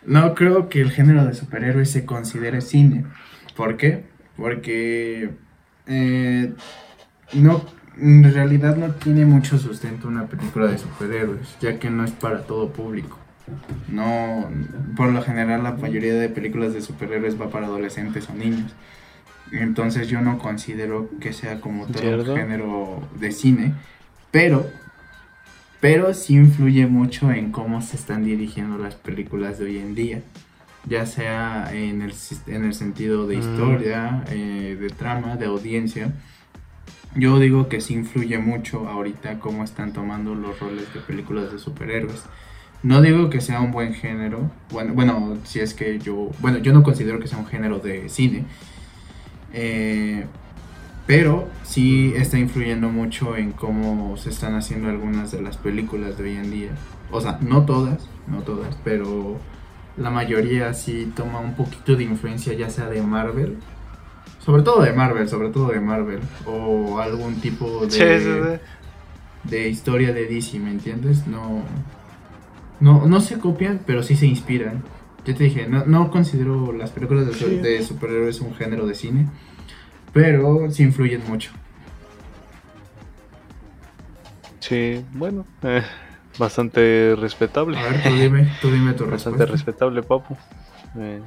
No 0.07 0.35
creo 0.35 0.71
que 0.71 0.81
el 0.81 0.91
género 0.93 1.27
de 1.27 1.35
superhéroes 1.35 1.91
se 1.91 2.07
considere 2.07 2.63
cine. 2.63 3.05
¿Por 3.57 3.77
qué? 3.77 4.05
Porque. 4.37 5.31
eh, 5.87 6.53
no. 7.33 7.65
En 7.99 8.25
realidad 8.33 8.77
no 8.77 8.93
tiene 8.95 9.27
mucho 9.27 9.59
sustento 9.59 10.09
una 10.09 10.27
película 10.27 10.67
de 10.67 10.79
superhéroes, 10.79 11.59
ya 11.61 11.79
que 11.79 11.91
no 11.91 12.05
es 12.05 12.11
para 12.11 12.45
todo 12.45 12.73
público. 12.73 13.19
No, 13.89 14.51
por 14.97 15.13
lo 15.13 15.21
general 15.23 15.63
la 15.63 15.73
mayoría 15.73 16.15
de 16.15 16.31
películas 16.31 16.73
de 16.73 16.81
superhéroes 16.81 17.39
va 17.41 17.51
para 17.51 17.67
adolescentes 17.67 18.31
o 18.31 18.35
niños. 18.35 18.73
Entonces 19.53 20.09
yo 20.09 20.23
no 20.23 20.39
considero 20.39 21.11
que 21.21 21.35
sea 21.35 21.61
como 21.61 21.87
todo 21.87 22.03
un 22.03 22.37
género 22.37 23.07
de 23.21 23.33
cine, 23.33 23.75
pero 24.31 24.67
pero 25.81 26.15
sí 26.15 26.35
influye 26.35 26.87
mucho 26.87 27.33
en 27.33 27.51
cómo 27.51 27.83
se 27.83 27.97
están 27.97 28.25
dirigiendo 28.25 28.79
las 28.79 28.95
películas 28.95 29.59
de 29.59 29.65
hoy 29.65 29.79
en 29.79 29.97
día, 29.97 30.23
ya 30.87 31.07
sea 31.07 31.71
en 31.73 32.03
el, 32.03 32.13
en 32.47 32.65
el 32.65 32.75
sentido 32.75 33.27
de 33.27 33.37
Mm. 33.37 33.41
historia, 33.41 34.25
eh, 34.31 34.77
de 34.81 34.89
trama, 34.91 35.37
de 35.37 35.47
audiencia. 35.47 36.13
Yo 37.15 37.39
digo 37.39 37.69
que 37.69 37.81
sí 37.81 37.95
influye 37.95 38.39
mucho 38.39 38.89
ahorita 38.89 39.39
cómo 39.39 39.65
están 39.65 39.93
tomando 39.93 40.35
los 40.35 40.59
roles 40.61 40.93
de 40.95 41.01
películas 41.01 41.53
de 41.53 41.59
superhéroes. 41.59 42.25
No 42.83 43.01
digo 43.01 43.31
que 43.31 43.41
sea 43.41 43.61
un 43.61 43.71
buen 43.71 43.95
género. 43.95 44.51
Bueno, 44.71 44.93
bueno, 44.95 45.37
si 45.45 45.61
es 45.61 45.73
que 45.75 45.99
yo. 45.99 46.31
Bueno, 46.41 46.59
yo 46.59 46.73
no 46.73 46.83
considero 46.83 47.21
que 47.21 47.29
sea 47.29 47.39
un 47.39 47.47
género 47.47 47.79
de 47.79 48.09
cine. 48.09 48.45
Eh, 49.53 50.25
pero 51.07 51.49
sí 51.65 52.13
está 52.17 52.39
influyendo 52.39 52.89
mucho 52.89 53.37
en 53.37 53.53
cómo 53.53 54.17
se 54.17 54.31
están 54.31 54.55
haciendo 54.55 54.89
algunas 54.89 55.31
de 55.33 55.43
las 55.43 55.57
películas 55.57 56.17
de 56.17 56.25
hoy 56.25 56.37
en 56.37 56.51
día. 56.51 56.71
O 57.11 57.21
sea, 57.21 57.39
no 57.41 57.65
todas, 57.67 58.09
no 58.27 58.43
todas, 58.43 58.77
pero 58.85 59.37
la 59.97 60.11
mayoría 60.11 60.73
sí 60.75 61.13
toma 61.15 61.41
un 61.41 61.55
poquito 61.55 61.97
de 61.97 62.05
influencia, 62.05 62.53
ya 62.55 62.71
sea 62.71 62.89
de 62.89 63.03
Marvel. 63.03 63.59
Sobre 64.45 64.63
todo 64.63 64.83
de 64.83 64.93
Marvel, 64.93 65.29
sobre 65.29 65.51
todo 65.51 65.69
de 65.69 65.81
Marvel. 65.81 66.21
O 66.47 66.99
algún 66.99 67.41
tipo 67.41 67.87
de 67.87 67.91
Sí, 67.91 68.25
sí, 68.25 68.31
sí. 68.33 69.51
de 69.51 69.69
historia 69.69 70.13
de 70.13 70.27
DC, 70.27 70.59
¿me 70.59 70.71
entiendes? 70.71 71.27
No, 71.27 71.63
no, 72.81 73.07
no 73.07 73.21
se 73.21 73.39
copian, 73.39 73.81
pero 73.87 74.03
sí 74.03 74.17
se 74.17 74.27
inspiran. 74.27 74.83
Yo 75.25 75.35
te 75.37 75.45
dije, 75.45 75.67
no, 75.69 75.85
no 75.87 76.11
considero 76.11 76.73
las 76.73 76.91
películas 76.91 77.27
de, 77.27 77.35
su- 77.35 77.47
Sí. 77.49 77.57
de 77.59 77.83
superhéroes 77.85 78.41
un 78.41 78.55
género 78.57 78.87
de 78.87 78.95
cine, 78.97 79.29
pero 80.13 80.69
sí 80.73 80.83
influyen 80.83 81.23
mucho. 81.29 81.53
Sí, 84.61 85.05
bueno, 85.15 85.45
eh, 85.63 85.83
bastante 86.39 87.15
respetable. 87.19 87.77
A 87.79 87.83
ver, 87.83 88.03
tú 88.03 88.17
dime, 88.17 88.49
tú 88.61 88.71
dime 88.71 88.93
tu 88.95 89.07
Bastante 89.07 89.47
respetable, 89.47 90.03
papu. 90.03 90.37
Eh, 90.99 91.21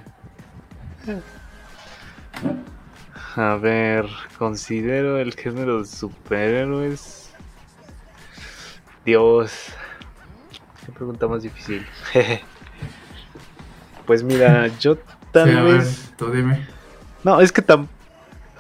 A 3.35 3.55
ver, 3.55 4.05
considero 4.37 5.17
el 5.19 5.33
género 5.33 5.79
de 5.79 5.85
superhéroes. 5.85 7.29
Dios. 9.05 9.51
Qué 10.85 10.91
pregunta 10.91 11.27
más 11.27 11.43
difícil. 11.43 11.85
pues 14.05 14.23
mira, 14.23 14.67
yo 14.79 14.97
tal 15.31 15.49
Sí, 15.49 15.55
a 15.55 15.61
ver, 15.63 15.77
vez. 15.79 16.11
tú 16.17 16.31
dime. 16.31 16.65
No, 17.23 17.41
es 17.41 17.51
que 17.51 17.65
tam- 17.65 17.87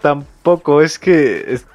tampoco, 0.01 0.81
es 0.81 0.99
que 0.99 1.45
es 1.53 1.65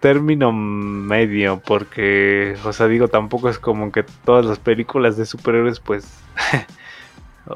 término 0.00 0.52
medio, 0.52 1.60
porque, 1.64 2.56
o 2.64 2.72
sea, 2.72 2.86
digo, 2.88 3.08
tampoco 3.08 3.48
es 3.48 3.58
como 3.58 3.92
que 3.92 4.04
todas 4.24 4.44
las 4.46 4.58
películas 4.58 5.16
de 5.16 5.26
superhéroes, 5.26 5.80
pues, 5.80 6.24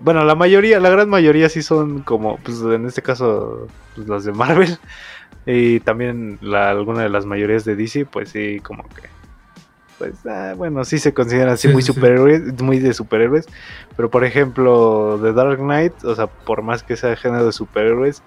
bueno, 0.02 0.24
la 0.24 0.34
mayoría, 0.34 0.80
la 0.80 0.90
gran 0.90 1.08
mayoría 1.08 1.48
sí 1.48 1.62
son 1.62 2.02
como, 2.02 2.38
pues, 2.38 2.60
en 2.62 2.86
este 2.86 3.02
caso, 3.02 3.66
pues, 3.94 4.08
las 4.08 4.24
de 4.24 4.32
Marvel, 4.32 4.78
y 5.46 5.80
también 5.80 6.38
la, 6.42 6.70
alguna 6.70 7.02
de 7.02 7.08
las 7.10 7.26
mayorías 7.26 7.64
de 7.64 7.76
DC, 7.76 8.06
pues 8.06 8.30
sí, 8.30 8.60
como 8.60 8.84
que, 8.88 9.10
pues, 9.98 10.24
ah, 10.26 10.54
bueno, 10.56 10.84
sí 10.84 10.98
se 10.98 11.12
consideran 11.14 11.50
así 11.54 11.68
Sí, 11.68 11.68
muy 11.68 11.82
sí. 11.82 11.92
superhéroes, 11.92 12.60
muy 12.62 12.78
de 12.78 12.94
superhéroes, 12.94 13.46
pero 13.96 14.10
por 14.10 14.24
ejemplo, 14.24 15.18
The 15.22 15.32
Dark 15.34 15.58
Knight, 15.58 16.04
o 16.04 16.14
sea, 16.14 16.26
por 16.28 16.62
más 16.62 16.82
que 16.82 16.96
sea 16.96 17.16
género 17.16 17.44
de 17.46 17.52
superhéroes, 17.52 18.22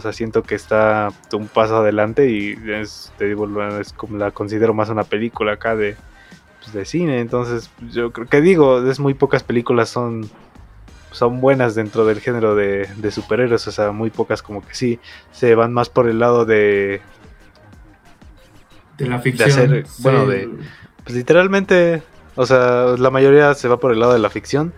o 0.00 0.02
sea, 0.02 0.12
siento 0.14 0.42
que 0.42 0.54
está 0.54 1.10
un 1.32 1.46
paso 1.46 1.76
adelante 1.76 2.30
y 2.30 2.56
es, 2.68 3.12
te 3.18 3.26
digo, 3.26 3.46
es 3.78 3.92
como 3.92 4.16
la 4.16 4.30
considero 4.30 4.72
más 4.74 4.88
una 4.88 5.04
película 5.04 5.52
acá 5.52 5.76
de, 5.76 5.94
pues, 6.60 6.72
de 6.72 6.84
cine. 6.86 7.20
Entonces, 7.20 7.70
yo 7.92 8.10
creo 8.12 8.26
que 8.26 8.40
digo, 8.40 8.82
es 8.90 8.98
muy 8.98 9.14
pocas 9.14 9.42
películas 9.42 9.88
son 9.90 10.28
son 11.12 11.40
buenas 11.40 11.74
dentro 11.74 12.04
del 12.06 12.20
género 12.20 12.54
de, 12.54 12.88
de 12.96 13.10
superhéroes, 13.10 13.66
o 13.66 13.72
sea, 13.72 13.90
muy 13.90 14.10
pocas 14.10 14.42
como 14.42 14.64
que 14.64 14.74
sí 14.74 15.00
se 15.32 15.54
van 15.56 15.72
más 15.72 15.88
por 15.88 16.08
el 16.08 16.20
lado 16.20 16.44
de, 16.44 17.00
De 18.96 19.06
la 19.06 19.18
ficción. 19.18 19.50
hacer, 19.50 19.86
sí. 19.86 20.02
bueno, 20.02 20.26
de- 20.26 20.48
pues 21.04 21.16
literalmente, 21.16 22.02
o 22.36 22.46
sea, 22.46 22.94
la 22.96 23.10
mayoría 23.10 23.54
se 23.54 23.66
va 23.68 23.78
por 23.80 23.92
el 23.92 23.98
lado 24.00 24.12
de 24.12 24.18
la 24.20 24.30
ficción. 24.30 24.72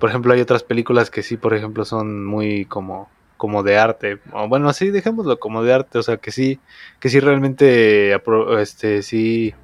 Por 0.00 0.10
ejemplo, 0.10 0.32
hay 0.34 0.40
otras 0.40 0.62
películas 0.62 1.08
que 1.10 1.22
sí, 1.22 1.36
por 1.36 1.54
ejemplo, 1.54 1.84
son 1.84 2.26
muy 2.26 2.64
como 2.64 3.08
como 3.36 3.62
de 3.62 3.78
arte, 3.78 4.18
bueno, 4.48 4.68
así 4.68 4.90
dejémoslo 4.90 5.38
como 5.38 5.62
de 5.62 5.72
arte, 5.72 5.98
o 5.98 6.02
sea, 6.02 6.16
que 6.16 6.30
sí 6.30 6.58
que 7.00 7.08
sí 7.08 7.20
realmente 7.20 8.16
este 8.58 9.02
sí 9.02 9.54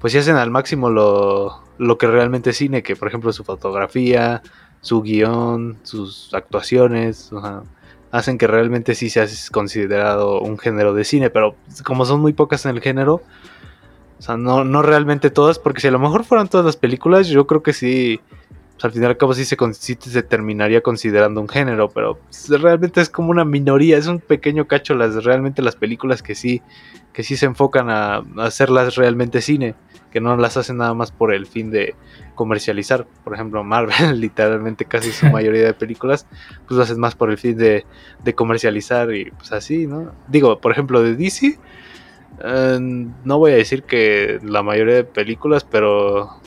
pues 0.00 0.12
sí 0.12 0.18
hacen 0.18 0.36
al 0.36 0.50
máximo 0.50 0.90
lo 0.90 1.62
lo 1.78 1.98
que 1.98 2.06
realmente 2.06 2.52
cine, 2.52 2.82
que 2.82 2.96
por 2.96 3.08
ejemplo 3.08 3.32
su 3.32 3.44
fotografía, 3.44 4.42
su 4.80 5.02
guion, 5.02 5.78
sus 5.82 6.32
actuaciones, 6.32 7.32
o 7.32 7.40
sea, 7.40 7.62
hacen 8.12 8.38
que 8.38 8.46
realmente 8.46 8.94
sí 8.94 9.10
sea 9.10 9.26
considerado 9.50 10.40
un 10.40 10.58
género 10.58 10.94
de 10.94 11.04
cine, 11.04 11.30
pero 11.30 11.56
como 11.84 12.04
son 12.04 12.20
muy 12.20 12.32
pocas 12.34 12.64
en 12.66 12.76
el 12.76 12.82
género, 12.82 13.22
o 14.18 14.22
sea, 14.22 14.36
no, 14.36 14.64
no 14.64 14.82
realmente 14.82 15.30
todas, 15.30 15.58
porque 15.58 15.80
si 15.80 15.88
a 15.88 15.90
lo 15.90 15.98
mejor 15.98 16.24
fueran 16.24 16.48
todas 16.48 16.64
las 16.64 16.76
películas, 16.76 17.28
yo 17.28 17.46
creo 17.46 17.62
que 17.62 17.72
sí, 17.72 18.20
pues, 18.82 18.84
al 18.84 18.92
final 18.92 19.16
cabo 19.16 19.32
sí 19.32 19.44
se, 19.44 19.56
sí 19.74 19.96
se 20.00 20.22
terminaría 20.24 20.80
considerando 20.80 21.40
un 21.40 21.48
género, 21.48 21.88
pero 21.88 22.18
pues, 22.18 22.48
realmente 22.48 23.00
es 23.00 23.08
como 23.08 23.30
una 23.30 23.44
minoría, 23.44 23.96
es 23.96 24.08
un 24.08 24.18
pequeño 24.18 24.66
cacho 24.66 24.94
las 24.94 25.24
realmente 25.24 25.62
las 25.62 25.76
películas 25.76 26.20
que 26.20 26.34
sí, 26.34 26.62
que 27.12 27.22
sí 27.22 27.36
se 27.36 27.46
enfocan 27.46 27.90
a, 27.90 28.16
a 28.16 28.24
hacerlas 28.44 28.96
realmente 28.96 29.40
cine, 29.40 29.76
que 30.10 30.20
no 30.20 30.36
las 30.36 30.56
hacen 30.56 30.78
nada 30.78 30.94
más 30.94 31.12
por 31.12 31.32
el 31.32 31.46
fin 31.46 31.70
de 31.70 31.94
comercializar. 32.34 33.06
Por 33.22 33.34
ejemplo, 33.34 33.62
Marvel, 33.62 34.20
literalmente 34.20 34.84
casi 34.84 35.12
su 35.12 35.26
mayoría 35.30 35.64
de 35.64 35.74
películas, 35.74 36.26
pues 36.66 36.76
lo 36.76 36.82
hacen 36.82 36.98
más 36.98 37.14
por 37.14 37.30
el 37.30 37.38
fin 37.38 37.56
de, 37.56 37.86
de 38.24 38.34
comercializar 38.34 39.14
y 39.14 39.30
pues 39.30 39.52
así, 39.52 39.86
¿no? 39.86 40.12
Digo, 40.26 40.60
por 40.60 40.72
ejemplo, 40.72 41.02
de 41.02 41.14
DC, 41.14 41.56
eh, 42.44 42.78
no 42.80 43.38
voy 43.38 43.52
a 43.52 43.56
decir 43.56 43.84
que 43.84 44.40
la 44.42 44.64
mayoría 44.64 44.96
de 44.96 45.04
películas, 45.04 45.62
pero 45.62 46.42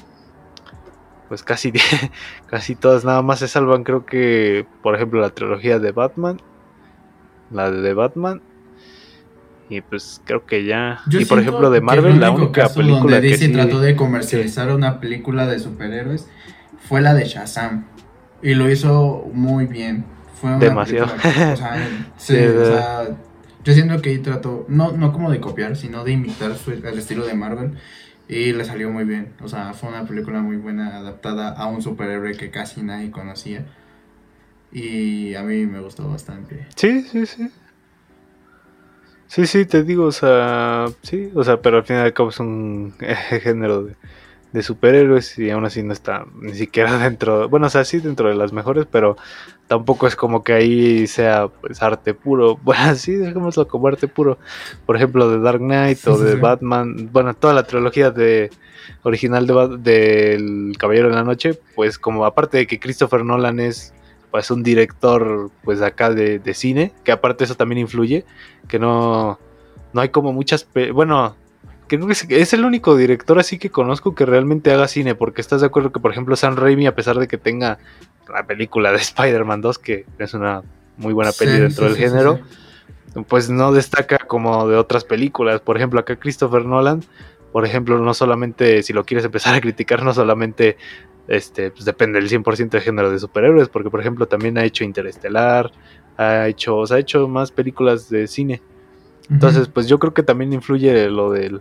pues 1.28 1.44
casi, 1.44 1.72
casi 2.48 2.76
todas 2.76 3.04
nada 3.06 3.22
más 3.22 3.40
se 3.40 3.48
salvan. 3.48 3.84
Creo 3.84 4.06
que, 4.06 4.66
por 4.82 4.96
ejemplo, 4.96 5.22
la 5.22 5.30
trilogía 5.32 5.80
de 5.80 5.92
Batman, 5.92 6.38
la 7.52 7.72
de 7.72 7.94
Batman. 7.94 8.42
Y 9.70 9.82
pues 9.82 10.22
creo 10.26 10.46
que 10.46 10.64
ya. 10.66 11.00
Yo 11.08 11.20
y 11.20 11.26
por 11.26 11.40
ejemplo 11.40 11.72
de 11.72 11.80
que 11.80 11.86
Marvel, 11.86 12.14
el 12.14 12.20
la 12.20 12.30
única 12.32 12.62
caso 12.64 12.76
película 12.76 13.16
donde 13.16 13.22
que 13.22 13.28
DC 13.30 13.48
sí- 13.48 13.52
trató 13.54 13.80
de 13.80 13.96
comercializar 13.96 14.72
una 14.72 15.00
película 15.00 15.48
de 15.48 15.60
superhéroes 15.60 16.28
fue 16.88 17.02
la 17.02 17.16
de 17.16 17.26
Shazam. 17.26 17.86
Y 18.44 18.54
lo 18.54 18.70
hizo 18.70 19.26
muy 19.34 19.66
bien. 19.66 20.06
Fue 20.40 20.52
una 20.52 20.60
Demasiado. 20.60 21.08
película 21.08 21.34
que, 21.34 21.54
o 21.54 21.58
sea, 21.58 21.88
sí, 22.18 22.36
Sí, 22.38 22.46
o 22.46 22.66
sea, 22.66 23.08
yo 23.64 23.74
siento 23.74 24.00
que 24.04 24.10
ahí 24.12 24.20
trató, 24.20 24.66
no, 24.68 24.92
no 24.92 25.12
como 25.12 25.32
de 25.32 25.40
copiar, 25.40 25.76
sino 25.76 26.04
de 26.04 26.12
imitar 26.12 26.56
su- 26.56 26.72
el 26.72 26.86
estilo 27.00 27.26
de 27.26 27.34
Marvel. 27.34 27.72
Y 28.28 28.54
le 28.54 28.66
salió 28.66 28.90
muy 28.90 29.04
bien. 29.04 29.34
O 29.42 29.48
sea, 29.48 29.74
fue 29.74 29.90
una 29.90 30.06
película 30.06 30.42
muy 30.42 30.58
buena, 30.58 30.98
adaptada 30.98 31.50
a 31.50 31.68
un 31.68 31.82
superhéroe 31.82 32.36
que 32.36 32.50
casi 32.50 32.82
nadie 32.82 33.12
conocía. 33.12 33.66
Y 34.72 35.36
a 35.36 35.44
mí 35.44 35.66
me 35.66 35.80
gustó 35.80 36.10
bastante. 36.10 36.68
Sí, 36.76 37.04
sí, 37.04 37.26
sí. 37.26 37.52
Sí, 39.28 39.48
sí, 39.48 39.66
te 39.66 39.84
digo, 39.84 40.06
o 40.06 40.12
sea, 40.12 40.86
sí, 41.02 41.32
o 41.34 41.44
sea, 41.44 41.62
pero 41.62 41.78
al 41.78 41.84
final 41.84 42.08
y 42.08 42.14
cabo 42.14 42.30
es 42.30 42.40
un 42.40 42.94
género 43.42 43.84
de, 43.84 43.96
de 44.54 44.64
superhéroes 44.64 45.38
y 45.40 45.50
aún 45.50 45.66
así 45.66 45.84
no 45.84 45.94
está 45.94 46.26
ni 46.36 46.54
siquiera 46.54 46.98
dentro, 47.00 47.50
bueno, 47.50 47.68
o 47.68 47.70
sea, 47.70 47.84
sí 47.86 48.00
dentro 48.00 48.30
de 48.30 48.36
las 48.36 48.54
mejores, 48.54 48.86
pero 48.90 49.18
tampoco 49.68 50.06
es 50.08 50.16
como 50.16 50.44
que 50.44 50.54
ahí 50.54 51.08
sea 51.08 51.48
pues 51.48 51.82
arte 51.82 52.14
puro. 52.14 52.58
Bueno, 52.64 52.96
sí, 52.96 53.14
dejémoslo 53.14 53.68
como 53.68 53.88
arte 53.88 54.08
puro. 54.08 54.38
Por 54.86 54.96
ejemplo, 54.96 55.30
de 55.30 55.40
Dark 55.40 55.60
Knight 55.60 55.98
Sí, 55.98 56.10
o 56.10 56.18
de 56.18 56.34
sí. 56.34 56.40
Batman, 56.40 57.10
bueno, 57.12 57.34
toda 57.34 57.54
la 57.54 57.64
trilogía 57.64 58.12
de 58.12 58.50
original 59.04 59.48
de 59.48 59.54
Bat- 59.54 59.78
del 59.80 60.74
Caballero 60.78 61.10
de 61.10 61.16
la 61.16 61.24
Noche, 61.24 61.60
pues 61.76 61.98
como 61.98 62.26
aparte 62.26 62.58
de 62.58 62.68
que 62.68 62.80
Christopher 62.80 63.24
Nolan 63.26 63.60
es 63.60 63.94
pues 64.32 64.52
un 64.52 64.64
director 64.64 65.50
pues 65.64 65.82
acá 65.82 66.10
de, 66.10 66.40
de 66.40 66.54
cine, 66.54 66.92
que 67.04 67.12
aparte 67.12 67.46
eso 67.46 67.56
también 67.56 67.80
influye, 67.80 68.26
que 68.68 68.78
no, 68.80 69.40
no 69.94 70.02
hay 70.02 70.10
como 70.10 70.34
muchas, 70.34 70.68
bueno, 70.94 71.36
que 71.88 71.98
no 71.98 72.12
es, 72.12 72.26
es 72.30 72.54
el 72.54 72.66
único 72.66 72.98
director 72.98 73.40
así 73.40 73.58
que 73.58 73.70
conozco 73.70 74.14
que 74.14 74.26
realmente 74.26 74.74
haga 74.74 74.88
cine, 74.90 75.16
porque 75.16 75.40
estás 75.42 75.62
de 75.62 75.68
acuerdo 75.68 75.92
que 75.94 76.00
por 76.02 76.12
ejemplo 76.12 76.36
Sam 76.36 76.58
Raimi, 76.58 76.86
a 76.86 76.96
pesar 76.96 77.18
de 77.18 77.28
que 77.30 77.38
tenga 77.38 77.78
la 78.34 78.46
película 78.46 78.92
de 78.92 78.98
Spider-Man 79.02 79.62
2, 79.62 79.80
que 79.80 80.06
es 80.20 80.34
una 80.34 80.64
muy 80.98 81.14
buena 81.14 81.32
peli 81.32 81.52
Sí, 81.52 81.60
dentro 81.60 81.84
sí, 81.84 81.94
del 81.94 81.96
sí, 81.96 82.02
género, 82.02 82.40
pues 83.28 83.50
no 83.50 83.72
destaca 83.72 84.18
como 84.18 84.68
de 84.68 84.78
otras 84.78 85.04
películas. 85.04 85.62
Por 85.62 85.78
ejemplo, 85.78 86.00
acá 86.00 86.16
Christopher 86.16 86.66
Nolan, 86.66 87.04
por 87.52 87.66
ejemplo, 87.66 87.98
no 88.00 88.14
solamente, 88.14 88.84
si 88.84 88.94
lo 88.94 89.06
quieres 89.06 89.26
empezar 89.26 89.56
a 89.56 89.62
criticar, 89.62 90.04
no 90.04 90.14
solamente 90.14 90.78
este, 91.28 91.72
pues 91.72 91.86
depende 91.86 92.20
del 92.20 92.30
100% 92.30 92.70
de 92.70 92.82
género 92.82 93.10
de 93.10 93.20
superhéroes, 93.20 93.70
porque 93.70 93.90
por 93.90 94.00
ejemplo 94.00 94.28
también 94.28 94.58
ha 94.58 94.64
hecho 94.64 94.84
Interestelar, 94.84 95.72
ha 96.18 96.48
hecho, 96.48 96.78
o 96.78 96.88
sea, 96.88 96.98
ha 96.98 97.00
hecho 97.00 97.28
más 97.28 97.52
películas 97.52 98.10
de 98.10 98.28
cine. 98.28 98.62
Entonces, 99.30 99.68
pues 99.68 99.88
yo 99.88 99.98
creo 99.98 100.14
que 100.14 100.22
también 100.22 100.54
influye 100.54 101.10
lo 101.10 101.32
del, 101.32 101.60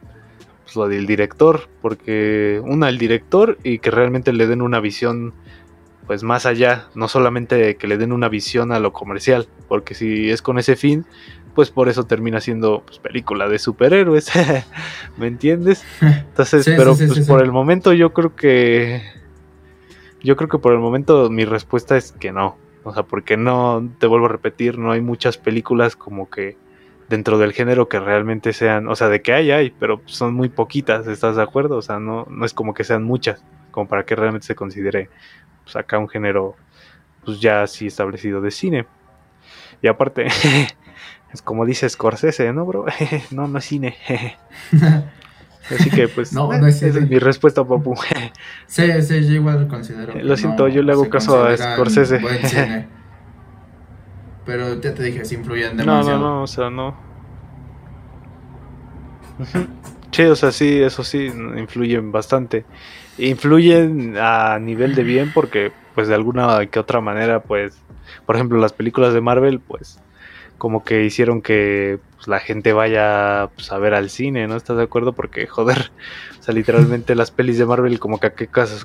pues, 0.65 0.77
lo 0.77 0.87
del 0.87 1.07
director, 1.07 1.69
porque 1.81 2.61
una, 2.63 2.91
el 2.91 2.99
director 2.99 3.57
y 3.63 3.79
que 3.79 3.91
realmente 3.91 4.35
le 4.35 4.47
den 4.47 4.61
una 4.61 4.81
visión 4.81 5.33
pues 6.07 6.23
más 6.23 6.47
allá, 6.47 6.89
no 6.95 7.09
solamente 7.09 7.77
que 7.77 7.87
le 7.87 7.97
den 7.97 8.13
una 8.13 8.29
visión 8.29 8.73
a 8.73 8.79
lo 8.79 8.93
comercial, 8.93 9.49
porque 9.69 9.95
si 9.95 10.31
es 10.31 10.43
con 10.43 10.59
ese 10.59 10.77
fin, 10.77 11.07
pues 11.55 11.71
por 11.71 11.89
eso 11.89 12.05
termina 12.05 12.41
siendo 12.41 12.83
pues, 12.85 12.99
película 12.99 13.49
de 13.49 13.59
superhéroes, 13.59 14.31
¿me 15.17 15.27
entiendes? 15.27 15.85
Entonces, 16.01 16.65
Sí, 16.65 16.73
pero 16.77 16.95
sí, 16.95 17.07
pues 17.07 17.27
por 17.27 17.43
el 17.43 17.53
momento 17.53 17.93
yo 17.93 18.13
creo 18.13 18.35
que 18.35 19.03
yo 20.23 20.37
creo 20.37 20.49
que 20.49 20.59
por 20.59 20.73
el 20.73 20.79
momento 20.79 21.31
mi 21.31 21.45
respuesta 21.45 21.97
es 21.97 22.13
que 22.13 22.33
no, 22.33 22.57
o 22.83 22.93
sea, 22.93 23.05
porque 23.05 23.37
no 23.37 23.89
te 23.99 24.07
vuelvo 24.07 24.27
a 24.27 24.31
repetir, 24.31 24.79
no 24.79 24.93
hay 24.93 25.01
muchas 25.01 25.39
películas 25.39 25.97
como 25.97 26.29
que 26.29 26.57
dentro 27.09 27.39
del 27.39 27.53
género 27.53 27.89
que 27.89 28.01
realmente 28.01 28.53
sean, 28.53 28.89
o 28.89 28.97
sea, 28.97 29.09
de 29.09 29.21
que 29.23 29.33
hay 29.33 29.51
hay, 29.51 29.71
pero 29.71 30.01
son 30.07 30.35
muy 30.35 30.49
poquitas, 30.49 31.07
¿estás 31.07 31.37
de 31.37 31.43
acuerdo? 31.43 31.77
O 31.77 31.83
sea, 31.83 31.99
no 31.99 32.27
no 32.29 32.45
es 32.45 32.53
como 32.53 32.75
que 32.75 32.85
sean 32.85 33.05
muchas, 33.05 33.45
como 33.71 33.87
para 33.89 34.05
que 34.05 34.17
realmente 34.17 34.47
se 34.47 34.55
considere 34.55 35.09
pues 35.65 35.77
acá 35.77 35.99
un 35.99 36.09
género 36.09 36.57
pues 37.25 37.41
ya 37.41 37.63
así 37.63 37.87
establecido 37.87 38.41
de 38.41 38.51
cine. 38.51 38.87
Y 39.83 39.89
aparte, 39.89 40.27
es 41.33 41.43
como 41.43 41.65
dice 41.67 41.89
Scorsese, 41.89 42.53
¿no, 42.53 42.65
bro? 42.65 42.85
no, 43.31 43.49
no 43.49 43.59
es 43.59 43.65
cine. 43.65 43.97
Así 45.71 45.89
que 45.91 46.09
pues 46.09 46.31
No, 46.35 46.53
eh, 46.53 46.59
no 46.59 46.67
es 46.67 46.77
esa 46.83 46.93
cine. 46.93 47.05
es 47.05 47.11
mi 47.11 47.19
respuesta, 47.19 47.65
papu. 47.65 47.95
Sí, 48.67 49.03
sí, 49.03 49.27
yo 49.27 49.33
igual 49.33 49.67
considero. 49.67 50.13
Lo 50.23 50.37
siento, 50.37 50.69
yo 50.69 50.83
le 50.83 50.93
hago 50.93 51.09
caso 51.09 51.43
a 51.43 51.57
Scorsese. 51.57 52.19
buen 52.19 52.47
cine. 52.47 52.89
Pero 54.45 54.79
ya 54.79 54.93
te 54.93 55.03
dije, 55.05 55.25
sí 55.25 55.37
influyen 55.37 55.75
No, 55.77 55.85
demasiado. 55.85 56.19
no, 56.19 56.35
no, 56.37 56.43
o 56.43 56.47
sea, 56.47 56.69
no. 56.69 56.95
Sí, 60.11 60.23
o 60.25 60.37
sea, 60.37 60.53
sí, 60.53 60.81
eso 60.83 61.03
sí, 61.03 61.33
influyen 61.57 62.13
bastante. 62.13 62.67
Influyen 63.19 64.17
a 64.19 64.59
nivel 64.59 64.95
de 64.95 65.05
bien 65.05 65.31
porque, 65.33 65.73
pues, 65.95 66.09
de 66.09 66.15
alguna 66.15 66.65
que 66.67 66.79
otra 66.79 67.01
manera, 67.01 67.43
pues, 67.43 67.77
por 68.27 68.37
ejemplo, 68.37 68.59
las 68.59 68.73
películas 68.73 69.15
de 69.15 69.21
Marvel, 69.21 69.61
pues, 69.61 70.01
como 70.59 70.85
que 70.85 71.05
hicieron 71.05 71.43
que 71.43 71.99
pues, 72.17 72.29
la 72.29 72.41
gente 72.41 72.73
vaya 72.73 73.51
pues, 73.55 73.71
a 73.73 73.79
ver 73.79 73.95
al 73.95 74.11
cine, 74.11 74.47
¿no? 74.47 74.57
¿Estás 74.57 74.77
de 74.77 74.85
acuerdo? 74.85 75.13
Porque, 75.13 75.47
joder, 75.49 75.91
o 76.39 76.43
sea, 76.43 76.55
literalmente 76.55 77.15
las 77.15 77.31
pelis 77.31 77.59
de 77.59 77.67
Marvel 77.67 77.99
como 77.99 78.19
que, 78.19 78.33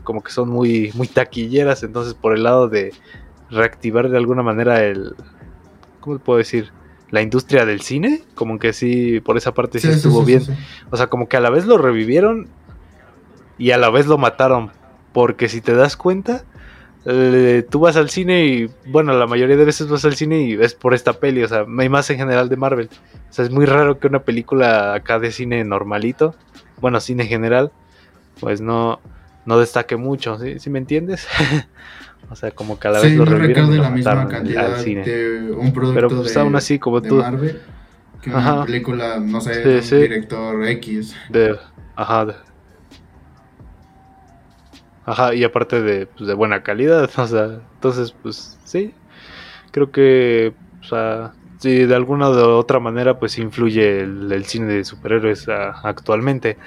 como 0.03 0.23
que 0.23 0.31
son 0.31 0.49
muy, 0.49 0.91
muy 0.93 1.07
taquilleras, 1.07 1.83
entonces 1.83 2.13
por 2.13 2.35
el 2.35 2.43
lado 2.43 2.67
de 2.67 2.93
reactivar 3.49 4.09
de 4.09 4.17
alguna 4.17 4.43
manera 4.43 4.83
el, 4.83 5.15
¿cómo 5.99 6.19
puedo 6.19 6.37
decir? 6.37 6.71
la 7.11 7.21
industria 7.21 7.65
del 7.65 7.81
cine, 7.81 8.21
como 8.35 8.59
que 8.59 8.73
sí, 8.73 9.19
por 9.21 9.37
esa 9.37 9.53
parte 9.53 9.79
sí, 9.79 9.87
estuvo 9.87 10.23
bien. 10.23 10.43
O 10.91 10.97
sea, 10.97 11.07
como 11.07 11.27
que 11.27 11.37
a 11.37 11.39
la 11.39 11.49
vez 11.49 11.65
lo 11.65 11.77
revivieron 11.77 12.49
y 13.59 13.71
a 13.71 13.77
la 13.77 13.91
vez 13.91 14.07
lo 14.07 14.17
mataron. 14.17 14.71
Porque 15.13 15.49
si 15.49 15.61
te 15.61 15.75
das 15.75 15.95
cuenta, 15.95 16.43
eh, 17.05 17.65
tú 17.69 17.81
vas 17.81 17.95
al 17.95 18.09
cine 18.09 18.45
y, 18.45 18.69
bueno, 18.87 19.13
la 19.13 19.27
mayoría 19.27 19.57
de 19.57 19.65
veces 19.65 19.87
vas 19.89 20.05
al 20.05 20.15
cine 20.15 20.41
y 20.41 20.55
ves 20.55 20.73
por 20.73 20.93
esta 20.93 21.13
peli, 21.13 21.43
o 21.43 21.47
sea, 21.47 21.65
hay 21.77 21.89
más 21.89 22.09
en 22.09 22.17
general 22.17 22.49
de 22.49 22.55
Marvel. 22.55 22.89
O 23.29 23.33
sea, 23.33 23.45
es 23.45 23.51
muy 23.51 23.65
raro 23.65 23.99
que 23.99 24.07
una 24.07 24.19
película 24.19 24.93
acá 24.93 25.19
de 25.19 25.31
cine 25.31 25.63
normalito, 25.63 26.35
bueno, 26.79 26.99
cine 26.99 27.25
general, 27.25 27.71
pues 28.39 28.61
no, 28.61 28.99
no 29.45 29.59
destaque 29.59 29.97
mucho, 29.97 30.39
¿sí, 30.39 30.59
¿Sí 30.59 30.69
me 30.69 30.79
entiendes? 30.79 31.27
O 32.31 32.35
sea, 32.35 32.51
como 32.51 32.77
que 32.77 32.87
a 32.87 32.91
la 32.91 32.99
vez 32.99 33.15
lo 33.15 33.25
no 33.25 33.37
la 33.39 33.89
misma 33.89 34.27
cantidad 34.27 34.77
de 34.77 35.51
un 35.51 35.73
producto 35.73 35.95
Pero 35.95 36.09
pues 36.09 36.31
de, 36.31 36.39
aún 36.39 36.55
así, 36.55 36.77
como 36.77 37.01
tú... 37.01 37.15
Marvel 37.15 37.59
que 38.21 38.29
una 38.29 38.65
película, 38.65 39.19
no 39.19 39.41
sé, 39.41 39.59
de 39.61 39.79
un 39.79 40.01
director 40.01 40.67
X. 40.67 41.15
De, 41.29 41.57
ajá. 41.95 42.35
Ajá, 45.09 45.33
y 45.33 45.43
aparte 45.43 45.81
de, 45.81 46.05
pues, 46.05 46.27
de 46.27 46.33
buena 46.33 46.61
calidad, 46.63 47.09
o 47.17 47.27
sea, 47.27 47.61
entonces, 47.75 48.13
pues 48.21 48.57
sí, 48.63 48.93
creo 49.71 49.91
que, 49.91 50.53
o 50.81 50.83
sea, 50.83 51.33
sí, 51.59 51.85
de 51.85 51.95
alguna 51.95 52.29
u 52.29 52.37
otra 52.51 52.79
manera, 52.79 53.19
pues 53.19 53.37
influye 53.39 54.01
el, 54.01 54.45
cine 54.45 54.73
de 54.73 54.85
superhéroes 54.85 55.47
actualmente. 55.49 56.57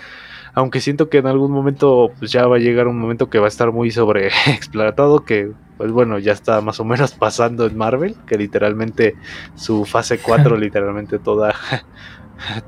Aunque 0.54 0.80
siento 0.80 1.08
que 1.08 1.18
en 1.18 1.26
algún 1.26 1.50
momento 1.50 2.10
pues 2.18 2.30
ya 2.30 2.46
va 2.46 2.56
a 2.56 2.58
llegar 2.58 2.86
un 2.86 2.98
momento 2.98 3.30
que 3.30 3.38
va 3.38 3.46
a 3.46 3.48
estar 3.48 3.72
muy 3.72 3.90
sobreexplotado, 3.90 5.20
que 5.24 5.50
pues 5.78 5.90
bueno, 5.92 6.18
ya 6.18 6.32
está 6.32 6.60
más 6.60 6.78
o 6.78 6.84
menos 6.84 7.12
pasando 7.12 7.66
en 7.66 7.76
Marvel, 7.76 8.16
que 8.26 8.36
literalmente 8.36 9.16
su 9.54 9.86
fase 9.86 10.18
4 10.18 10.56
literalmente 10.58 11.18
toda 11.18 11.54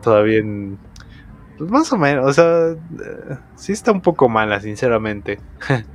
todavía 0.02 0.38
en 0.38 0.78
pues 1.58 1.70
más 1.70 1.92
o 1.92 1.96
menos, 1.96 2.26
o 2.26 2.32
sea, 2.32 2.70
eh, 2.70 3.36
sí 3.56 3.72
está 3.72 3.92
un 3.92 4.00
poco 4.00 4.28
mala, 4.28 4.60
sinceramente. 4.60 5.38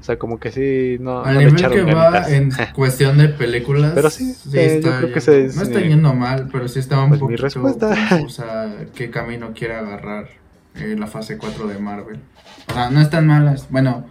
O 0.00 0.02
sea, 0.02 0.18
como 0.18 0.40
que 0.40 0.50
sí, 0.50 0.96
no, 0.98 1.22
Al 1.22 1.36
nivel 1.36 1.56
que 1.56 1.82
va 1.82 2.26
en 2.30 2.50
cuestión 2.74 3.18
de 3.18 3.28
películas. 3.28 3.92
Pero 3.94 4.08
sí, 4.08 4.34
eh, 4.54 4.80
yo 4.82 4.96
creo 4.96 5.12
que 5.12 5.20
se, 5.20 5.48
no 5.54 5.62
está 5.62 5.80
yendo 5.80 6.14
mal, 6.14 6.48
pero 6.50 6.68
sí 6.68 6.78
está 6.78 7.02
un 7.02 7.10
pues 7.10 7.20
poquito. 7.20 7.42
Mi 7.42 7.48
respuesta. 7.48 7.94
O 8.24 8.30
sea, 8.30 8.86
qué 8.94 9.10
camino 9.10 9.52
quiere 9.54 9.74
agarrar 9.74 10.28
eh, 10.76 10.96
la 10.98 11.06
fase 11.06 11.36
4 11.36 11.68
de 11.68 11.78
Marvel. 11.78 12.18
O 12.70 12.72
sea, 12.72 12.88
no 12.88 13.02
están 13.02 13.26
malas. 13.26 13.68
Bueno, 13.68 14.06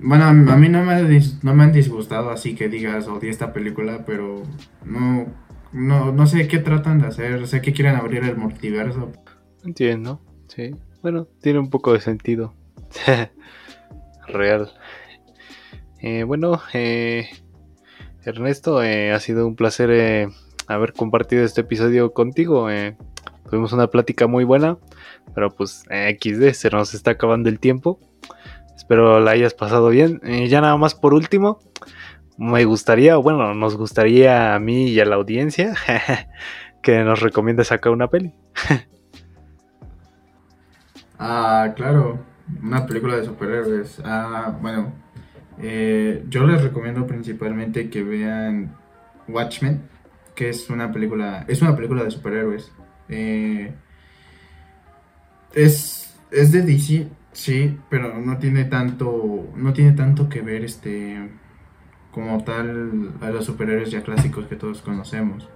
bueno, 0.00 0.24
a 0.24 0.32
mí 0.32 0.68
no 0.68 0.82
me, 0.82 1.20
no 1.42 1.54
me 1.54 1.64
han 1.64 1.72
disgustado 1.72 2.30
así 2.30 2.56
que 2.56 2.68
digas 2.68 3.06
odié 3.06 3.30
esta 3.30 3.52
película, 3.52 4.04
pero 4.04 4.42
no, 4.84 5.26
no, 5.72 6.12
no 6.12 6.26
sé 6.26 6.48
qué 6.48 6.58
tratan 6.58 6.98
de 7.00 7.06
hacer. 7.06 7.46
Sé 7.46 7.60
que 7.60 7.72
quieren 7.72 7.94
abrir 7.94 8.24
el 8.24 8.36
multiverso. 8.36 9.12
Entiendo, 9.64 10.20
sí. 10.48 10.74
Bueno, 11.02 11.26
tiene 11.40 11.58
un 11.58 11.70
poco 11.70 11.92
de 11.92 12.00
sentido. 12.00 12.54
Real. 14.26 14.72
Eh, 16.00 16.24
bueno, 16.24 16.60
eh, 16.72 17.28
Ernesto, 18.24 18.78
ha 18.78 19.20
sido 19.20 19.46
un 19.46 19.56
placer 19.56 20.30
haber 20.66 20.92
compartido 20.92 21.44
este 21.44 21.62
episodio 21.62 22.12
contigo. 22.12 22.68
tuvimos 23.48 23.72
una 23.72 23.88
plática 23.88 24.26
muy 24.26 24.44
buena. 24.44 24.78
Pero 25.34 25.50
pues 25.50 25.84
XD, 25.88 26.52
se 26.52 26.70
nos 26.70 26.94
está 26.94 27.12
acabando 27.12 27.48
el 27.48 27.58
tiempo. 27.58 27.98
Espero 28.76 29.20
la 29.20 29.32
hayas 29.32 29.54
pasado 29.54 29.88
bien. 29.88 30.20
Ya 30.48 30.60
nada 30.60 30.76
más 30.76 30.94
por 30.94 31.14
último, 31.14 31.58
me 32.36 32.64
gustaría, 32.64 33.16
bueno, 33.16 33.54
nos 33.54 33.76
gustaría 33.76 34.54
a 34.54 34.58
mí 34.58 34.88
y 34.88 35.00
a 35.00 35.04
la 35.04 35.16
audiencia 35.16 35.74
que 36.82 36.98
nos 37.04 37.20
recomiendes 37.20 37.72
acá 37.72 37.90
una 37.90 38.08
peli. 38.08 38.34
ah, 41.18 41.72
claro, 41.76 42.18
una 42.62 42.86
película 42.86 43.16
de 43.16 43.24
superhéroes. 43.24 44.00
Ah, 44.04 44.56
bueno, 44.60 44.92
eh, 45.58 46.24
yo 46.28 46.46
les 46.46 46.62
recomiendo 46.62 47.06
principalmente 47.06 47.90
que 47.90 48.02
vean 48.02 48.76
Watchmen, 49.28 49.82
que 50.34 50.48
es 50.50 50.68
una 50.70 50.92
película, 50.92 51.44
es 51.48 51.62
una 51.62 51.76
película 51.76 52.04
de 52.04 52.10
superhéroes. 52.10 52.72
Eh, 53.08 53.72
es, 55.54 56.14
es 56.30 56.52
de 56.52 56.62
DC, 56.62 57.08
sí, 57.32 57.78
pero 57.88 58.18
no 58.18 58.38
tiene 58.38 58.64
tanto, 58.64 59.48
no 59.56 59.72
tiene 59.72 59.92
tanto 59.92 60.28
que 60.28 60.42
ver 60.42 60.64
este 60.64 61.30
como 62.10 62.44
tal 62.44 63.12
a 63.20 63.30
los 63.30 63.44
superhéroes 63.44 63.90
ya 63.90 64.02
clásicos 64.02 64.46
que 64.46 64.56
todos 64.56 64.82
conocemos. 64.82 65.48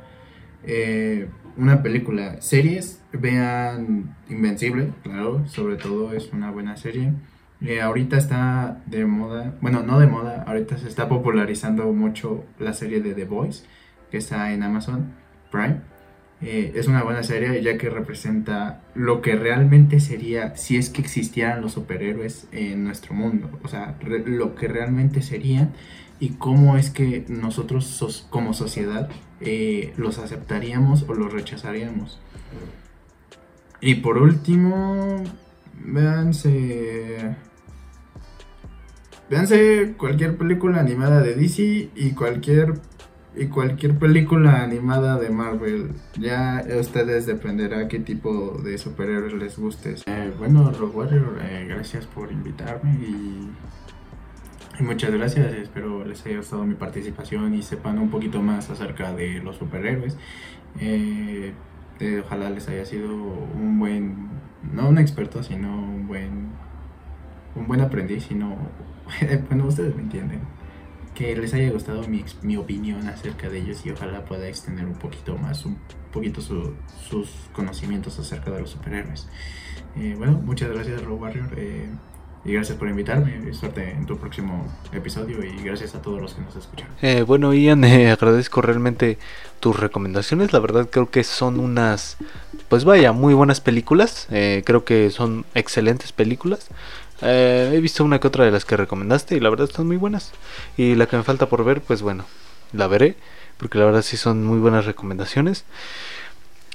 Eh, 0.65 1.29
una 1.59 1.83
película, 1.83 2.41
series, 2.41 3.03
vean 3.13 4.17
Invencible, 4.29 4.93
claro, 5.03 5.47
sobre 5.49 5.77
todo 5.77 6.13
es 6.13 6.33
una 6.33 6.51
buena 6.51 6.77
serie. 6.77 7.13
Eh, 7.61 7.81
ahorita 7.81 8.17
está 8.17 8.83
de 8.87 9.05
moda, 9.05 9.57
bueno, 9.61 9.83
no 9.83 9.99
de 9.99 10.07
moda, 10.07 10.45
ahorita 10.47 10.79
se 10.79 10.89
está 10.89 11.09
popularizando 11.09 11.93
mucho 11.93 12.45
la 12.59 12.73
serie 12.73 13.01
de 13.01 13.15
The 13.15 13.25
Voice, 13.25 13.65
que 14.11 14.19
está 14.19 14.53
en 14.53 14.63
Amazon 14.63 15.13
Prime. 15.51 15.81
Eh, 16.41 16.73
es 16.77 16.87
una 16.87 17.03
buena 17.03 17.25
serie 17.25 17.61
ya 17.61 17.77
que 17.77 17.91
representa 17.91 18.81
lo 18.95 19.21
que 19.23 19.35
realmente 19.35 19.99
sería 19.99 20.57
si 20.57 20.77
es 20.77 20.89
que 20.89 21.03
existieran 21.03 21.61
los 21.61 21.73
superhéroes 21.73 22.47
en 22.53 22.85
nuestro 22.85 23.15
mundo. 23.15 23.51
O 23.65 23.69
sea, 23.69 23.97
lo 24.01 24.55
que 24.55 24.69
realmente 24.69 25.21
serían 25.21 25.73
y 26.21 26.31
cómo 26.31 26.77
es 26.77 26.91
que 26.91 27.25
nosotros 27.29 28.27
como 28.31 28.53
sociedad 28.55 29.09
eh, 29.41 29.93
los 29.97 30.19
aceptaríamos 30.19 31.05
o 31.09 31.15
los 31.15 31.33
rechazaríamos. 31.33 32.21
Y 33.81 33.97
por 33.97 34.19
último, 34.19 35.23
véanse... 35.85 37.37
Véanse 39.31 39.95
cualquier 39.99 40.39
película 40.39 40.81
animada 40.81 41.21
de 41.21 41.35
DC 41.35 41.91
y 41.95 42.13
cualquier 42.13 42.81
y 43.37 43.47
cualquier 43.47 43.99
película 43.99 44.63
animada 44.63 45.19
de 45.19 45.31
Marvel. 45.31 45.93
Ya 46.19 46.65
ustedes 46.81 47.27
dependerá 47.27 47.89
qué 47.89 48.01
tipo 48.01 48.61
de 48.65 48.79
superhéroes 48.79 49.35
les 49.35 49.59
guste. 49.59 49.97
Eh, 50.07 50.33
bueno, 50.39 50.73
Warrior, 50.95 51.39
eh, 51.43 51.67
gracias 51.69 52.07
por 52.07 52.33
invitarme 52.33 52.95
y, 52.95 53.51
muchas 54.81 55.13
gracias. 55.13 55.53
Espero 55.55 56.05
les 56.05 56.25
haya 56.27 56.39
gustado 56.39 56.65
mi 56.65 56.75
participación 56.75 57.55
y 57.55 57.63
sepan 57.63 57.99
un 57.99 58.11
poquito 58.11 58.43
más 58.43 58.71
acerca 58.71 59.13
de 59.13 59.41
los 59.41 59.57
superhéroes. 59.57 60.17
Eh, 60.81 61.53
ojalá 62.25 62.51
les 62.51 62.69
haya 62.69 62.85
sido 62.85 63.13
un 63.13 63.79
buen, 63.79 64.29
no 64.73 64.89
un 64.89 64.99
experto, 64.99 65.43
sino 65.43 65.69
un 65.69 66.07
buen, 66.07 66.49
un 67.57 67.67
buen 67.67 67.81
aprendiz, 67.81 68.25
sino, 68.25 68.57
bueno, 69.49 69.67
ustedes 69.67 69.95
me 69.97 70.03
entienden 70.03 70.41
que 71.15 71.35
les 71.35 71.53
haya 71.53 71.71
gustado 71.73 72.07
mi, 72.07 72.25
mi, 72.43 72.57
opinión 72.57 73.09
acerca 73.09 73.49
de 73.49 73.59
ellos 73.59 73.85
y 73.85 73.91
ojalá 73.91 74.25
pueda 74.25 74.47
extender 74.47 74.87
un 74.87 74.95
poquito 74.95 75.37
más, 75.37 75.67
un 75.67 75.77
poquito 76.13 76.41
sus 76.41 77.29
conocimientos 77.53 78.17
acerca 78.21 78.53
de 78.53 78.61
los 78.61 78.71
superhéroes. 78.71 79.29
Eh, 79.97 80.15
bueno, 80.17 80.41
muchas 80.45 80.71
gracias 80.71 81.03
Rob 81.03 81.21
Warrior 81.21 81.49
eh, 81.57 81.89
y 82.49 82.55
gracias 82.55 82.79
por 82.79 82.89
invitarme. 82.89 83.53
Suerte 83.53 83.91
en 83.91 84.07
tu 84.07 84.17
próximo 84.17 84.67
episodio 84.93 85.45
y 85.45 85.63
gracias 85.63 85.95
a 85.95 86.01
todos 86.01 86.21
los 86.21 86.35
que 86.35 86.41
nos 86.41 86.57
escuchan. 86.57 86.89
Eh, 87.03 87.23
bueno, 87.23 87.53
Ian, 87.53 87.85
agradezco 87.85 88.63
realmente 88.63 89.19
tus 89.61 89.79
recomendaciones. 89.79 90.53
La 90.53 90.59
verdad 90.59 90.89
creo 90.91 91.11
que 91.11 91.25
son 91.25 91.61
unas, 91.61 92.17
pues 92.69 92.85
vaya, 92.85 93.13
muy 93.13 93.35
buenas 93.35 93.61
películas. 93.61 94.27
creo 94.29 94.85
que 94.85 95.11
son 95.11 95.45
excelentes 95.55 96.13
películas. 96.13 96.71
Eh, 97.21 97.73
he 97.75 97.81
visto 97.81 98.05
una 98.05 98.21
que 98.21 98.29
otra 98.29 98.45
de 98.45 98.51
las 98.51 98.65
que 98.65 98.77
recomendaste 98.77 99.37
y 99.37 99.41
la 99.41 99.51
verdad 99.51 99.69
están 99.69 99.87
muy 99.87 99.97
buenas. 99.97 100.33
Y 100.77 100.95
la 100.95 101.07
que 101.07 101.17
me 101.17 101.23
falta 101.23 101.47
por 101.47 101.65
ver, 101.65 101.81
pues 101.81 102.03
bueno, 102.03 102.25
la 102.73 102.87
veré. 102.87 103.17
Porque 103.59 103.79
la 103.79 103.87
verdad 103.87 104.03
sí 104.03 104.17
son 104.17 104.45
muy 104.45 104.59
buenas 104.59 104.87
recomendaciones. 104.87 105.65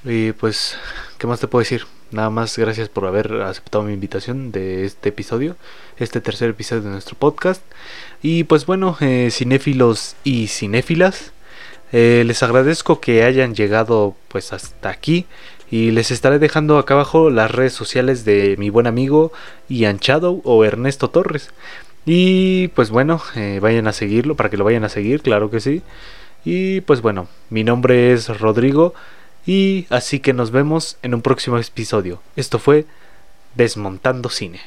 Y 0.06 0.34
pues, 0.34 0.78
¿qué 1.18 1.28
más 1.28 1.40
te 1.40 1.48
puedo 1.48 1.62
decir? 1.62 1.86
Nada 2.12 2.30
más 2.30 2.58
gracias 2.58 2.90
por 2.90 3.06
haber 3.06 3.42
aceptado 3.42 3.84
mi 3.84 3.94
invitación 3.94 4.52
de 4.52 4.86
este 4.86 5.10
episodio, 5.10 5.56
este 5.98 6.22
tercer 6.22 6.50
episodio 6.50 6.84
de 6.84 6.90
nuestro 6.90 7.16
podcast. 7.18 7.62
Y 8.22 8.44
pues 8.44 8.66
bueno, 8.66 8.98
eh, 9.00 9.30
cinéfilos 9.32 10.16
y 10.24 10.48
cinéfilas, 10.48 11.32
eh, 11.92 12.24
les 12.26 12.44
agradezco 12.44 13.00
que 13.00 13.24
hayan 13.24 13.56
llegado 13.56 14.16
pues 14.28 14.52
hasta 14.52 14.90
aquí 14.90 15.26
y 15.72 15.92
les 15.92 16.12
estaré 16.12 16.38
dejando 16.38 16.78
acá 16.78 16.96
abajo 16.96 17.30
las 17.30 17.50
redes 17.50 17.74
sociales 17.74 18.26
de 18.26 18.58
mi 18.58 18.70
buen 18.70 18.88
amigo 18.88 19.32
Ian 19.70 19.98
Shadow 19.98 20.42
o 20.44 20.66
Ernesto 20.66 21.10
Torres. 21.10 21.50
Y 22.06 22.68
pues 22.70 22.90
bueno, 22.90 23.22
eh, 23.36 23.60
vayan 23.62 23.88
a 23.88 23.94
seguirlo 23.94 24.36
para 24.36 24.50
que 24.50 24.58
lo 24.58 24.66
vayan 24.66 24.84
a 24.84 24.90
seguir, 24.90 25.22
claro 25.22 25.50
que 25.50 25.62
sí. 25.62 25.82
Y 26.46 26.82
pues 26.82 27.02
bueno, 27.02 27.28
mi 27.50 27.64
nombre 27.64 28.12
es 28.12 28.28
Rodrigo. 28.40 28.94
Y 29.46 29.88
así 29.90 30.20
que 30.20 30.34
nos 30.34 30.52
vemos 30.52 30.98
en 31.02 31.14
un 31.14 31.22
próximo 31.22 31.58
episodio. 31.58 32.22
Esto 32.36 32.60
fue 32.60 32.86
Desmontando 33.56 34.30
Cine. 34.30 34.62